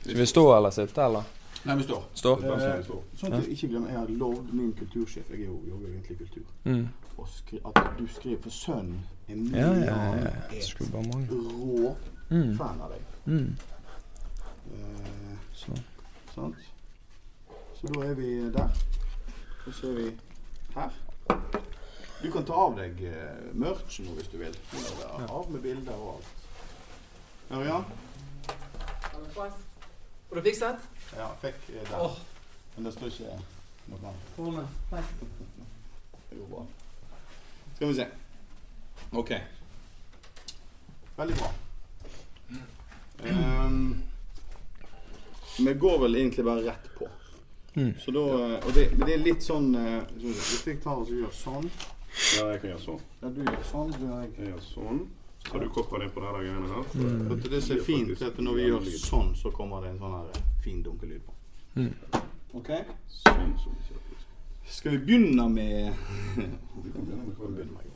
Skal 0.00 0.16
vi 0.16 0.26
stå 0.26 0.56
eller 0.56 0.70
sitte, 0.70 1.04
eller? 1.04 1.22
Nei, 1.62 1.76
vi 1.76 1.82
står. 1.82 2.02
Stå. 2.14 2.32
Eh, 2.42 2.90
sånn 3.18 3.32
at 3.32 3.44
jeg 3.44 3.54
ikke 3.56 3.68
glemmer, 3.74 3.90
jeg 3.90 3.98
har 3.98 4.10
lovd 4.20 4.52
min 4.54 4.72
kultursjef 4.78 5.30
Jeg 5.34 5.46
jobber 5.46 5.86
jo 5.86 5.92
egentlig 5.92 6.18
kultur. 6.18 6.50
Mm. 6.64 6.88
Skri, 7.32 7.58
at 7.64 7.78
du 7.98 8.04
skriver 8.10 8.42
For 8.44 8.54
sønnen 8.54 9.00
er 9.28 9.38
ja, 9.58 9.70
ja, 9.74 9.96
ja, 10.20 10.34
ja. 10.52 10.60
rå 11.30 11.94
mm. 12.30 12.52
fan 12.58 12.82
av 12.82 12.92
deg. 12.92 13.08
Mm. 13.24 13.56
Eh, 14.72 15.36
så. 15.54 15.76
Sant? 16.34 16.56
Så 17.80 17.86
da 17.94 18.06
er 18.06 18.14
vi 18.14 18.52
der. 18.52 18.68
Og 19.66 19.74
så 19.74 19.90
er 19.90 19.94
vi 19.94 20.10
her. 20.74 20.90
Du 22.22 22.32
kan 22.32 22.44
ta 22.48 22.56
av 22.56 22.76
deg 22.78 23.00
uh, 23.12 23.50
merchen 23.54 24.06
nå 24.08 24.14
hvis 24.16 24.30
du 24.32 24.38
vil. 24.40 24.54
Ja. 24.72 25.26
Av 25.28 25.50
med 25.52 25.60
bilder 25.62 25.98
og 26.00 26.14
alt. 26.14 26.30
Ørjan? 27.58 27.84
Har 29.36 30.38
du 30.38 30.42
fikset? 30.42 30.88
Ja, 31.16 31.28
fikk 31.42 31.60
uh, 31.68 31.82
der. 31.90 31.98
Oh. 32.00 32.16
Men 32.76 32.88
det 32.88 32.94
står 32.96 33.12
ikke 33.12 33.36
noe 33.90 34.14
annet. 34.14 34.68
Det 36.30 36.40
går 36.40 36.48
bra. 36.50 36.64
Skal 37.76 37.88
vi 37.88 37.94
se. 37.94 38.08
OK. 39.12 39.30
Veldig 41.16 41.36
bra. 41.38 41.52
Um, 43.24 44.02
vi 45.64 45.74
går 45.74 45.98
vel 46.04 46.18
egentlig 46.20 46.44
bare 46.44 46.66
rett 46.66 46.88
på. 46.98 47.09
Mm. 47.76 47.92
Så 48.00 48.12
da, 48.12 48.24
eh, 48.40 48.57
og 48.61 48.72
det, 48.74 48.88
det, 48.96 49.11
er 49.12 49.20
litt 49.20 49.42
sånn 49.44 49.66
Hvis 50.16 50.62
jeg 50.64 50.78
tar 50.80 51.02
og 51.02 51.11
gjør 51.12 51.32
sånn 51.36 51.66
ja, 52.16 52.46
jeg 52.48 52.61
kan 52.62 52.70
gjøre 52.70 52.80
sånn. 52.80 53.00
Ja, 53.20 53.30
du 53.30 53.40
gjør 53.44 53.64
sånn, 53.70 53.90
så 53.92 54.00
gjør 54.00 54.20
jeg. 54.22 54.30
Jeg 54.38 54.50
gjør 54.50 54.62
sånn. 54.64 55.00
Så 55.36 55.50
tar 55.50 55.62
du 55.62 55.66
koppa 55.74 55.98
ned 56.00 56.12
på 56.14 56.22
de 56.24 56.30
greiene 56.32 56.70
her. 56.70 56.86
Mm. 56.96 57.18
Det, 57.28 57.50
det 57.52 57.61
som 57.62 57.76
er 57.76 57.82
fint, 57.86 58.12
er 58.16 58.30
at 58.30 58.38
når 58.46 58.57
vi 58.57 58.68
gjør 58.70 58.86
sånn, 59.02 59.34
så 59.38 59.52
kommer 59.54 59.84
det 59.84 59.92
en 59.92 60.00
sånn 60.00 60.14
her 60.16 60.30
eh, 60.32 60.46
fin 60.64 60.80
dunkelyd 60.84 61.26
på. 61.26 61.36
Mm. 61.76 61.90
OK? 62.57 62.72
Sånn 63.18 63.52
som 63.61 63.76
Skal 64.66 64.96
vi 64.96 65.02
begynne 65.04 65.44
med 65.52 65.92
Vi 66.34 66.46
kan 66.46 67.04
begynne 67.04 67.20
med 67.26 67.36
hva 67.36 67.50
vi 67.50 67.59
begynner 67.59 67.76
med. 67.76 67.92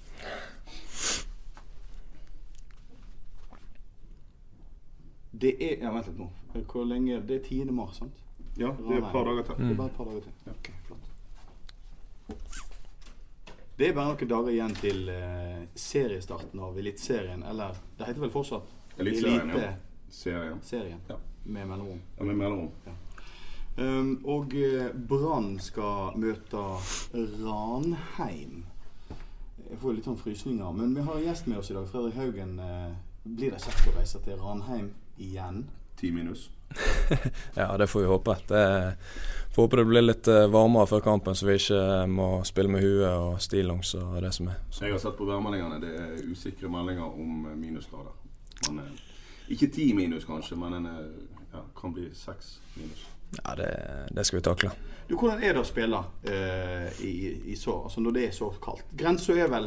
Det 5.32 5.54
er 5.62 5.78
Ja, 5.82 5.92
vent 5.94 6.06
litt 6.06 6.18
nå. 6.18 6.30
Hvor 6.66 6.84
lenge 6.84 7.20
Det 7.26 7.36
er 7.36 7.48
10. 7.48 7.70
mars, 7.72 7.96
sant? 7.96 8.24
Ja, 8.58 8.72
det 8.78 8.96
er 8.96 8.98
et 8.98 9.12
par 9.12 9.24
dager 9.24 9.42
til. 9.42 9.54
Det 9.56 9.70
er 9.70 9.76
bare 9.76 9.86
et 9.86 9.96
par 9.96 10.04
dager 10.04 10.20
til. 10.20 10.32
Ja. 10.46 10.52
Ok, 10.52 10.70
flott. 10.86 11.06
Det 13.78 13.88
er 13.88 13.94
bare 13.94 14.10
noen 14.10 14.28
dager 14.28 14.50
igjen 14.52 14.74
til 14.76 15.06
uh, 15.08 15.60
seriestarten 15.74 16.60
av 16.60 16.78
Eliteserien. 16.78 17.42
Eller 17.42 17.78
det 17.96 18.08
heter 18.10 18.20
vel 18.26 18.32
fortsatt 18.34 18.98
Eliteserien, 18.98 19.54
ja. 19.54 19.70
Serien. 20.10 20.58
Serien. 20.62 20.98
Ja. 21.08 21.16
Med 21.44 21.66
mellomrom. 21.66 22.02
Ja, 22.18 22.24
med 22.24 22.36
mellomrom. 22.36 22.72
Ja. 22.84 22.92
Um, 23.78 24.10
og 24.28 24.52
uh, 24.52 24.90
Brann 25.08 25.54
skal 25.62 26.18
møte 26.20 26.64
Ranheim. 27.14 28.66
Jeg 29.70 29.78
får 29.80 29.94
litt 29.94 30.10
sånn 30.10 30.18
frysninger. 30.18 30.74
Men 30.76 30.92
vi 30.98 31.06
har 31.06 31.16
en 31.16 31.24
gjest 31.30 31.46
med 31.46 31.62
oss 31.62 31.70
i 31.70 31.78
dag. 31.78 31.86
Fredrik 31.88 32.18
Haugen. 32.18 32.58
Uh, 32.58 32.98
blir 33.24 33.54
det 33.54 33.62
kjekt 33.62 33.88
å 33.88 33.96
reise 33.96 34.20
til 34.24 34.36
Ranheim 34.42 34.90
igjen? 35.20 35.64
Ti 36.00 36.12
minus. 36.14 36.48
ja, 37.58 37.76
det 37.76 37.86
får 37.90 38.00
vi 38.00 38.06
håpe. 38.06 38.36
Det 38.48 38.64
Får 39.50 39.62
håpe 39.62 39.76
det 39.76 39.84
blir 39.84 40.04
litt 40.04 40.28
eh, 40.30 40.46
varmere 40.46 40.86
før 40.86 41.00
kampen, 41.02 41.34
så 41.34 41.46
vi 41.48 41.56
ikke 41.58 41.78
eh, 41.82 42.06
må 42.06 42.28
spille 42.46 42.70
med 42.70 42.84
huet 42.84 43.10
og 43.10 43.40
stillongs 43.42 43.96
og 43.98 44.20
det 44.22 44.30
som 44.36 44.46
er. 44.52 44.60
Så. 44.70 44.84
Jeg 44.86 44.94
har 44.94 45.02
sett 45.02 45.16
på 45.18 45.26
værmeldingene. 45.26 45.80
Det 45.82 45.90
er 45.98 46.20
usikre 46.30 46.70
meldinger 46.70 47.08
om 47.08 47.48
eh, 47.50 47.56
minusgrader. 47.58 48.14
Men, 48.68 48.84
ikke 49.50 49.66
ti 49.74 49.88
minus, 49.98 50.24
kanskje, 50.28 50.54
men 50.60 50.76
en 50.78 50.86
ja, 51.50 51.64
kan 51.80 51.96
bli 51.96 52.06
seks 52.14 52.60
minus. 52.76 53.02
Ja, 53.40 53.56
det, 53.58 53.70
det, 54.14 54.24
skal 54.24 54.38
vi 54.38 54.42
takle. 54.46 54.70
Du, 55.08 55.16
Hvordan 55.16 55.42
er 55.42 55.56
det 55.56 55.64
å 55.64 55.66
spille 55.66 56.04
eh, 56.22 57.02
i, 57.02 57.14
i, 57.50 57.58
så, 57.58 57.80
altså 57.88 58.02
når 58.06 58.14
det 58.14 58.26
er 58.28 58.36
så 58.36 58.52
kaldt? 58.62 58.94
Grensa 58.94 59.34
er 59.34 59.50
vel 59.50 59.66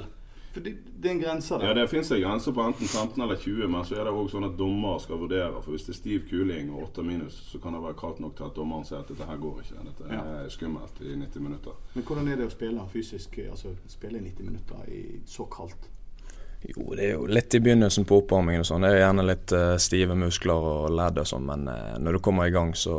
for 0.54 0.62
det, 0.62 0.74
det, 1.01 1.08
er 1.10 1.16
en 1.16 1.22
grense 1.22 1.58
der. 1.58 1.68
Ja, 1.68 1.74
det 1.74 1.88
finnes 1.89 2.12
en 2.12 2.22
grense 2.22 2.54
på 2.54 2.62
enten 2.62 2.88
15 2.88 3.24
eller 3.24 3.39
20, 3.41 3.68
men 3.68 3.86
så 3.86 3.95
er 3.97 4.06
det 4.06 4.14
òg 4.14 4.28
sånn 4.30 4.45
at 4.45 4.54
dommer 4.58 4.99
skal 5.01 5.18
vurdere. 5.24 5.62
For 5.64 5.74
hvis 5.74 5.88
det 5.88 5.95
er 5.95 5.97
stiv 5.97 6.28
kuling 6.30 6.70
og 6.76 6.84
8 6.91 7.06
minus, 7.08 7.39
så 7.49 7.62
kan 7.64 7.74
det 7.74 7.82
være 7.82 7.97
kaldt 7.97 8.22
nok 8.22 8.36
til 8.38 8.45
at 8.45 8.60
dommeren 8.60 8.86
sier 8.86 9.01
at 9.01 9.10
dette 9.10 9.30
her 9.30 9.41
går 9.41 9.64
ikke. 9.64 9.88
Dette 9.88 10.12
ja. 10.12 10.22
er 10.43 10.54
skummelt 10.54 11.01
i 11.01 11.16
90 11.18 11.47
minutter. 11.47 11.82
Men 11.95 12.06
hvordan 12.06 12.30
er 12.30 12.38
det 12.38 12.51
å 12.51 12.54
spille 12.54 12.86
fysisk, 12.93 13.41
altså 13.49 13.74
spille 13.89 14.22
i 14.22 14.28
90 14.30 14.51
minutter 14.51 14.93
i 14.93 15.04
så 15.26 15.49
kaldt? 15.58 15.89
Jo, 16.70 16.93
det 16.95 17.07
er 17.07 17.16
jo 17.18 17.26
litt 17.28 17.55
i 17.55 17.59
begynnelsen 17.64 18.05
på 18.07 18.22
oppvarmingen 18.22 18.64
og 18.64 18.70
sånn. 18.70 18.86
Det 18.86 18.93
er 18.93 19.01
gjerne 19.03 19.26
litt 19.28 19.55
uh, 19.55 19.74
stive 19.82 20.16
muskler 20.16 20.70
og 20.70 20.93
ledd 20.95 21.20
og 21.20 21.28
sånn, 21.28 21.43
men 21.49 21.68
uh, 21.68 21.97
når 21.99 22.18
du 22.18 22.24
kommer 22.24 22.47
i 22.47 22.55
gang, 22.55 22.72
så 22.78 22.95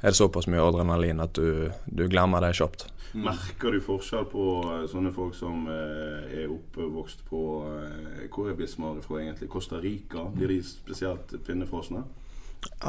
er 0.00 0.12
det 0.12 0.20
såpass 0.20 0.46
mye 0.50 0.62
adrenalin 0.62 1.24
at 1.24 1.34
du, 1.34 1.72
du 1.86 2.06
glemmer 2.06 2.44
det 2.46 2.54
kjapt. 2.60 2.86
Mm. 3.14 3.24
Merker 3.24 3.72
du 3.72 3.80
forskjell 3.80 4.26
på 4.28 4.44
uh, 4.66 4.84
sånne 4.90 5.10
folk 5.16 5.36
som 5.36 5.64
uh, 5.66 6.28
er 6.28 6.50
oppvokst 6.52 7.24
på 7.28 7.42
uh, 7.64 8.26
Hvor 8.28 8.50
er 8.50 8.56
Bismar 8.58 8.98
fra 9.04 9.22
egentlig? 9.22 9.48
Costa 9.48 9.80
Rica? 9.80 10.26
Blir 10.34 10.52
de 10.52 10.58
spesielt 10.62 11.32
pinnefrosne? 11.46 12.04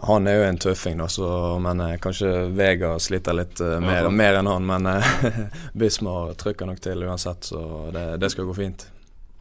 Han 0.09 0.27
er 0.27 0.39
jo 0.39 0.45
en 0.49 0.57
tøffing, 0.57 0.97
da, 0.97 1.05
så, 1.07 1.27
men 1.61 1.84
kanskje 2.01 2.49
Vega 2.57 2.95
sliter 2.99 3.36
litt 3.38 3.59
mer, 3.61 4.01
ja, 4.01 4.09
mer, 4.09 4.39
enn 4.39 4.49
han. 4.49 4.65
Men 4.65 4.88
Bismar 5.77 6.34
trykker 6.41 6.65
nok 6.65 6.82
til 6.82 7.05
uansett, 7.05 7.51
så 7.51 7.61
det, 7.93 8.05
det, 8.17 8.32
skal 8.34 8.49
gå 8.49 8.55
fint. 8.57 8.88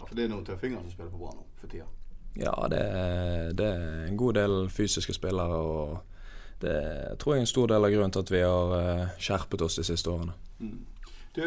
For 0.09 0.17
Det 0.17 0.25
er 0.25 0.33
noen 0.33 0.45
tøffinger 0.47 0.83
som 0.83 0.93
spiller 0.93 1.13
på 1.13 1.23
bra 1.23 1.33
nå 1.37 1.47
for 1.61 1.71
tida? 1.71 1.87
Ja, 2.39 2.55
det, 2.71 2.83
det 3.59 3.67
er 3.67 4.07
en 4.07 4.17
god 4.17 4.39
del 4.39 4.69
fysiske 4.71 5.15
spillere. 5.17 5.57
og 5.57 5.99
det 6.61 7.19
tror 7.19 7.35
jeg 7.35 7.39
er 7.39 7.47
en 7.47 7.51
stor 7.51 7.71
del 7.71 7.85
av 7.87 7.93
grunnen 7.93 8.15
til 8.15 8.25
at 8.25 8.31
vi 8.35 8.43
har 8.43 8.73
uh, 8.75 9.19
skjerpet 9.23 9.63
oss 9.63 9.79
de 9.79 9.85
siste 9.87 10.11
årene. 10.11 10.35
Mm. 10.59 10.81
Du, 11.37 11.45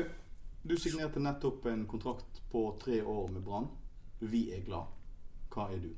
du, 0.63 0.77
signerte 0.79 1.19
nettopp 1.19 1.67
en 1.67 1.83
kontrakt 1.87 2.39
på 2.51 2.63
tre 2.83 3.01
år 3.03 3.27
med 3.33 3.43
Brann. 3.43 3.67
Vi 4.19 4.45
er 4.55 4.63
glad. 4.63 4.87
Hva 5.51 5.67
er 5.73 5.81
du? 5.83 5.91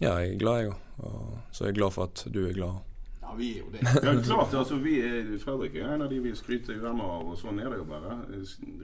Ja, 0.00 0.18
jeg 0.20 0.34
er 0.34 0.38
glad, 0.40 0.60
jeg 0.60 0.72
òg. 0.74 1.40
Så 1.52 1.64
jeg 1.64 1.72
er 1.72 1.78
glad 1.78 1.96
for 1.96 2.08
at 2.08 2.24
du 2.32 2.42
er 2.46 2.56
glad. 2.56 2.80
Ja, 3.20 3.32
vi 3.36 3.48
er 3.54 3.62
jo 3.62 3.70
det. 3.72 3.84
ja, 4.04 4.14
klart, 4.24 4.54
altså, 4.54 4.76
vi 4.82 4.98
er, 5.04 5.30
Fredrik 5.40 5.76
er 5.76 5.94
en 5.94 6.04
av 6.04 6.12
de 6.12 6.20
vi 6.20 6.34
skryter 6.36 6.76
gjerne 6.76 7.04
av, 7.04 7.30
og 7.32 7.38
sånn 7.40 7.60
er 7.62 7.70
det 7.72 7.80
jo 7.80 7.86
bare. 7.88 8.18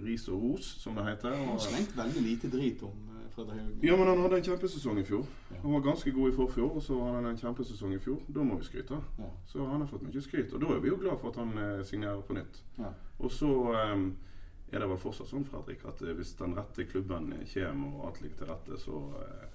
Ris 0.07 0.29
og 0.33 0.41
ros, 0.45 0.73
som 0.81 0.97
det 0.97 1.05
heter. 1.11 1.37
Jeg 1.37 1.49
har 1.51 1.61
slengt 1.67 1.97
veldig 1.99 2.25
lite 2.25 2.53
drit 2.53 2.85
om 2.87 3.16
Ja, 3.83 3.97
men 3.97 4.07
han 4.09 4.21
hadde 4.25 4.39
en 4.39 4.45
kjempesesong 4.47 4.99
i 5.01 5.05
fjor. 5.05 5.25
Han 5.63 5.73
var 5.73 5.83
ganske 5.85 6.13
god 6.13 6.31
i 6.31 6.37
forfjor, 6.37 6.71
og 6.79 6.83
så 6.83 6.97
hadde 7.03 7.19
han 7.19 7.27
en 7.31 7.41
kjempesesong 7.41 7.93
i 7.93 7.99
fjor. 8.01 8.23
Da 8.33 8.45
må 8.47 8.57
vi 8.57 8.65
skryte. 8.65 9.01
Ja. 9.19 9.29
Så 9.47 9.67
han 9.67 9.83
har 9.83 9.91
fått 9.91 10.07
mye 10.07 10.23
skryt. 10.25 10.55
Og 10.57 10.63
da 10.63 10.71
er 10.73 10.81
vi 10.81 10.93
jo 10.93 11.01
glad 11.01 11.21
for 11.21 11.35
at 11.35 11.41
han 11.43 11.53
eh, 11.61 11.83
signerer 11.85 12.23
på 12.25 12.39
nytt. 12.39 12.63
Ja. 12.79 12.95
Og 13.19 13.33
så 13.33 13.51
um, 13.93 14.09
er 14.73 14.83
det 14.83 14.89
vel 14.89 15.01
fortsatt 15.01 15.31
sånn, 15.31 15.45
Fredrik, 15.47 15.85
at 15.89 16.01
eh, 16.03 16.17
hvis 16.17 16.35
den 16.41 16.57
rette 16.57 16.89
klubben 16.89 17.31
kommer 17.53 18.01
og 18.01 18.09
alt 18.11 18.23
ligger 18.25 18.41
til 18.41 18.53
rette, 18.55 18.81
så 18.83 19.03
uh, 19.21 19.47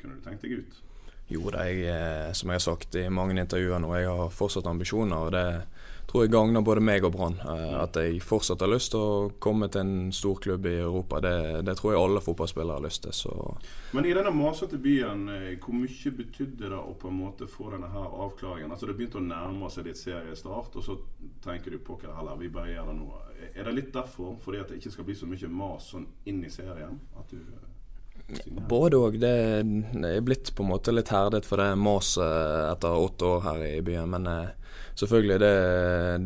kunne 0.00 0.18
du 0.18 0.26
tenkt 0.26 0.44
deg 0.44 0.58
ut? 0.58 0.82
Jo 1.28 1.50
da, 1.52 1.66
jeg, 1.68 1.84
eh, 1.92 2.30
som 2.36 2.48
jeg 2.48 2.60
har 2.60 2.64
sagt 2.64 2.96
i 2.96 3.08
mange 3.12 3.36
intervjuer 3.36 3.80
nå, 3.82 3.92
jeg 3.98 4.08
har 4.08 4.30
fortsatt 4.32 4.66
ambisjoner. 4.66 5.16
og 5.16 5.32
det 5.32 5.46
tror 6.08 6.24
jeg 6.24 6.32
gagner 6.32 6.64
både 6.64 6.82
meg 6.84 7.04
og 7.04 7.12
Brann. 7.12 7.36
Eh, 7.44 7.74
at 7.82 7.96
jeg 8.00 8.22
fortsatt 8.24 8.62
har 8.64 8.70
lyst 8.72 8.94
til 8.94 9.02
å 9.02 9.30
komme 9.44 9.68
til 9.72 9.84
en 9.84 10.12
stor 10.16 10.40
klubb 10.40 10.66
i 10.66 10.78
Europa. 10.80 11.20
Det, 11.24 11.34
det 11.68 11.76
tror 11.78 11.92
jeg 11.92 12.00
alle 12.00 12.22
fotballspillere 12.24 12.78
har 12.78 12.86
lyst 12.86 13.04
til. 13.04 13.16
Så. 13.16 13.34
Men 13.92 14.08
i 14.08 14.14
denne 14.16 14.32
masete 14.32 14.80
byen, 14.80 15.26
eh, 15.34 15.54
hvor 15.60 15.76
mye 15.76 16.14
betydde 16.22 16.72
det 16.72 16.80
å 16.80 16.96
på 16.98 17.12
en 17.12 17.20
måte 17.20 17.48
få 17.50 17.70
denne 17.74 17.92
her 17.92 18.18
avklaringen? 18.24 18.72
Altså 18.72 18.88
Det 18.88 18.96
begynte 18.96 19.20
å 19.20 19.26
nærme 19.26 19.70
seg 19.72 19.90
litt 19.90 20.00
seriestart, 20.00 20.80
og 20.80 20.86
så 20.86 20.96
tenker 21.44 21.76
du 21.76 21.82
på 21.84 21.98
hva 22.00 22.16
heller, 22.16 22.40
vi 22.40 22.52
bare 22.52 22.72
gjør 22.72 22.92
det 22.92 22.98
nå. 23.02 23.08
Er 23.52 23.68
det 23.68 23.76
litt 23.76 23.92
derfor, 23.94 24.38
fordi 24.42 24.62
at 24.62 24.72
det 24.72 24.80
ikke 24.80 24.96
skal 24.96 25.08
bli 25.08 25.18
så 25.18 25.28
mye 25.28 25.56
mas 25.60 25.92
sånn 25.92 26.08
inn 26.30 26.40
i 26.44 26.52
serien? 26.52 26.96
At 27.20 27.34
du 27.34 27.42
både 28.68 28.98
òg. 28.98 29.16
Det, 29.20 29.30
er 30.04 30.24
blitt 30.24 30.50
på 30.54 30.64
en 30.64 30.72
måte 30.72 30.92
litt 30.92 31.12
herdet 31.12 31.46
for 31.48 31.60
det 31.60 31.70
maset 31.80 32.24
etter 32.68 32.96
åtte 33.00 33.28
år 33.28 33.44
her 33.46 33.64
i 33.68 33.78
byen. 33.84 34.10
Men 34.12 34.28
eh, 34.28 34.67
selvfølgelig, 34.98 35.38
det, 35.40 35.52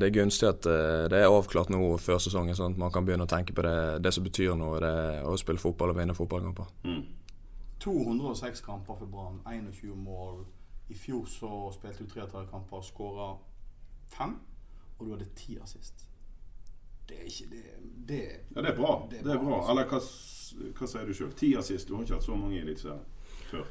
det, 0.01 0.09
er 0.09 0.15
gunstig 0.17 0.49
at 0.49 0.69
eh, 0.71 1.05
det 1.13 1.21
er 1.21 1.31
avklart 1.31 1.73
nå 1.73 1.81
før 2.03 2.21
sesongen, 2.23 2.57
sånn 2.59 2.77
at 2.77 2.81
man 2.81 2.93
kan 2.95 3.07
begynne 3.07 3.27
å 3.29 3.31
tenke 3.31 3.55
på 3.57 3.65
det, 3.67 3.77
det 4.05 4.13
som 4.17 4.27
betyr 4.27 4.55
noe. 4.59 4.81
Det 4.83 4.95
å 5.29 5.37
spille 5.41 5.63
fotball 5.63 5.95
og 5.95 6.01
vinne 6.01 6.17
fotballkamper. 6.17 6.73
Mm. 6.89 7.03
206 7.83 8.63
kamper 8.63 9.01
for 9.01 9.11
Brann, 9.11 9.41
21 9.49 9.97
mål. 9.99 10.45
I 10.93 10.97
fjor 10.99 11.27
så 11.31 11.51
spilte 11.75 12.05
du 12.05 12.13
33 12.13 12.47
kamper 12.51 12.79
og 12.79 12.87
skåra 12.87 13.29
fem, 14.13 14.37
og 14.99 15.07
du 15.07 15.15
hadde 15.15 15.31
ti 15.39 15.57
assist. 15.63 16.07
Det 17.09 17.19
er 17.19 17.27
ikke 17.29 17.49
det, 17.51 17.65
det 18.09 18.23
Ja, 18.55 18.63
det 18.63 18.71
er 18.71 18.77
bra. 18.77 18.93
Det 19.11 19.19
er, 19.19 19.25
det 19.25 19.35
er 19.35 19.41
bra. 19.43 19.57
bra. 19.57 19.65
Eller 19.73 19.89
hva 19.91 19.99
hva 20.77 20.89
sier 20.89 21.09
du 21.09 21.15
sjøl? 21.17 21.33
Ti 21.37 21.55
assist, 21.57 21.89
du 21.89 21.97
har 21.97 22.05
ikke 22.05 22.19
hatt 22.19 22.27
så 22.27 22.37
mange 22.37 22.59
i 22.59 22.63
Eliteserien 22.63 23.05
før? 23.49 23.65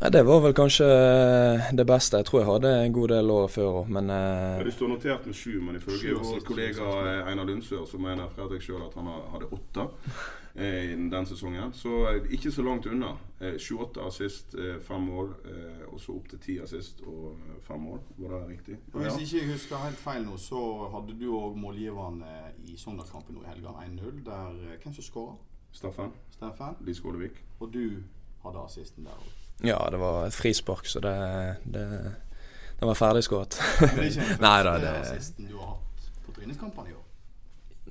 Nei, 0.00 0.10
Det 0.10 0.22
var 0.26 0.40
vel 0.44 0.54
kanskje 0.54 0.86
det 1.72 1.86
beste. 1.88 2.20
Jeg 2.20 2.28
tror 2.28 2.40
jeg 2.40 2.48
hadde 2.50 2.72
en 2.84 2.92
god 2.92 3.08
del 3.14 3.30
år 3.30 3.46
før 3.48 3.68
òg, 3.82 3.92
men 3.96 4.10
uh, 4.12 4.64
Du 4.64 4.72
står 4.72 4.88
notert 4.92 5.26
med 5.26 5.34
sju, 5.34 5.60
men 5.60 5.78
ifølge 5.78 6.16
vår 6.20 6.42
kollega 6.44 6.88
Einar 7.30 7.48
Lundsør 7.48 7.86
så 7.88 8.00
mener 8.00 8.28
Fredrik 8.34 8.66
sjøl 8.66 8.82
at 8.86 8.98
han 8.98 9.08
hadde 9.32 9.48
åtte 9.56 9.86
eh, 10.56 10.92
den 11.10 11.26
sesongen. 11.26 11.72
Så 11.72 12.08
eh, 12.10 12.28
ikke 12.32 12.52
så 12.52 12.62
langt 12.62 12.86
unna. 12.86 13.14
Eh, 13.40 13.56
28 13.58 14.06
assist, 14.06 14.54
eh, 14.54 14.80
fem 14.80 15.00
mål, 15.00 15.32
eh, 15.44 15.86
og 15.92 16.00
så 16.00 16.16
opp 16.16 16.28
til 16.28 16.38
ti 16.38 16.58
assist 16.62 17.00
og 17.06 17.40
fem 17.66 17.80
mål. 17.80 18.00
Var 18.18 18.36
det 18.36 18.42
riktig? 18.48 18.78
Ja. 18.94 18.98
hvis 19.00 19.18
ikke 19.24 19.44
jeg 19.44 19.52
husker 19.52 19.84
helt 19.84 20.00
feil 20.00 20.24
nå, 20.24 20.36
så 20.36 20.62
hadde 20.94 21.16
du 21.20 21.26
òg 21.36 21.56
målgiverne 21.60 22.36
i 22.64 22.76
Sogndal-kampen 22.76 23.36
nå 23.36 23.44
i 23.44 23.50
helga, 23.54 23.76
1-0. 23.84 24.22
Der 24.24 24.78
Hvem 24.82 24.94
som 24.94 25.02
skåra? 25.02 25.36
Steffen. 25.72 26.12
Steffen. 26.30 26.78
Lise 26.80 27.00
Skålevik. 27.00 27.42
Og 27.60 27.72
du 27.72 28.02
hadde 28.44 28.64
assisten 28.64 29.04
der 29.04 29.12
òg. 29.12 29.45
Ja, 29.64 29.88
det 29.90 29.96
var 29.96 30.26
et 30.26 30.34
frispark, 30.34 30.86
så 30.86 31.00
det, 31.00 31.16
det, 31.64 31.86
det 32.78 32.86
var 32.86 32.94
ferdigskåret. 32.94 33.58
Men 33.80 33.96
det 33.96 34.04
er 34.04 34.10
ikke 34.10 34.28
den 34.28 34.38
første 34.68 34.94
assisten 35.00 35.50
du 35.50 35.56
har 35.56 35.74
hatt 35.74 36.06
på 36.26 36.36
treningskampene 36.36 36.92
i 36.92 36.96
år? 36.96 37.02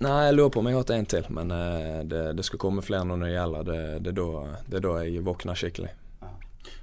Nei, 0.06 0.16
jeg 0.28 0.36
lurer 0.36 0.52
på 0.52 0.60
om 0.60 0.68
jeg 0.68 0.76
har 0.76 0.84
hatt 0.84 0.96
en 0.98 1.06
til, 1.14 1.28
men 1.32 1.54
uh, 1.56 2.02
det, 2.04 2.24
det, 2.38 2.46
skal 2.46 2.60
komme 2.60 2.84
flere 2.84 3.08
når 3.08 3.24
det 3.24 3.30
gjelder. 3.32 3.70
Det, 3.70 3.84
det, 4.04 4.12
er 4.12 4.18
da, 4.20 4.58
det 4.68 4.82
er 4.82 4.86
da 4.86 4.98
jeg 5.06 5.24
våkner 5.26 5.62
skikkelig. 5.62 5.94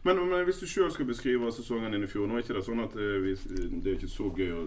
Men, 0.02 0.18
men, 0.18 0.40
hvis 0.46 0.58
du 0.58 0.66
sjøl 0.66 0.90
skal 0.90 1.06
beskrive 1.06 1.52
sesongen 1.54 1.92
din 1.94 2.02
i 2.02 2.08
fjor 2.10 2.26
Nå 2.26 2.34
er 2.34 2.42
ikke 2.42 2.56
det 2.56 2.64
sånn 2.66 2.82
at 2.82 2.94
det, 2.98 3.10
eh, 3.34 3.68
det 3.82 3.92
er 3.92 3.98
ikke 4.00 4.10
så 4.10 4.30
gøy 4.34 4.50
å 4.56 4.64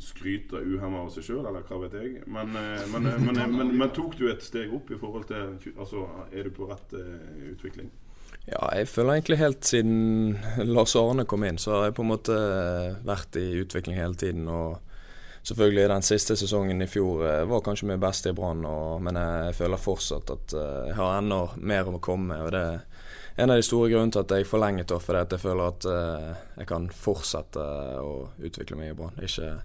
skryte 0.00 0.60
uhemma 0.62 1.02
av 1.04 1.12
seg 1.12 1.26
sjøl, 1.26 1.46
eller 1.48 1.64
hva 1.66 1.80
vet 1.84 1.96
jeg. 1.98 2.22
Men, 2.26 2.54
eh, 2.56 2.84
men, 2.92 3.06
eh, 3.06 3.18
men, 3.18 3.38
eh, 3.38 3.72
men, 3.72 3.90
tok 3.90 4.16
du 4.18 4.28
et 4.30 4.42
steg 4.42 4.72
opp 4.74 4.90
i 4.90 4.98
forhold 4.98 5.26
til 5.26 5.58
Altså, 5.76 6.06
er 6.32 6.44
du 6.44 6.50
på 6.50 6.68
rett 6.70 6.94
utvikling? 7.52 7.90
Ja, 8.48 8.70
jeg 8.78 8.88
føler 8.88 9.18
egentlig 9.18 9.38
helt 9.42 9.66
siden 9.68 10.38
Lars 10.64 10.94
Arne 10.96 11.26
kom 11.28 11.44
inn, 11.44 11.58
så 11.60 11.74
har 11.74 11.88
jeg 11.88 11.98
på 11.98 12.04
en 12.04 12.12
måte 12.14 12.36
vært 13.04 13.36
i 13.36 13.60
utvikling 13.60 13.98
hele 13.98 14.16
tiden. 14.16 14.48
og 14.48 14.78
Selvfølgelig 15.48 15.88
den 15.88 16.04
siste 16.04 16.36
sesongen 16.36 16.82
i 16.82 16.88
fjor 16.88 17.22
var 17.48 17.64
kanskje 17.64 17.90
min 17.90 18.00
beste 18.00 18.32
i 18.32 18.36
Brann, 18.36 18.64
men 19.04 19.20
jeg 19.20 19.54
føler 19.56 19.80
fortsatt 19.80 20.32
at 20.32 20.56
jeg 20.56 20.96
har 20.96 21.18
enda 21.18 21.42
mer 21.56 21.88
å 21.92 22.00
komme 22.04 22.32
med. 22.32 22.42
og 22.46 22.52
det 22.56 22.64
er 22.64 23.42
en 23.44 23.52
av 23.52 23.60
de 23.60 23.64
store 23.64 23.92
grunnene 23.92 24.12
til 24.16 24.24
at 24.24 24.34
jeg 24.34 24.48
forlenget 24.50 24.90
det, 24.90 24.98
fordi 25.04 25.24
jeg 25.36 25.44
føler 25.44 25.72
at 25.72 25.88
jeg 26.58 26.68
kan 26.72 26.88
fortsette 26.90 27.64
å 28.02 28.14
utvikle 28.40 28.80
meg 28.80 28.92
i 28.92 28.98
Brann. 28.98 29.20
Ikke 29.22 29.58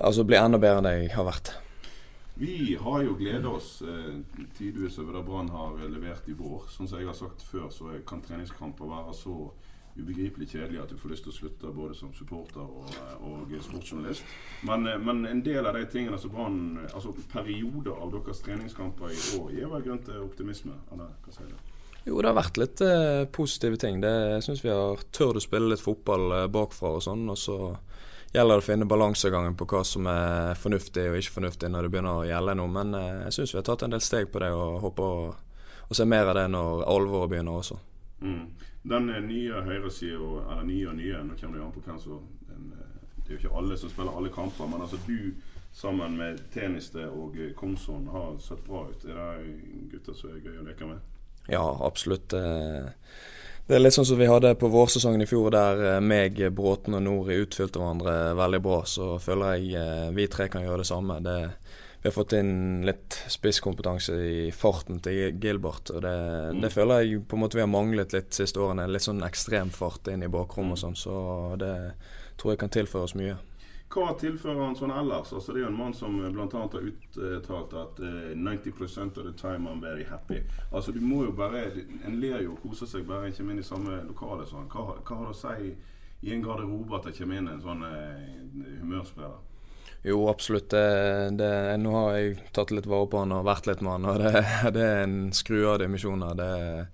altså 0.00 0.24
bli 0.24 0.40
enda 0.40 0.60
bedre 0.60 0.80
enn 0.80 0.92
jeg 0.96 1.12
har 1.14 1.28
vært. 1.28 1.54
Vi 2.34 2.76
har 2.80 3.02
jo 3.04 3.16
gleda 3.18 3.48
oss 3.48 3.82
eh, 3.82 4.20
tidvis 4.56 4.98
over 5.02 5.18
det 5.18 5.24
Brann 5.26 5.50
har 5.52 5.80
levert 5.88 6.28
i 6.28 6.36
vår. 6.36 6.68
Som 6.72 6.86
jeg 6.86 7.06
har 7.06 7.16
sagt 7.16 7.42
før, 7.42 7.68
så 7.74 7.92
kan 8.06 8.22
treningskamper 8.24 8.88
være 8.88 9.14
så 9.14 9.50
ubegripelig 9.98 10.48
kjedelig 10.48 10.80
at 10.80 10.92
du 10.92 10.98
får 10.98 11.12
lyst 11.12 11.26
til 11.26 11.32
å 11.32 11.36
slutte 11.36 11.72
både 11.74 11.96
som 11.98 12.12
supporter 12.14 12.62
og, 12.62 12.92
og 13.26 13.50
sportsjournalist. 13.66 14.24
Men, 14.68 14.86
eh, 14.86 15.00
men, 15.02 15.24
en 15.28 15.42
del 15.44 15.66
av 15.66 15.76
de 15.76 15.84
tingene 15.90 16.18
som 16.18 16.32
Brann 16.34 16.60
Altså 16.94 17.12
perioder 17.32 17.92
av 17.92 18.14
deres 18.14 18.40
treningskamper 18.46 19.12
i 19.12 19.20
år 19.40 19.52
gir 19.56 19.74
vel 19.74 19.84
grunn 19.84 20.02
til 20.06 20.24
optimisme? 20.24 20.78
Eller 20.94 21.12
hva 21.24 21.34
sier 21.34 21.50
du? 21.50 21.76
Jo, 22.06 22.16
det 22.22 22.30
har 22.30 22.38
vært 22.38 22.60
litt 22.60 22.80
eh, 22.84 23.26
positive 23.32 23.76
ting. 23.80 24.00
Det, 24.00 24.10
jeg 24.36 24.44
syns 24.46 24.64
vi 24.64 24.72
har 24.72 25.02
tørt 25.12 25.36
å 25.36 25.44
spille 25.44 25.74
litt 25.74 25.84
fotball 25.84 26.32
eh, 26.38 26.48
bakfra 26.52 26.94
og 26.96 27.04
sånn. 27.04 27.26
Og 27.28 27.38
så 27.38 27.58
gjelder 28.32 28.56
det 28.56 28.62
å 28.62 28.66
finne 28.66 28.88
balansegangen 28.88 29.56
på 29.58 29.66
hva 29.70 29.82
som 29.86 30.06
er 30.10 30.58
fornuftig 30.58 31.08
og 31.10 31.18
ikke 31.18 31.36
fornuftig 31.38 31.70
når 31.70 31.86
det 31.86 31.92
begynner 31.94 32.22
å 32.22 32.26
gjelde 32.28 32.56
noe. 32.60 32.72
Men 32.72 32.96
eh, 32.98 33.22
jeg 33.26 33.36
syns 33.38 33.54
vi 33.54 33.60
har 33.60 33.68
tatt 33.68 33.84
en 33.86 33.94
del 33.94 34.04
steg 34.04 34.30
på 34.32 34.42
det, 34.42 34.50
og 34.54 34.80
håper 34.84 35.04
å, 35.04 35.30
å 35.88 35.98
se 35.98 36.06
mer 36.08 36.30
av 36.30 36.38
det 36.38 36.48
når 36.54 36.84
alvoret 36.94 37.32
begynner 37.32 37.60
også. 37.62 37.78
Mm. 38.20 38.42
Den 38.82 39.10
eh, 39.10 39.22
nye 39.26 39.62
høyresida, 39.66 40.32
eller 40.46 40.66
nye 40.68 40.88
og 40.88 40.98
nye, 41.00 41.22
nå 41.26 41.38
kommer 41.40 41.58
det 41.58 41.64
an 41.66 41.74
på 41.74 41.84
hvem 41.86 42.02
som 42.02 42.20
eh, 42.50 42.98
Det 43.16 43.26
er 43.28 43.36
jo 43.36 43.40
ikke 43.44 43.56
alle 43.62 43.78
som 43.80 43.92
spiller 43.92 44.16
alle 44.16 44.32
kamper, 44.34 44.70
men 44.70 44.86
altså 44.86 45.00
du 45.06 45.32
sammen 45.72 46.16
med 46.18 46.40
Teniste 46.50 47.04
og 47.14 47.36
Komson 47.56 48.08
har 48.10 48.38
sett 48.42 48.64
bra 48.66 48.86
ut. 48.90 49.04
Er 49.04 49.18
det 49.38 49.90
gutter 49.92 50.16
som 50.18 50.32
er 50.32 50.42
gøy 50.42 50.58
å 50.58 50.66
leke 50.66 50.88
med? 50.88 50.98
Ja, 51.50 51.62
absolutt. 51.86 52.32
Eh, 52.32 52.90
det 53.66 53.76
er 53.76 53.82
litt 53.82 53.94
sånn 53.94 54.08
som 54.08 54.18
vi 54.18 54.26
hadde 54.26 54.54
på 54.58 54.70
vårsesongen 54.70 55.22
i 55.22 55.28
fjor, 55.30 55.50
der 55.54 55.84
eh, 55.92 56.00
meg, 56.02 56.38
Bråten 56.56 56.96
og 56.98 57.04
Nori 57.06 57.36
utfylte 57.42 57.78
hverandre 57.78 58.14
veldig 58.38 58.60
bra. 58.64 58.80
Så 58.88 59.12
føler 59.22 59.58
jeg 59.58 59.76
eh, 59.78 60.08
vi 60.16 60.26
tre 60.32 60.48
kan 60.50 60.64
gjøre 60.64 60.82
det 60.82 60.88
samme. 60.88 61.20
Det, 61.22 61.36
vi 62.00 62.08
har 62.08 62.16
fått 62.16 62.34
inn 62.38 62.80
litt 62.88 63.18
spisskompetanse 63.30 64.16
i 64.16 64.48
farten 64.56 64.98
til 65.04 65.36
Gilbert. 65.38 65.92
og 65.94 66.02
det, 66.02 66.16
mm. 66.56 66.64
det, 66.64 66.72
føler 66.74 67.04
jeg 67.04 67.22
på 67.28 67.38
en 67.38 67.44
måte 67.44 67.60
vi 67.60 67.64
har 67.66 67.70
manglet 67.70 68.16
litt 68.16 68.32
de 68.32 68.40
siste 68.40 68.62
årene. 68.62 68.88
Litt 68.90 69.06
sånn 69.06 69.22
ekstrem 69.26 69.70
fart 69.74 70.10
inn 70.10 70.26
i 70.26 70.32
bakrommet 70.32 70.74
og 70.74 70.80
mm. 70.80 70.84
sånn. 70.86 70.98
Så 70.98 71.14
det 71.60 71.74
tror 72.40 72.54
jeg 72.54 72.64
kan 72.64 72.74
tilføre 72.74 73.06
oss 73.06 73.18
mye. 73.18 73.36
Hva 73.90 74.12
tilfører 74.14 74.60
han 74.62 74.76
sånn 74.78 74.92
ellers? 74.94 75.32
Altså, 75.34 75.50
det 75.50 75.60
er 75.60 75.64
jo 75.64 75.70
en 75.72 75.78
mann 75.80 75.94
som 75.98 76.14
bl.a. 76.14 76.44
har 76.46 76.84
uttalt 76.86 77.72
at 77.74 77.98
uh, 77.98 78.28
90% 78.38 79.18
of 79.18 79.26
the 79.26 79.32
time 79.34 79.66
I'm 79.66 79.82
very 79.82 80.04
happy. 80.06 80.44
Altså, 80.70 80.94
du 80.94 81.00
må 81.02 81.24
jo 81.24 81.32
bare, 81.34 81.64
En 82.06 82.20
ler 82.22 82.44
jo 82.44 82.54
og 82.54 82.62
koser 82.68 82.86
seg 82.86 83.08
bare 83.08 83.26
en 83.26 83.34
kommer 83.34 83.56
inn 83.56 83.64
i 83.64 83.66
samme 83.66 83.98
lokale. 84.06 84.46
Sånn. 84.46 84.70
Hva, 84.70 84.94
hva, 84.94 85.16
har 85.16 85.26
det 85.26 85.34
å 85.34 85.40
si 85.40 85.72
i 86.22 86.34
en 86.36 86.44
garderobe 86.44 87.00
at 87.00 87.08
det 87.08 87.16
kommer 87.18 87.40
inn 87.40 87.50
en 87.50 87.64
sånn 87.64 87.82
uh, 87.82 88.68
humørspiller? 88.78 89.40
Jo, 90.06 90.22
absolutt. 90.30 90.70
Det, 90.70 90.86
det, 91.42 91.52
nå 91.82 91.96
har 91.96 92.14
jeg 92.14 92.38
tatt 92.54 92.70
litt 92.70 92.86
vare 92.88 93.10
på 93.10 93.24
han 93.24 93.34
og 93.34 93.48
vært 93.48 93.66
litt 93.66 93.82
med 93.82 93.98
han. 93.98 94.06
og 94.12 94.22
Det, 94.22 94.44
det 94.78 94.86
er 94.86 95.02
en 95.02 95.18
skru 95.34 95.64
av 95.64 95.80
dimensjoner. 95.82 96.38
Det 96.38 96.52
er 96.60 96.86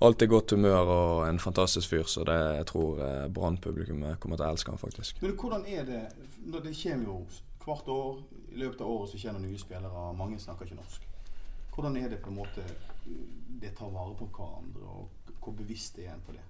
alltid 0.00 0.32
godt 0.32 0.56
humør 0.56 0.90
og 0.94 1.28
en 1.28 1.38
fantastisk 1.38 1.92
fyr. 1.92 2.08
Så 2.08 2.24
det, 2.28 2.38
jeg 2.56 2.66
tror 2.72 3.00
eh, 3.04 3.28
Brann-publikummet 3.32 4.20
kommer 4.20 4.40
til 4.40 4.48
å 4.48 4.50
elske 4.54 4.72
han 4.72 4.80
faktisk. 4.80 5.22
Men 5.22 5.36
hvordan 5.36 5.66
er 5.68 5.86
det 5.88 6.02
når 6.40 6.60
Det 6.64 6.74
kommer 6.82 7.06
jo 7.06 7.16
hvert 7.64 7.88
år. 7.88 8.22
I 8.52 8.58
løpet 8.58 8.80
av 8.80 8.90
året 8.90 9.10
så 9.10 9.18
kommer 9.22 9.40
nye 9.40 9.58
spillere. 9.58 10.12
Mange 10.18 10.38
snakker 10.40 10.66
ikke 10.66 10.80
norsk. 10.80 11.06
Hvordan 11.74 11.96
er 11.96 12.08
det 12.10 12.22
på 12.22 12.32
en 12.32 12.40
måte 12.40 12.64
det 13.60 13.74
tar 13.78 13.92
vare 13.92 14.14
på 14.18 14.26
hverandre, 14.34 14.82
og 14.84 15.36
hvor 15.40 15.54
bevisst 15.56 15.98
er 15.98 16.10
en 16.14 16.24
på 16.26 16.34
det? 16.34 16.42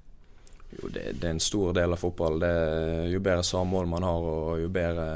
Jo, 0.71 0.89
det, 0.89 1.05
det, 1.21 1.27
er 1.27 1.35
en 1.35 1.43
stor 1.43 1.75
del 1.75 1.93
av 1.93 2.01
fotball. 2.01 2.41
Det, 2.41 2.55
jo 3.11 3.21
bedre 3.21 3.45
samhold 3.47 3.91
man 3.91 4.07
har, 4.07 4.27
og 4.33 4.61
jo 4.63 4.71
bedre 4.73 5.07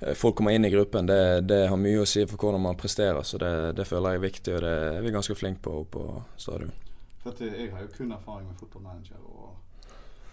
eh, 0.00 0.14
folk 0.18 0.38
kommer 0.38 0.54
inn 0.54 0.66
i 0.66 0.72
gruppen, 0.72 1.10
det, 1.10 1.48
det, 1.50 1.64
har 1.68 1.80
mye 1.80 2.02
å 2.02 2.08
si 2.08 2.24
for 2.26 2.38
hvordan 2.40 2.64
man 2.64 2.78
presterer. 2.78 3.22
Så 3.26 3.40
det, 3.42 3.52
det 3.78 3.86
føler 3.88 4.14
jeg 4.14 4.22
er 4.22 4.26
viktig, 4.28 4.54
og 4.56 4.66
det 4.66 4.76
er 4.92 5.00
vi 5.04 5.14
ganske 5.14 5.38
flinke 5.38 5.64
på 5.68 5.82
på 5.90 6.04
stadion. 6.36 6.74
For 7.36 7.44
jeg 7.44 7.72
har 7.72 7.84
jo 7.84 7.94
kun 7.96 8.12
erfaring 8.12 8.48
med 8.48 8.56
fotballmanager, 8.56 9.22
og, 9.24 9.56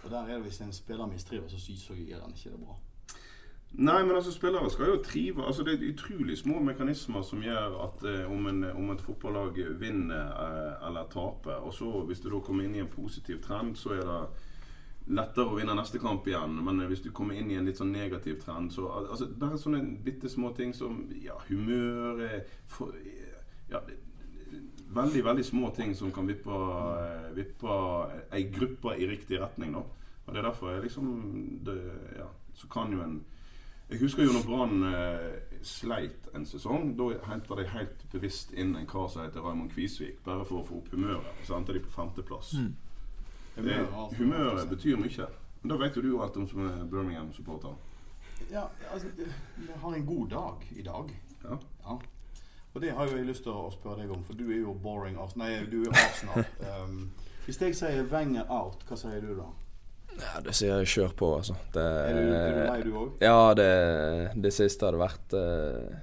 og 0.03 0.11
der 0.11 0.19
er 0.19 0.33
det 0.33 0.41
hvis 0.47 0.61
en 0.61 0.73
spiller 0.73 1.05
mistrives, 1.05 1.51
så, 1.51 1.77
så 1.87 1.93
gjør 1.93 2.21
han 2.21 2.35
ikke 2.35 2.51
det 2.55 2.59
bra. 2.65 2.77
Nei, 3.77 4.03
men 4.05 4.15
altså 4.15 4.31
spillere 4.31 4.69
skal 4.71 4.87
jo 4.87 5.03
trive. 5.03 5.45
Altså 5.47 5.63
Det 5.63 5.73
er 5.73 5.93
utrolig 5.93 6.37
små 6.37 6.59
mekanismer 6.63 7.21
som 7.21 7.41
gjør 7.43 7.75
at 7.83 8.03
eh, 8.07 8.31
om, 8.31 8.47
en, 8.47 8.63
om, 8.63 8.91
et 8.91 9.01
fotballag 9.01 9.57
vinner 9.79 10.29
eh, 10.31 10.87
eller 10.87 11.09
taper, 11.11 11.59
og 11.59 11.73
så 11.73 12.03
hvis 12.07 12.19
du 12.19 12.29
da 12.29 12.39
kommer 12.39 12.63
inn 12.63 12.75
i 12.75 12.83
en 12.83 12.91
positiv 12.91 13.41
trend, 13.43 13.75
så 13.75 13.97
er 13.97 14.05
det 14.07 14.21
lettere 15.17 15.51
å 15.51 15.57
vinne 15.59 15.75
neste 15.75 15.99
kamp 15.99 16.27
igjen. 16.27 16.55
Men 16.65 16.85
hvis 16.87 17.03
du 17.03 17.11
kommer 17.11 17.35
inn 17.35 17.51
i 17.51 17.59
en 17.59 17.67
litt 17.67 17.81
sånn 17.81 17.91
negativ 17.91 18.39
trend, 18.45 18.71
så 18.73 18.87
altså, 19.01 19.27
Bare 19.27 19.59
sånne 19.59 19.83
bitte 20.05 20.31
små 20.31 20.53
ting 20.55 20.71
som 20.73 21.03
ja, 21.21 21.35
humør 21.49 22.23
for, 22.65 22.95
ja, 23.69 23.83
Veldig, 24.95 25.23
veldig 25.25 25.45
små 25.45 25.69
ting 25.75 25.95
som 25.95 26.11
kan 26.13 26.27
vippe, 26.27 26.51
eh, 27.01 27.31
vippe 27.35 27.77
ei 28.31 28.43
gruppe 28.53 28.93
i 28.97 29.07
riktig 29.09 29.39
retning. 29.41 29.73
da 29.73 29.79
Og 30.25 30.33
det 30.33 30.37
er 30.37 30.49
derfor 30.49 30.71
jeg 30.71 30.83
liksom 30.83 31.59
det, 31.65 31.79
ja, 32.17 32.27
Så 32.53 32.67
kan 32.67 32.91
jo 32.91 33.01
en 33.01 33.25
jeg 33.89 33.99
husker 33.99 34.23
jo 34.23 34.31
når 34.33 34.45
Brann 34.47 34.83
eh, 34.83 35.57
sleit 35.61 36.29
en 36.33 36.45
sesong. 36.45 36.95
Da 36.97 37.19
henta 37.29 37.55
de 37.59 37.67
helt 37.69 38.05
bevisst 38.11 38.53
inn 38.57 38.75
en 38.75 38.87
kar 38.89 39.05
som 39.13 39.21
heter 39.21 39.45
Raymond 39.45 39.69
Kvisvik, 39.75 40.23
bare 40.25 40.45
for 40.45 40.63
å 40.63 40.65
få 40.65 40.79
opp 40.79 40.89
humøret. 40.89 41.27
Og 41.41 41.45
så 41.45 41.59
endte 41.59 41.75
de 41.75 41.83
på 41.83 41.93
femteplass. 41.93 42.55
Mm. 42.57 42.71
Humøret, 43.55 44.17
humøret 44.17 44.69
betyr 44.69 44.97
mye. 44.97 45.27
Men 45.61 45.69
da 45.69 45.77
vet 45.83 45.99
jo 45.99 46.01
du 46.01 46.09
alt 46.17 46.37
om 46.37 46.47
som 46.49 46.65
er 46.65 46.81
Birmingham-supporter. 46.89 47.77
Ja, 48.49 48.65
altså 48.91 49.07
Vi 49.15 49.69
har 49.83 49.93
en 49.93 50.05
god 50.05 50.27
dag 50.33 50.67
i 50.75 50.81
dag. 50.81 51.13
Ja. 51.43 51.57
ja. 51.85 51.99
Og 52.75 52.81
det 52.81 52.91
har 52.91 53.07
jo 53.07 53.15
jeg 53.15 53.25
lyst 53.29 53.45
til 53.45 53.55
å 53.55 53.69
spørre 53.71 54.03
deg 54.03 54.09
om, 54.11 54.23
for 54.27 54.35
du 54.35 54.49
er 54.49 54.57
jo 54.59 54.73
boring 54.83 55.15
Arsenal. 55.15 55.47
Nei, 55.47 55.61
du 55.71 55.85
er 55.87 55.93
Arsenal. 55.95 56.43
um, 56.83 56.97
hvis 57.45 57.61
jeg 57.61 57.77
sier 57.77 58.09
Wenger 58.11 58.49
out, 58.51 58.83
hva 58.89 58.97
sier 58.99 59.21
du 59.23 59.31
da? 59.37 59.47
Ja, 60.15 60.41
Det 60.43 60.55
sier 60.55 60.81
jeg 60.81 60.91
kjør 60.91 61.15
på, 61.15 61.29
altså. 61.37 61.55
Det, 61.71 61.85
er, 61.85 62.19
du, 62.19 62.33
er 62.35 62.51
du 62.51 62.59
lei, 62.67 62.81
du 62.83 62.97
òg? 62.99 63.23
Ja, 63.23 63.39
det, 63.55 63.69
det, 64.43 64.51
siste 64.55 64.89
hadde 64.89 64.99
vært 64.99 65.37
uh, 65.39 65.95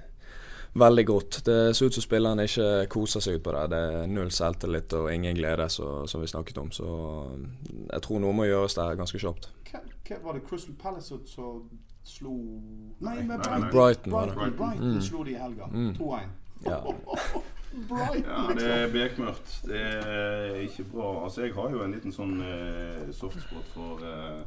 veldig 0.81 1.05
godt. 1.11 1.39
Det 1.45 1.59
ser 1.77 1.93
ut 1.93 1.99
som 1.99 2.07
spillerne 2.07 2.49
ikke 2.49 2.67
koser 2.97 3.21
seg 3.21 3.37
ut 3.37 3.45
på 3.45 3.53
det. 3.53 3.63
Det 3.75 3.85
er 3.93 4.09
null 4.17 4.33
selvtillit 4.33 4.97
og 4.97 5.13
ingen 5.13 5.37
glede, 5.37 5.69
så, 5.69 5.93
som 6.09 6.25
vi 6.25 6.33
snakket 6.33 6.57
om. 6.57 6.73
Så 6.73 6.89
jeg 7.85 8.05
tror 8.05 8.25
noe 8.25 8.33
må 8.33 8.49
gjøres 8.49 8.81
der 8.81 8.97
ganske 8.97 9.21
kjapt. 9.21 9.51
Var 10.09 10.33
det 10.33 10.47
Crystal 10.49 10.73
Palace 10.77 11.21
som 11.29 11.69
slo 12.03 12.33
Nei, 12.99 13.21
men 13.23 13.37
Brighton. 13.37 13.69
Brighton, 13.69 14.11
Brighton, 14.11 14.35
Brighton, 14.35 14.57
Brighton 14.57 14.95
mm. 14.97 15.03
slo 15.05 15.23
de 15.23 15.37
i 15.37 15.39
helga. 15.39 15.69
Mm. 15.69 15.93
2-1. 16.01 16.39
Ja. 16.65 16.79
Ja, 17.73 18.53
det 18.53 18.65
er 18.69 18.91
bekmørkt. 18.93 19.61
Det 19.65 19.79
er 19.81 20.59
ikke 20.61 20.83
bra. 20.91 21.23
Altså, 21.23 21.41
jeg 21.41 21.55
har 21.55 21.71
jo 21.73 21.81
en 21.83 21.95
liten 21.95 22.13
sånn 22.13 22.35
eh, 22.45 23.09
softspot 23.17 23.71
for 23.73 24.03
eh, 24.05 24.43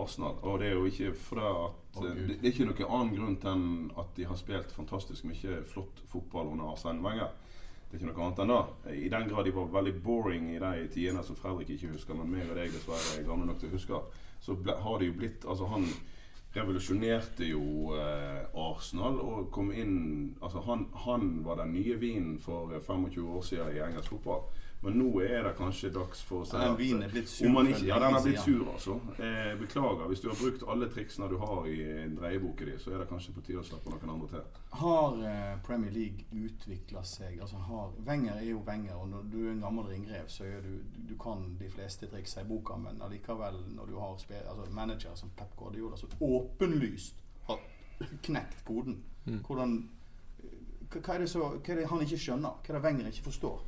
Arsenal. 0.00 0.38
Og 0.40 0.60
det 0.62 0.70
er 0.70 0.78
jo 0.78 0.86
ikke 0.88 1.12
for 1.18 1.42
at 1.42 1.98
oh, 2.00 2.06
det, 2.06 2.14
det, 2.30 2.38
er 2.40 2.52
ikke 2.54 2.68
noen 2.70 2.88
annen 2.88 3.14
grunn 3.18 3.36
til 3.42 3.52
enn 3.52 3.66
at 4.00 4.14
de 4.16 4.26
har 4.28 4.40
spilt 4.40 4.72
fantastisk 4.72 5.28
mye 5.28 5.60
flott 5.68 6.00
fotball 6.08 6.54
under 6.54 6.72
Arsene 6.72 7.04
Wenger. 7.04 7.34
Det 7.92 7.98
er 7.98 8.00
ikke 8.00 8.08
noe 8.08 8.24
annet 8.24 8.40
enn 8.40 8.54
det. 8.54 8.96
I 9.04 9.12
den 9.12 9.28
grad 9.28 9.44
de 9.44 9.54
var 9.58 9.72
veldig 9.76 9.94
boring 10.00 10.48
i 10.54 10.60
de 10.62 10.88
tidene 10.94 11.24
som 11.26 11.36
Fredrik 11.36 11.74
ikke 11.74 11.92
husker, 11.92 12.16
men 12.16 12.30
meg 12.32 12.48
og 12.48 12.56
deg 12.56 12.72
dessverre 12.72 13.18
er 13.18 13.26
gamle 13.28 13.50
nok 13.50 13.60
til 13.60 13.68
å 13.68 13.76
huske, 13.76 14.00
så 14.40 14.56
ble, 14.56 14.78
har 14.80 14.96
det 14.98 15.10
jo 15.10 15.18
blitt 15.18 15.44
Altså, 15.44 15.68
han 15.68 15.84
revolusjonerte 16.56 17.46
jo 17.48 17.94
eh, 17.96 18.42
Arsenal 18.58 19.18
og 19.20 19.50
kom 19.54 19.70
inn 19.72 19.94
Altså, 20.42 20.60
han, 20.66 20.86
han 21.06 21.30
var 21.46 21.60
den 21.62 21.72
nye 21.72 21.96
vinen 22.00 22.38
for 22.40 22.72
25 22.80 23.28
år 23.36 23.42
siden 23.46 23.76
i 23.76 23.80
engelsk 23.80 24.12
fotball. 24.16 24.44
Men 24.82 24.96
nå 24.98 25.20
er 25.22 25.44
det 25.46 25.52
kanskje 25.54 25.92
dags 25.94 26.24
for 26.26 26.42
å 26.42 26.46
si 26.48 26.56
at 26.58 26.80
Den 26.80 27.04
er 27.06 27.12
blitt 27.12 27.28
sur? 27.30 27.46
Ikke, 27.46 27.84
ja, 27.86 28.00
den 28.02 28.16
har 28.16 28.24
blitt 28.24 28.40
sur, 28.42 28.64
altså. 28.72 28.96
Eh, 29.14 29.52
beklager. 29.60 30.08
Hvis 30.10 30.24
du 30.24 30.26
har 30.26 30.40
brukt 30.40 30.64
alle 30.74 30.88
triksene 30.90 31.28
du 31.30 31.36
har 31.38 31.68
i 31.70 31.76
dreieboka 32.16 32.66
di, 32.66 32.74
så 32.82 32.90
er 32.90 32.98
det 33.04 33.06
kanskje 33.12 33.34
på 33.36 33.44
tide 33.46 33.62
å 33.62 33.68
slappe 33.68 33.92
noen 33.92 34.10
andre 34.16 34.30
til. 34.32 34.58
Har 34.80 35.22
eh, 35.30 35.54
Premier 35.62 35.94
League 35.94 36.26
utvikla 36.34 37.04
seg? 37.06 37.38
Altså 37.38 37.62
har, 37.68 37.94
Wenger 38.08 38.40
er 38.40 38.48
jo 38.48 38.64
Wenger, 38.66 38.98
og 38.98 39.08
når 39.14 39.30
du 39.30 39.38
er 39.44 39.52
en 39.52 39.62
gammel 39.68 39.86
ringrev, 39.92 40.26
så 40.34 40.50
er 40.50 40.66
du, 40.66 40.74
du 41.12 41.14
kan 41.22 41.46
de 41.62 41.70
fleste 41.70 42.10
triksa 42.10 42.42
i 42.42 42.50
boka, 42.50 42.80
men 42.82 42.98
allikevel, 43.06 43.62
når 43.78 43.92
du 43.92 43.98
har 44.00 44.16
altså 44.16 44.70
manager 44.74 45.14
som 45.14 45.30
Pep 45.38 45.54
Guardiola, 45.56 45.96
så 45.96 46.10
åpenlyst 46.18 47.22
har 47.46 47.62
knekt 48.26 48.64
koden. 48.66 48.98
Mm. 49.26 49.44
Hvordan 49.46 49.82
hva 50.92 51.14
er, 51.14 51.26
så, 51.30 51.40
hva 51.54 51.72
er, 51.72 51.78
det 51.80 51.88
han 51.88 52.02
ikke 52.04 52.18
skjønner? 52.20 52.58
Hva 52.60 52.74
er 52.74 52.76
det 52.76 52.82
Wenger 52.84 53.12
ikke 53.12 53.30
forstår? 53.30 53.62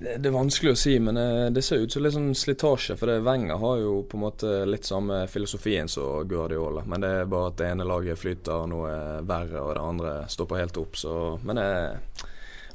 Det, 0.00 0.16
det, 0.18 0.28
er 0.28 0.34
vanskelig 0.34 0.74
å 0.74 0.78
si, 0.78 0.92
men 1.00 1.16
eh, 1.18 1.46
det 1.54 1.62
ser 1.64 1.82
ut 1.82 1.92
som 1.92 2.04
litt 2.04 2.14
sånn 2.14 2.34
slitasje. 2.36 2.96
For 2.98 3.10
det 3.10 3.24
Wenger 3.26 3.60
har 3.60 3.80
jo 3.80 3.94
på 4.08 4.18
en 4.18 4.24
måte 4.26 4.52
litt 4.68 4.86
samme 4.86 5.24
filosofien 5.30 5.88
som 5.90 6.28
Guardiola. 6.28 6.84
Men 6.86 7.04
det 7.04 7.12
er 7.20 7.30
bare 7.30 7.50
at 7.50 7.58
det 7.60 7.70
ene 7.72 7.88
laget 7.88 8.20
flyter 8.20 8.68
noe 8.70 8.94
verre, 9.26 9.62
og 9.62 9.74
det 9.74 9.84
andre 9.84 10.14
stopper 10.30 10.62
helt 10.62 10.80
opp. 10.80 10.98
Så, 11.00 11.14
men 11.42 11.60
det, 11.60 11.68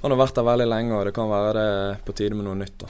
han 0.01 0.15
har 0.15 0.21
vært 0.21 0.39
der 0.39 0.49
veldig 0.49 0.69
lenge, 0.69 0.97
og 0.97 1.05
det 1.09 1.15
kan 1.15 1.31
være 1.31 1.55
det 1.59 1.71
på 2.07 2.17
tide 2.21 2.39
med 2.39 2.49
noe 2.49 2.59
nytt. 2.59 2.87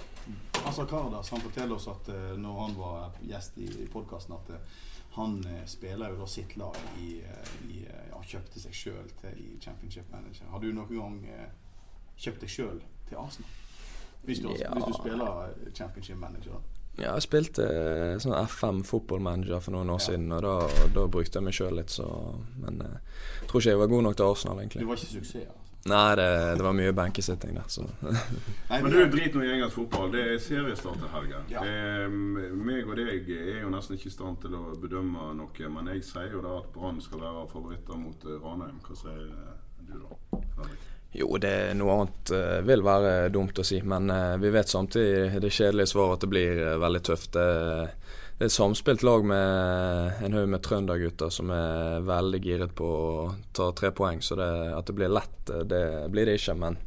Altså 0.59 0.85
Kardas 0.85 1.31
han 1.33 1.41
forteller 1.41 1.77
oss 1.77 1.87
at 1.89 2.09
uh, 2.11 2.33
når 2.37 2.57
han 2.59 2.75
var 2.77 3.21
gjest 3.25 3.57
i, 3.63 3.69
i 3.83 3.87
podkasten, 3.89 4.35
at 4.35 4.51
uh, 4.53 4.83
han 5.15 5.39
spiller 5.67 6.13
jo 6.13 6.19
da 6.19 6.27
sitt 6.29 6.53
lag 6.59 6.75
i, 7.01 7.15
i 7.65 7.79
ja, 7.81 8.19
kjøpte 8.29 8.61
seg 8.61 8.75
sjøl 8.77 9.07
til 9.19 9.39
i 9.41 9.55
Championship 9.59 10.11
Manager. 10.13 10.45
Har 10.53 10.61
du 10.61 10.69
noen 10.69 10.93
gang 10.93 11.17
kjøpt 12.15 12.45
deg 12.45 12.53
sjøl 12.53 12.77
til 13.09 13.17
Arsenal? 13.19 13.57
Hvis 14.27 14.41
du, 14.43 14.49
ja. 14.59 14.73
hvis 14.73 14.89
du 14.89 14.93
spiller 14.93 15.53
championship 15.73 16.17
manager? 16.17 16.59
Ja, 16.99 17.13
jeg 17.15 17.23
spilte 17.23 17.63
eh, 17.63 18.17
sånn 18.19 18.35
FM 18.35 18.83
fotballmanager 18.87 19.61
for 19.63 19.77
noen 19.77 19.91
år 19.93 20.01
ja. 20.01 20.09
siden, 20.09 20.27
og 20.35 20.43
da, 20.43 20.55
da, 20.95 21.07
brukte 21.07 21.39
jeg 21.39 21.47
meg 21.47 21.55
sjøl 21.55 21.79
litt, 21.79 21.93
så 21.95 22.05
Men 22.59 22.83
jeg 22.83 22.99
eh, 22.99 23.47
tror 23.47 23.63
ikke 23.63 23.73
jeg 23.75 23.81
var 23.81 23.91
god 23.93 24.05
nok 24.07 24.19
til 24.19 24.33
Arsenal, 24.33 24.61
egentlig. 24.63 24.83
Du 24.83 24.91
var 24.91 24.99
ikke 24.99 25.13
suksess? 25.15 25.47
Altså. 25.47 25.65
Nei, 25.87 26.15
det, 26.19 26.27
det, 26.59 26.63
var 26.65 26.73
mye 26.75 26.91
benkesitting 26.91 27.55
der. 27.55 27.67
Så. 27.71 27.85
Nei, 28.69 28.81
men 28.83 28.91
du 28.91 28.99
drit 29.13 29.35
nå 29.35 29.45
i 29.45 29.53
engelsk 29.53 29.77
fotball. 29.79 30.11
Det 30.11 30.25
er 30.33 30.41
seriestart 30.43 30.99
til 30.99 31.13
helgen. 31.13 31.47
Ja. 31.53 31.63
meg 32.11 32.83
og 32.89 32.99
deg 32.99 33.31
er 33.31 33.61
jo 33.63 33.71
nesten 33.71 33.95
ikke 33.95 34.11
i 34.11 34.13
stand 34.17 34.41
til 34.43 34.59
å 34.59 34.75
bedømme 34.81 35.31
noe, 35.39 35.71
men 35.77 35.91
jeg 35.95 36.03
sier 36.09 36.35
jo 36.35 36.43
da 36.43 36.57
at 36.59 36.67
Brann 36.75 36.99
skal 37.01 37.23
være 37.23 37.47
favoritter 37.53 38.01
mot 38.01 38.27
eh, 38.27 38.43
Ranheim. 38.43 38.83
Hva 38.83 38.99
sier 38.99 39.23
du 39.87 39.95
da? 40.03 40.41
Fredrik? 40.57 40.87
Jo, 41.11 41.29
det 41.41 41.49
er 41.49 41.77
noe 41.77 41.95
annet 41.95 42.31
uh, 42.37 42.59
vil 42.67 42.83
være 42.85 43.13
dumt 43.33 43.57
å 43.57 43.65
si, 43.65 43.79
men 43.81 44.11
uh, 44.13 44.37
vi 44.37 44.51
vet 44.53 44.69
samtidig 44.69 45.41
det 45.41 45.49
kjedelige 45.49 45.89
svaret 45.89 46.19
at 46.19 46.25
det 46.25 46.29
blir 46.29 46.59
uh, 46.61 46.75
veldig 46.83 47.01
tøft. 47.07 47.31
Det, 47.33 47.45
er 48.39 48.45
et 48.45 48.53
samspilt 48.53 49.01
lag 49.03 49.25
med 49.25 50.21
en 50.23 50.37
haug 50.37 50.51
med 50.53 50.61
trøndergutter 50.63 51.33
som 51.33 51.49
er 51.51 52.05
veldig 52.07 52.39
giret 52.45 52.75
på 52.77 52.85
å 52.85 53.25
ta 53.57 53.71
tre 53.75 53.89
poeng, 53.91 54.21
så 54.23 54.37
det, 54.39 54.51
at 54.77 54.85
det 54.87 54.95
blir 54.95 55.11
lett, 55.11 55.41
det 55.67 55.81
blir 56.13 56.29
det 56.29 56.37
ikke. 56.37 56.55
Men 56.61 56.77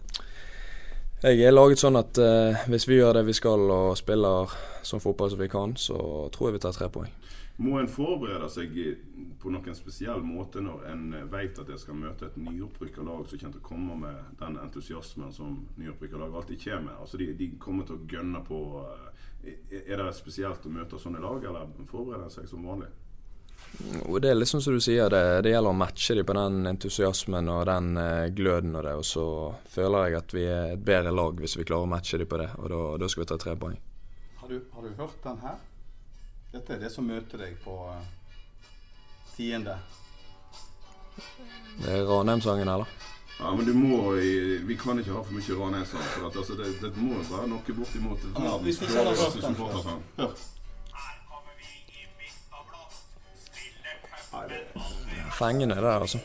jeg 1.27 1.43
er 1.43 1.53
laget 1.53 1.83
sånn 1.83 1.99
at 2.01 2.16
hvis 2.73 2.89
vi 2.89 3.03
gjør 3.03 3.18
det 3.18 3.27
vi 3.29 3.37
skal 3.37 3.68
og 3.68 3.99
spiller 4.01 4.55
som 4.87 5.03
fotball 5.03 5.35
som 5.35 5.43
vi 5.43 5.51
kan, 5.53 5.77
så 5.77 5.99
tror 6.33 6.49
jeg 6.49 6.57
vi 6.57 6.64
tar 6.64 6.79
tre 6.79 6.89
poeng. 6.95 7.12
Må 7.57 7.77
en 7.79 7.89
forberede 7.89 8.49
seg 8.51 8.73
på 9.43 9.51
noen 9.53 9.77
spesiell 9.77 10.23
måte 10.25 10.63
når 10.65 10.87
en 10.89 11.05
vet 11.31 11.59
at 11.61 11.69
en 11.69 11.81
skal 11.81 11.99
møte 11.99 12.31
et 12.31 12.39
nyopprykka 12.41 13.05
lag 13.05 13.27
som 13.29 13.39
kommer 13.39 13.59
til 13.59 13.61
å 13.61 13.67
komme 13.67 13.99
med 14.01 14.39
den 14.41 14.57
entusiasmen 14.63 15.35
som 15.37 15.59
nyopprykka 15.77 16.21
lag 16.23 16.35
alltid 16.35 16.63
kommer 16.65 16.89
med? 16.89 16.97
Altså 17.05 17.21
de, 17.21 17.29
de, 17.37 17.51
kommer 17.61 17.87
til 17.89 18.01
å 18.01 18.09
gønne 18.09 18.41
på 18.47 18.59
eh, 19.45 19.79
Er 19.83 20.01
det 20.01 20.11
spesielt 20.17 20.67
å 20.67 20.73
møte 20.73 21.01
sånne 21.03 21.21
lag, 21.21 21.45
eller 21.45 21.71
forbereder 21.91 22.29
en 22.29 22.35
seg 22.35 22.49
som 22.49 22.65
vanlig? 22.65 22.89
Og 24.07 24.19
det 24.23 24.31
er 24.31 24.45
sånn 24.47 24.63
som 24.63 24.77
du 24.77 24.83
sier, 24.85 25.09
det, 25.13 25.43
det 25.47 25.53
gjelder 25.55 25.73
å 25.73 25.77
matche 25.77 26.17
dem 26.19 26.27
på 26.29 26.37
den 26.37 26.69
entusiasmen 26.69 27.49
og 27.53 27.65
den 27.69 27.97
uh, 27.99 28.29
gløden 28.35 28.77
og 28.77 28.85
det. 28.87 28.95
Og 29.01 29.07
så 29.07 29.27
føler 29.73 30.09
jeg 30.09 30.19
at 30.21 30.35
vi 30.37 30.47
er 30.47 30.75
et 30.75 30.85
bedre 30.87 31.15
lag 31.15 31.41
hvis 31.41 31.57
vi 31.59 31.67
klarer 31.69 31.89
å 31.89 31.93
matche 31.93 32.21
dem 32.21 32.31
på 32.31 32.41
det. 32.43 32.51
Og 32.61 32.73
da, 33.01 33.11
skal 33.11 33.25
vi 33.25 33.29
ta 33.33 33.39
tre 33.41 33.57
poeng. 33.59 33.79
Har 34.43 34.51
du, 34.51 34.59
har 34.75 34.87
du 34.87 34.97
hørt 34.99 35.21
den 35.25 35.41
her? 35.45 35.61
Dette 36.53 36.75
er 36.75 36.83
det 36.85 36.91
som 36.93 37.07
møter 37.09 37.41
deg 37.41 37.57
på 37.65 37.75
uh, 37.89 38.03
tiende. 39.33 39.79
Det 41.81 41.89
er 41.89 42.05
Ranheim-sangen, 42.05 42.69
eller? 42.69 42.87
Ja, 43.39 43.55
men 43.57 43.67
du 43.67 43.73
må 43.75 44.13
Vi 44.69 44.77
kan 44.77 44.99
ikke 45.01 45.17
ha 45.17 45.23
for 45.25 45.33
mye 45.33 45.57
Ranheim-sang. 45.59 46.05
For 46.13 46.29
at, 46.29 46.37
altså, 46.37 46.57
det, 46.61 46.75
det, 46.83 46.93
må 46.97 47.23
være 47.25 47.49
noe 47.49 47.77
bortimot 47.79 48.27
verdens 48.37 48.83
dårligste 48.85 49.41
supportersang. 49.49 50.03
Fengende, 55.33 55.75
det, 55.81 55.89
altså. 55.89 56.19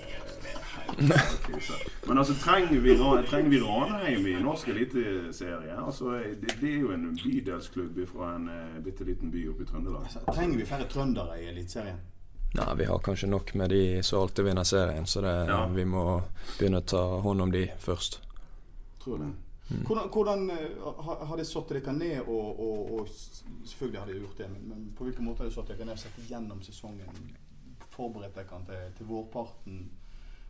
Men 2.08 2.18
altså, 2.18 2.34
trenger 2.34 2.80
vi, 2.80 2.98
trenger 3.30 3.50
vi 3.50 3.60
Ranheim 3.60 4.28
i 4.28 4.36
norsk 4.44 4.68
eliteserie? 4.68 5.78
Altså, 5.78 6.12
det, 6.12 6.58
det, 6.62 6.74
er 6.74 6.78
jo 6.80 6.92
en 6.92 7.10
bydelsklubb 7.24 8.00
fra 8.12 8.36
en 8.36 8.50
uh, 8.50 8.78
bitte 8.84 9.08
liten 9.08 9.32
by 9.32 9.48
oppe 9.52 9.66
i 9.66 9.72
Trøndelag. 9.72 10.04
Altså, 10.04 10.24
trenger 10.34 10.58
vi 10.58 10.66
færre 10.66 10.88
trøndere 10.92 11.42
i 11.42 11.50
Eliteserien? 11.52 12.00
Nei, 12.58 12.70
vi 12.78 12.86
har 12.86 13.02
kanskje 13.04 13.28
nok 13.28 13.54
med 13.60 13.70
de 13.70 13.82
som 14.04 14.22
alltid 14.22 14.46
vinner 14.46 14.64
serien, 14.64 15.06
så 15.06 15.22
det, 15.22 15.36
ja. 15.50 15.66
vi 15.68 15.86
må 15.86 16.06
begynne 16.58 16.80
å 16.80 16.88
ta 16.88 17.04
hånd 17.22 17.44
om 17.44 17.52
de 17.52 17.68
først. 17.80 18.22
Tror 19.04 19.20
det. 19.22 19.34
Mm. 19.68 19.82
Hvordan, 19.84 20.10
hvordan 20.14 20.50
har, 21.04 21.26
har 21.28 21.38
de 21.38 21.46
satt 21.46 21.74
dere 21.76 21.92
ned 21.92 22.22
og, 22.22 22.60
og, 22.64 22.92
og, 22.96 23.10
Selvfølgelig 23.68 24.00
har 24.00 24.08
de 24.08 24.20
gjort 24.22 24.38
det, 24.38 24.48
men, 24.48 24.62
men 24.70 24.86
på 24.96 25.04
hvilken 25.04 25.28
måte 25.28 25.44
har 25.44 25.50
de 25.50 25.56
satt 25.58 25.68
dere 25.74 25.84
ned 25.90 25.98
og 25.98 26.00
sett 26.00 26.22
gjennom 26.30 26.62
sesongen 26.64 27.18
forberedt 27.92 28.38
dere 28.38 28.62
til, 28.70 28.94
til 28.96 29.10
vårparten? 29.10 29.82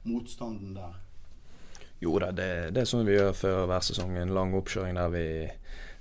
Motstanden 0.04 0.76
der? 0.78 0.96
Jo 2.00 2.20
da, 2.22 2.32
det, 2.32 2.50
det, 2.76 2.84
er 2.84 2.90
sånn 2.90 3.08
vi 3.08 3.18
gjør 3.18 3.34
før 3.34 3.64
hver 3.70 3.86
sesong. 3.86 4.18
En 4.22 4.34
lang 4.36 4.54
oppkjøring 4.58 4.98
der 5.00 5.14
vi 5.14 5.28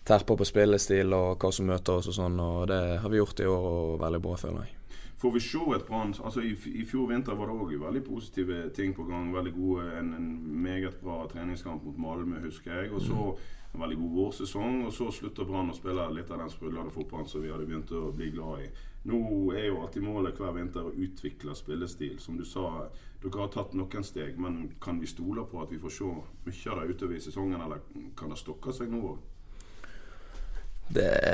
terper 0.06 0.38
på 0.38 0.46
spillestil 0.46 1.14
og 1.16 1.40
hva 1.40 1.50
som 1.52 1.70
møter 1.70 2.00
oss 2.00 2.10
og 2.12 2.18
sånn. 2.18 2.40
Og 2.42 2.66
det 2.70 2.80
har 3.02 3.12
vi 3.12 3.20
gjort 3.20 3.40
i 3.40 3.48
år 3.50 3.68
og 3.70 4.00
veldig 4.02 4.22
bra, 4.22 4.36
føler 4.40 4.66
jeg. 4.66 4.72
Får 5.16 5.32
vi 5.32 5.40
se 5.40 5.62
et 5.72 5.86
Brann 5.88 6.12
altså 6.12 6.42
i, 6.44 6.50
i, 6.52 6.82
fjor 6.84 7.06
vinter 7.08 7.38
var 7.38 7.48
det 7.48 7.54
òg 7.56 7.70
veldig 7.80 8.02
positive 8.04 8.58
ting 8.76 8.92
på 8.94 9.06
gang. 9.08 9.30
Veldig 9.32 9.52
gode, 9.56 9.86
en, 9.96 10.12
en 10.18 10.26
meget 10.62 10.98
bra 11.00 11.22
treningskamp 11.30 11.86
mot 11.88 11.96
Malmö, 11.96 12.42
husker 12.44 12.82
jeg. 12.82 12.92
Og 12.92 13.00
så 13.00 13.30
en 13.72 13.80
veldig 13.80 13.96
god 14.02 14.12
vårsesong. 14.18 14.82
Og 14.86 14.92
så 14.92 15.08
slutter 15.10 15.48
Brann 15.48 15.72
å 15.72 15.78
spille 15.78 16.10
litt 16.12 16.30
av 16.30 16.44
den 16.44 16.52
sprudlende 16.52 16.92
fotballen 16.92 17.32
som 17.32 17.44
vi 17.44 17.52
hadde 17.54 17.64
begynt 17.64 17.96
å 17.96 18.10
bli 18.12 18.28
glad 18.36 18.66
i. 18.66 18.70
Nå 19.06 19.20
er 19.54 19.68
jo 19.68 19.82
alltid 19.84 20.02
målet 20.02 20.38
hver 20.40 20.54
vinter 20.56 20.88
å 20.88 20.94
utvikle 20.94 21.54
spillestil. 21.54 22.16
Som 22.18 22.40
du 22.40 22.44
sa, 22.48 22.88
dere 23.22 23.42
har 23.44 23.52
tatt 23.54 23.76
noen 23.78 24.04
steg, 24.04 24.38
men 24.42 24.72
kan 24.82 24.98
vi 25.00 25.06
stole 25.10 25.46
på 25.46 25.62
at 25.62 25.70
vi 25.70 25.78
får 25.78 25.94
se 25.94 26.10
mye 26.48 26.72
av 26.72 26.80
det 26.82 26.94
utover 26.94 27.16
i 27.16 27.22
sesongen, 27.22 27.62
eller 27.62 27.82
kan 28.18 28.34
det 28.34 28.40
stokke 28.42 28.74
seg 28.74 28.90
nå 28.92 29.02
òg? 29.14 29.24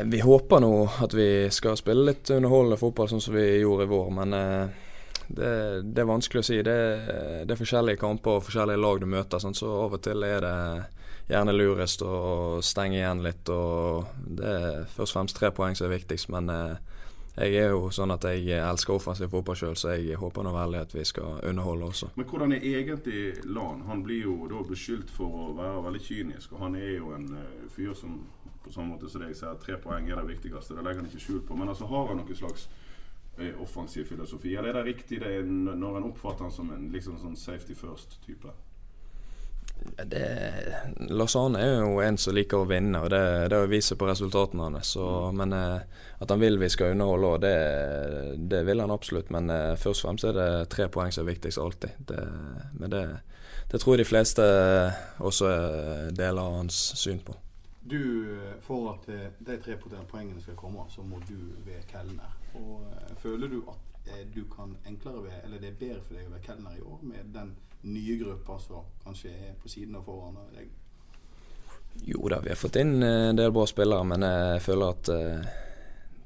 vi 0.04 0.20
håper 0.24 0.62
nå 0.64 0.76
at 1.04 1.12
vi 1.14 1.50
skal 1.52 1.76
spille 1.76 2.06
litt 2.08 2.30
underholdende 2.32 2.78
fotball 2.80 3.10
sånn 3.10 3.20
som 3.20 3.34
vi 3.36 3.60
gjorde 3.60 3.84
i 3.84 3.90
vår, 3.90 4.06
men 4.16 4.32
eh, 4.32 4.78
det, 5.28 5.50
det, 5.84 6.00
er 6.00 6.08
vanskelig 6.08 6.40
å 6.40 6.46
si. 6.46 6.58
Det, 6.64 6.78
det, 7.44 7.52
er 7.52 7.60
forskjellige 7.60 8.00
kamper 8.00 8.38
og 8.38 8.46
forskjellige 8.46 8.80
lag 8.80 9.02
du 9.02 9.06
møter, 9.12 9.42
sånn, 9.42 9.56
så 9.56 9.70
av 9.84 9.98
og 9.98 10.02
til 10.04 10.24
er 10.26 10.40
det 10.44 10.56
gjerne 11.28 11.54
lurest 11.54 12.02
å 12.04 12.14
stenge 12.64 12.98
igjen 12.98 13.22
litt. 13.24 13.48
og 13.52 14.08
Det 14.24 14.56
er 14.56 14.88
først 14.96 15.12
og 15.12 15.18
fremst 15.18 15.38
tre 15.38 15.52
poeng 15.54 15.76
som 15.78 15.88
er 15.88 15.96
viktigst, 15.98 16.32
men 16.32 16.50
eh, 16.52 16.91
jeg 17.36 17.54
er 17.56 17.70
jo 17.72 17.88
sånn 17.94 18.12
at 18.12 18.26
jeg 18.28 18.58
elsker 18.58 18.92
offensiv 18.92 19.30
fotball 19.32 19.56
sjøl, 19.56 19.76
så 19.78 19.94
jeg 19.96 20.18
håper 20.20 20.44
nå 20.44 20.52
veldig 20.52 20.80
at 20.84 20.92
vi 20.92 21.04
skal 21.08 21.40
underholde 21.48 21.88
også. 21.88 22.10
Men 22.18 22.28
hvordan 22.28 22.52
er 22.52 22.66
egentlig 22.68 23.22
Lan? 23.48 23.86
Han 23.88 24.02
blir 24.04 24.26
jo 24.26 24.34
da 24.50 24.60
beskyldt 24.68 25.10
for 25.10 25.46
å 25.46 25.46
være 25.56 25.80
veldig 25.86 26.02
kynisk, 26.04 26.52
og 26.52 26.66
han 26.66 26.76
er 26.76 26.90
jo 26.98 27.14
en 27.16 27.30
uh, 27.32 27.68
fyr 27.72 27.94
som 27.96 28.20
på 28.62 28.70
samme 28.70 28.94
måte 28.94 29.08
som 29.10 29.24
deg 29.24 29.32
sier 29.34 29.56
tre 29.62 29.78
poeng 29.80 30.10
er 30.10 30.20
det 30.20 30.28
viktigste. 30.36 30.76
Det 30.76 30.84
legger 30.84 31.02
han 31.02 31.08
ikke 31.08 31.24
skjul 31.24 31.40
på. 31.48 31.56
Men 31.58 31.72
altså 31.72 31.88
har 31.90 32.12
han 32.12 32.20
noen 32.20 32.38
slags 32.38 32.68
uh, 33.40 33.62
offensiv 33.64 34.06
filosofi? 34.12 34.52
Eller 34.54 34.70
er 34.70 34.82
det 34.82 34.92
riktig 34.92 35.22
det 35.24 35.32
når 35.48 35.98
en 35.98 36.10
oppfatter 36.12 36.46
han 36.46 36.54
som 36.54 36.70
en 36.74 36.90
liksom 36.92 37.16
sånn 37.22 37.38
safety 37.38 37.74
first-type? 37.78 38.52
Det, 40.04 40.26
Lausanne 41.10 41.60
er 41.60 41.80
jo 41.82 42.00
en 42.02 42.18
som 42.20 42.34
liker 42.36 42.62
å 42.62 42.68
vinne, 42.68 43.00
og 43.02 43.10
det, 43.12 43.22
det 43.52 43.60
viser 43.70 43.98
på 44.00 44.08
resultatene 44.08 44.68
hans. 44.68 44.94
Men 45.36 45.54
eh, 45.56 45.84
at 46.22 46.30
han 46.30 46.42
vil 46.42 46.58
vi 46.60 46.70
skal 46.72 46.94
underholde 46.94 47.30
òg, 47.32 47.38
det, 47.42 47.54
det, 48.52 48.62
vil 48.68 48.82
han 48.82 48.94
absolutt. 48.94 49.30
Men 49.34 49.50
eh, 49.50 49.74
først 49.80 50.02
og 50.02 50.08
fremst 50.08 50.28
er 50.28 50.36
det 50.38 50.48
tre 50.72 50.88
poeng 50.92 51.14
som 51.14 51.24
er 51.24 51.32
viktigst 51.32 51.62
alltid. 51.62 52.02
Det, 52.08 52.26
men 52.78 52.92
det, 52.92 53.04
det, 53.70 53.80
tror 53.80 53.96
jeg 53.96 54.04
de 54.04 54.10
fleste 54.10 54.48
også 55.22 55.54
deler 56.16 56.58
hans 56.58 56.82
syn 57.00 57.22
på. 57.24 57.36
Du, 57.82 57.98
For 58.62 58.92
at 58.94 59.08
eh, 59.10 59.30
de 59.42 59.58
tre 59.62 59.78
poengene 59.80 60.42
skal 60.42 60.58
komme, 60.58 60.86
så 60.90 61.02
må 61.02 61.22
du 61.28 61.38
være 61.66 61.86
kelner. 61.90 62.36
Og 62.54 62.84
Føler 63.22 63.48
du 63.48 63.62
at 63.70 63.91
du 64.34 64.44
kan 64.50 64.76
enklere 64.86 65.22
ved, 65.24 65.36
eller 65.44 65.60
det 65.62 65.72
er 65.72 65.80
bedre 65.80 66.00
for 66.02 66.18
deg 66.18 66.26
å 66.26 66.34
være 66.34 66.46
kelner 66.46 66.78
i 66.78 66.82
år 66.82 67.02
med 67.06 67.32
den 67.34 67.52
nye 67.82 68.16
gruppa 68.18 68.58
som 68.62 68.86
kanskje 69.04 69.30
er 69.30 69.54
på 69.62 69.70
siden 69.70 69.96
av 69.98 70.06
foran 70.06 70.38
deg? 70.54 70.70
Jo 71.94 72.28
da, 72.28 72.40
vi 72.40 72.48
har 72.48 72.56
fått 72.56 72.78
inn 72.80 73.02
eh, 73.02 73.28
en 73.30 73.36
del 73.36 73.52
bra 73.52 73.66
spillere, 73.68 74.04
men 74.08 74.24
jeg 74.24 74.62
føler 74.64 74.94
at 74.94 75.10
eh, 75.12 75.50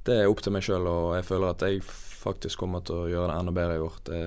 det 0.07 0.21
er 0.21 0.31
opp 0.31 0.43
til 0.45 0.55
meg 0.55 0.63
sjøl. 0.65 0.87
Og 0.87 1.17
jeg 1.19 1.27
føler 1.27 1.51
at 1.51 1.67
jeg 1.67 1.83
faktisk 1.87 2.63
kommer 2.63 2.85
til 2.87 3.03
å 3.03 3.11
gjøre 3.11 3.33
det 3.33 3.41
enda 3.41 3.57
bedre 3.57 3.75
i 3.77 3.83
år. 3.83 3.99
Det 4.07 4.23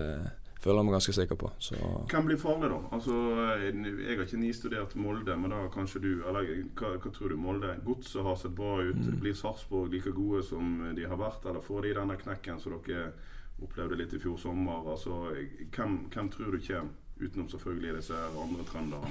føler 0.60 0.82
jeg 0.82 0.88
meg 0.90 0.96
ganske 0.98 1.16
sikker 1.16 1.40
på. 1.40 1.52
Så. 1.64 1.80
Hvem 2.12 2.28
blir 2.28 2.42
farlig, 2.42 2.72
da? 2.74 2.80
Altså, 2.98 3.16
jeg 3.64 4.18
har 4.18 4.26
ikke 4.26 4.42
nistudert 4.42 4.96
Molde, 5.00 5.38
men 5.40 5.56
da 5.56 5.64
kanskje 5.72 6.04
du 6.04 6.10
Eller 6.28 6.50
hva, 6.76 6.98
hva 7.00 7.14
tror 7.16 7.32
du? 7.32 7.40
Molde? 7.40 7.74
Godset 7.88 8.26
har 8.28 8.40
sett 8.40 8.56
bra 8.58 8.78
ut. 8.84 9.00
Mm. 9.00 9.20
Blir 9.24 9.38
Sarpsborg 9.40 9.96
like 9.96 10.12
gode 10.16 10.44
som 10.48 10.82
de 10.96 11.08
har 11.08 11.20
vært, 11.20 11.48
eller 11.48 11.64
får 11.64 11.88
de 11.88 11.98
denne 12.02 12.20
knekken 12.20 12.60
som 12.60 12.76
dere 12.84 13.14
opplevde 13.64 13.98
litt 14.00 14.14
i 14.14 14.22
fjor 14.22 14.38
sommer? 14.42 14.84
Altså, 14.92 15.22
hvem, 15.76 16.02
hvem 16.14 16.30
tror 16.34 16.56
du 16.56 16.60
kommer? 16.68 16.96
Utenom 17.20 17.50
selvfølgelig 17.52 17.98
disse 17.98 18.16
andre 18.16 18.64
trønderne. 18.64 19.10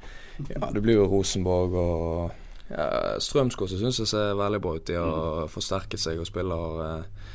ja, 0.52 0.68
det 0.74 0.82
blir 0.84 0.98
jo 0.98 1.06
Rosenborg 1.08 1.76
og 1.80 2.34
ja, 2.68 3.16
Strømsgodset 3.22 3.80
syns 3.80 4.00
jeg 4.02 4.10
ser 4.10 4.34
veldig 4.36 4.60
bra 4.60 4.74
ut. 4.76 4.86
De 4.88 4.98
har 4.98 5.46
mm. 5.46 5.52
forsterket 5.52 6.02
seg 6.02 6.20
og 6.20 6.28
spiller 6.28 6.82
eh, 6.84 7.30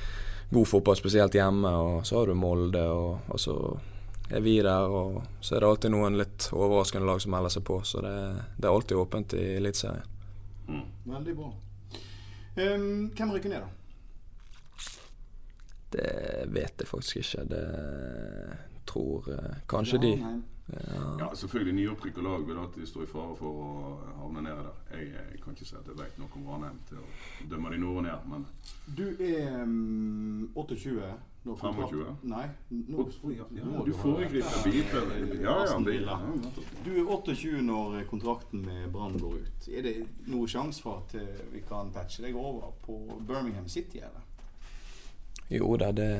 god 0.51 0.69
fotball, 0.69 0.99
spesielt 0.99 1.35
hjemme. 1.37 1.71
Og 1.71 2.05
så 2.07 2.19
har 2.19 2.29
du 2.29 2.37
Molde, 2.37 2.83
og, 2.91 3.31
og, 3.31 3.41
så 3.41 3.57
er 4.29 4.45
vi 4.45 4.59
der. 4.61 4.87
Og 4.91 5.21
så 5.39 5.55
er 5.55 5.63
det 5.63 5.71
alltid 5.71 5.95
noen 5.95 6.19
litt 6.19 6.51
overraskende 6.53 7.07
lag 7.07 7.23
som 7.23 7.33
melder 7.33 7.55
seg 7.57 7.65
på. 7.67 7.81
Så 7.87 8.03
det, 8.05 8.15
det 8.57 8.67
er 8.67 8.73
alltid 8.75 9.01
åpent 9.01 9.37
i 9.39 9.45
Eliteserien. 9.57 10.17
Mm. 10.67 10.87
Veldig 11.15 11.37
bra. 11.39 11.51
Um, 12.51 13.07
hvem 13.15 13.31
rykker 13.31 13.53
ned, 13.53 13.63
da? 13.63 13.80
Det 15.91 16.11
vet 16.55 16.83
jeg 16.83 16.87
faktisk 16.87 17.21
ikke. 17.23 17.45
Det 17.51 17.65
tror 18.87 19.27
kanskje 19.69 19.99
ja, 19.99 20.03
de 20.07 20.41
ja. 20.73 21.17
ja, 21.19 21.35
selvfølgelig 21.35 21.73
nyopprykka 21.73 22.21
lag 22.21 22.47
vil 22.47 22.57
alltid 22.57 22.87
stå 22.87 23.03
i 23.03 23.09
fare 23.09 23.35
for 23.39 23.63
å 23.63 23.71
havne 24.21 24.43
nede 24.45 24.61
der. 24.67 24.77
Jeg, 24.93 25.09
jeg 25.33 25.41
kan 25.43 25.57
ikke 25.57 25.67
si 25.67 25.75
at 25.75 25.89
jeg 25.89 25.97
vet 25.99 26.21
noe 26.21 26.31
om 26.37 26.47
Ranheim 26.47 26.79
til 26.87 27.01
å 27.01 27.49
dømme 27.51 27.73
de 27.73 27.81
nord 27.81 27.99
og 28.01 28.07
ned, 28.07 28.29
men 28.31 28.47
Du 28.85 29.03
er 29.25 29.59
um, 29.63 30.47
28? 30.55 31.11
25? 31.41 32.01
Nei. 32.29 32.43
Nå, 32.69 33.07
ja, 33.33 33.47
ja, 33.57 33.83
du 33.85 33.93
foregriper 33.97 34.59
bilkvelden. 34.63 35.31
Ja, 35.41 35.55
ja, 35.65 36.17
Du 36.85 36.91
er 36.93 37.07
28 37.09 37.63
når 37.65 38.03
kontrakten 38.11 38.61
med 38.61 38.91
Brann 38.93 39.17
går 39.19 39.39
ut. 39.41 39.69
Er 39.73 39.87
det 39.87 39.95
noen 40.27 40.51
sjanse 40.51 40.85
for 40.85 41.01
at 41.01 41.15
vi 41.51 41.63
kan 41.65 41.89
patche 41.95 42.21
deg 42.27 42.37
over 42.37 42.75
på 42.85 42.99
Birmingham 43.25 43.65
City? 43.67 44.03
eller? 44.05 44.21
Jo 45.51 45.75
da, 45.77 45.91
det 45.91 46.11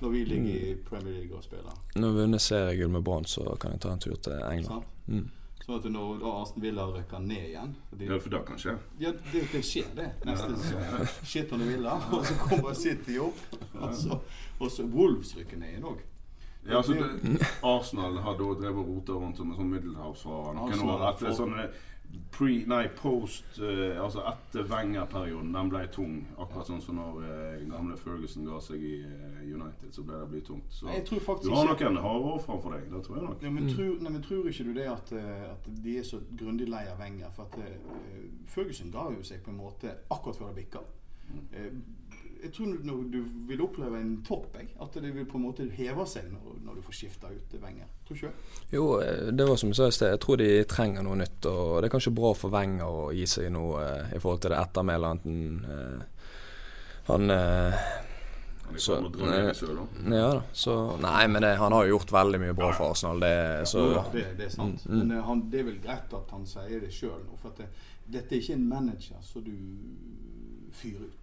Når 0.00 0.10
vi 0.10 0.24
ligger 0.24 0.54
i 0.54 0.76
Premier 0.88 1.14
League 1.16 1.36
og 1.36 1.42
spiller? 1.42 1.74
Når 1.94 2.12
vi 2.12 2.20
vinner 2.20 2.38
seriegull 2.38 2.92
med 2.94 3.02
Brann, 3.02 3.24
så 3.26 3.56
kan 3.60 3.74
jeg 3.74 3.80
ta 3.82 3.90
en 3.92 4.02
tur 4.04 4.14
til 4.22 4.38
England. 4.52 4.84
Mm. 5.06 5.24
Sånn 5.64 5.80
at 5.80 5.88
når 5.92 6.20
da 6.22 6.34
Aston 6.40 6.62
Villa 6.62 6.84
rykker 6.88 7.24
ned 7.24 7.48
igjen 7.50 7.72
de, 7.90 8.06
Ja, 8.06 8.16
for 8.22 8.32
det 8.32 8.38
kan 8.48 8.60
skje? 8.62 8.76
Ja, 9.02 9.10
det, 9.32 9.42
det 9.52 9.64
skjer, 9.66 9.88
det. 9.98 10.06
Neste 10.24 10.54
sesong. 10.62 11.10
Shit 11.32 11.50
on 11.52 11.64
Villa, 11.66 11.96
og 12.14 12.22
så 12.24 12.36
kommer 12.40 12.78
City 12.78 13.18
opp. 13.20 13.42
Og 13.74 13.98
så, 13.98 14.20
og 14.60 14.70
så 14.72 14.86
Wolves 14.94 15.34
rykker 15.36 15.60
ned 15.60 15.74
igjen 15.74 15.90
òg. 15.90 16.06
Ja, 16.68 16.78
altså, 16.78 16.94
det, 16.94 17.50
Arsenal 17.66 18.16
har 18.24 18.38
da 18.38 18.48
drevet 18.62 18.80
og 18.80 18.88
rota 18.94 19.18
rundt 19.18 19.42
som 19.42 19.52
en 19.52 19.58
sånn 19.58 19.70
middelhavsfarer 19.74 20.56
noen 20.56 20.86
år. 20.86 21.04
Etter 21.10 21.36
sånne 21.36 21.68
pre, 22.32 22.64
nei, 22.66 22.88
post 22.96 23.58
uh, 23.60 23.98
Altså 24.02 24.22
etter 24.30 24.66
Wenger-perioden. 24.70 25.52
Den 25.54 25.70
ble 25.72 25.82
tung. 25.92 26.14
Akkurat 26.38 26.70
sånn 26.70 26.82
som 26.84 26.98
når 27.00 27.20
uh, 27.22 27.66
gamle 27.70 27.98
Ferguson 28.00 28.46
ga 28.48 28.60
seg 28.64 28.84
i 28.84 28.94
uh, 29.04 29.40
United, 29.42 29.90
så 29.94 30.04
ble 30.06 30.20
det 30.22 30.30
blitt 30.32 30.48
tungt. 30.48 30.68
Så 30.72 30.86
du 30.86 31.52
har 31.54 31.70
noen 31.72 32.00
harde 32.04 32.32
år 32.34 32.42
framfor 32.44 32.76
deg. 32.76 32.88
Det 32.92 33.04
tror 33.06 33.18
jeg 33.18 33.26
nok. 33.28 33.44
Ja, 33.44 33.52
men, 33.54 33.68
mm. 33.68 33.74
tror, 33.76 33.94
nei, 34.04 34.14
men, 34.16 34.24
tror, 34.24 34.50
ikke 34.52 34.68
du 34.68 34.74
det 34.76 34.88
at, 34.92 35.14
at 35.52 35.70
de 35.84 35.98
er 36.00 36.06
så 36.06 36.22
grundig 36.32 36.68
lei 36.70 36.84
av 36.90 37.00
Wenger? 37.02 37.32
For 37.36 37.48
at 37.48 38.50
Ferguson 38.52 38.92
ga 38.94 39.08
jo 39.14 39.24
seg 39.26 39.42
på 39.44 39.54
en 39.54 39.60
måte 39.60 39.96
akkurat 40.08 40.42
før 40.42 40.52
det 40.52 40.62
bikka. 40.62 40.84
Mm 41.28 41.96
jeg 42.42 42.52
tror 42.54 42.74
når 42.86 43.04
du 43.12 43.18
vil 43.48 43.62
oppleve 43.64 44.00
en 44.00 44.16
topp, 44.26 44.56
jeg, 44.58 44.68
at 44.80 44.98
det 45.02 45.12
vil 45.14 45.26
på 45.28 45.38
en 45.38 45.46
måte 45.48 45.66
heve 45.74 46.06
seg 46.08 46.28
når, 46.32 46.58
når 46.64 46.78
du 46.78 46.84
får 46.86 46.98
skifta 47.00 47.30
ut 47.32 47.56
Wenger. 47.62 47.88
Tror 48.06 48.18
ikke 48.18 48.32
Jo, 48.74 48.84
eh, 49.02 49.30
det 49.32 49.48
var 49.48 49.60
som 49.60 49.72
jeg 49.72 49.80
sa 49.80 49.88
i 49.88 49.96
sted, 49.96 50.12
jeg 50.14 50.22
tror 50.24 50.40
de 50.40 50.50
trenger 50.70 51.06
noe 51.06 51.18
nytt. 51.18 51.48
Og 51.50 51.78
det 51.78 51.88
er 51.88 51.94
kanskje 51.96 52.14
bra 52.14 52.34
for 52.38 52.54
Wenger 52.54 52.86
å 52.86 53.08
gi 53.16 53.26
seg 53.30 53.50
noe 53.54 53.82
eh, 53.84 54.12
i 54.16 54.20
forhold 54.22 54.44
til 54.44 54.54
det 54.54 54.60
ettermælet 54.62 55.26
eh, 55.32 56.04
han 57.08 57.30
eh, 57.32 57.88
så, 58.76 59.10
ja 60.10 60.28
da. 60.28 60.42
Så, 60.52 60.96
nei, 61.00 61.28
men 61.28 61.42
det, 61.42 61.54
han 61.56 61.72
har 61.72 61.84
jo 61.84 61.96
gjort 61.96 62.12
veldig 62.12 62.40
mye 62.42 62.56
bra 62.56 62.72
for 62.76 62.92
Arsenal. 62.92 63.20
Det, 63.20 63.66
så, 63.66 63.84
ja, 63.94 64.02
det, 64.12 64.24
det 64.36 64.44
er 64.44 64.52
sant. 64.52 64.84
Mm, 64.86 64.94
mm. 64.94 65.06
Men 65.06 65.22
han, 65.24 65.44
det 65.50 65.62
er 65.62 65.68
vel 65.70 65.78
greit 65.80 66.12
at 66.18 66.34
han 66.36 66.44
sier 66.46 66.82
det 66.84 66.90
sjøl 66.92 67.22
nå. 67.22 67.38
For 67.40 67.56
det, 67.56 67.70
dette 68.04 68.36
er 68.36 68.42
ikke 68.42 68.58
en 68.58 68.66
manager 68.68 69.22
som 69.24 69.46
du 69.46 69.54
fyrer 70.76 71.06
ut. 71.08 71.17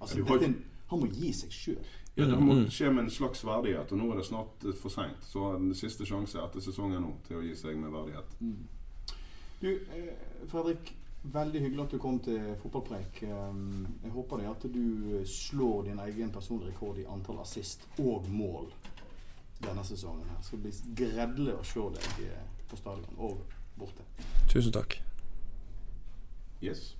Altså, 0.00 0.20
dette, 0.20 0.52
han 0.90 1.00
må 1.00 1.08
gi 1.12 1.32
seg 1.34 1.52
sjøl. 1.52 1.94
Ja, 2.16 2.24
Det 2.24 2.38
må 2.40 2.54
mm. 2.54 2.68
skje 2.72 2.90
med 2.90 3.04
en 3.04 3.10
slags 3.10 3.44
verdighet, 3.44 3.92
og 3.92 3.98
nå 4.00 4.06
er 4.12 4.20
det 4.20 4.26
snart 4.28 4.64
eh, 4.64 4.76
for 4.76 4.92
seint. 4.92 5.24
Så 5.24 5.50
den 5.58 5.74
siste 5.76 6.06
sjanse 6.08 6.40
etter 6.40 6.64
sesongen 6.64 7.04
nå 7.04 7.12
til 7.26 7.40
å 7.40 7.44
gi 7.44 7.52
seg 7.58 7.76
med 7.80 7.92
verdighet. 7.92 8.38
Mm. 8.40 9.16
Du, 9.60 9.68
eh, 9.72 10.14
Fredrik. 10.52 10.94
Veldig 11.26 11.58
hyggelig 11.60 11.82
at 11.82 11.90
du 11.96 11.98
kom 11.98 12.20
til 12.22 12.52
fotballpreik. 12.60 13.16
Um, 13.26 13.86
jeg 14.02 14.12
håper 14.14 14.38
det 14.38 14.46
at 14.46 14.66
du 14.70 15.24
slår 15.26 15.88
din 15.88 15.98
egen 16.04 16.30
personlige 16.30 16.70
rekord 16.70 17.00
i 17.02 17.06
antall 17.10 17.40
assist 17.42 17.82
og 17.98 18.28
mål 18.30 18.70
denne 19.58 19.84
sesongen. 19.84 20.28
her. 20.28 20.36
Det 20.38 20.46
skal 20.46 20.62
bli 20.62 20.72
gredelig 21.02 21.56
å 21.56 21.66
se 21.66 21.88
deg 21.98 22.28
eh, 22.28 22.46
på 22.70 22.78
stadion 22.78 23.18
og 23.18 23.42
borte. 23.74 24.06
Tusen 24.52 24.72
takk. 24.76 25.00
Yes. 26.62 26.94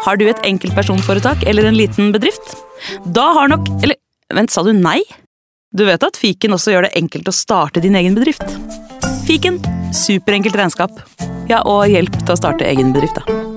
Har 0.00 0.16
du 0.16 0.26
et 0.30 0.44
enkeltpersonforetak 0.48 1.44
eller 1.48 1.68
en 1.68 1.76
liten 1.76 2.12
bedrift? 2.14 2.54
Da 3.04 3.30
har 3.36 3.50
nok 3.52 3.68
Eller 3.82 3.98
vent, 4.32 4.52
sa 4.52 4.64
du 4.64 4.72
nei? 4.72 5.00
Du 5.76 5.84
vet 5.86 6.02
at 6.02 6.18
fiken 6.18 6.56
også 6.56 6.72
gjør 6.74 6.88
det 6.88 6.96
enkelt 6.98 7.28
å 7.30 7.34
starte 7.34 7.82
din 7.84 7.98
egen 7.98 8.16
bedrift? 8.16 8.46
Fiken 9.26 9.60
superenkelt 9.94 10.56
regnskap. 10.58 11.02
Ja, 11.50 11.62
og 11.66 11.86
hjelp 11.90 12.16
til 12.22 12.34
å 12.34 12.38
starte 12.38 12.66
egen 12.66 12.94
bedrift, 12.94 13.20
da. 13.20 13.49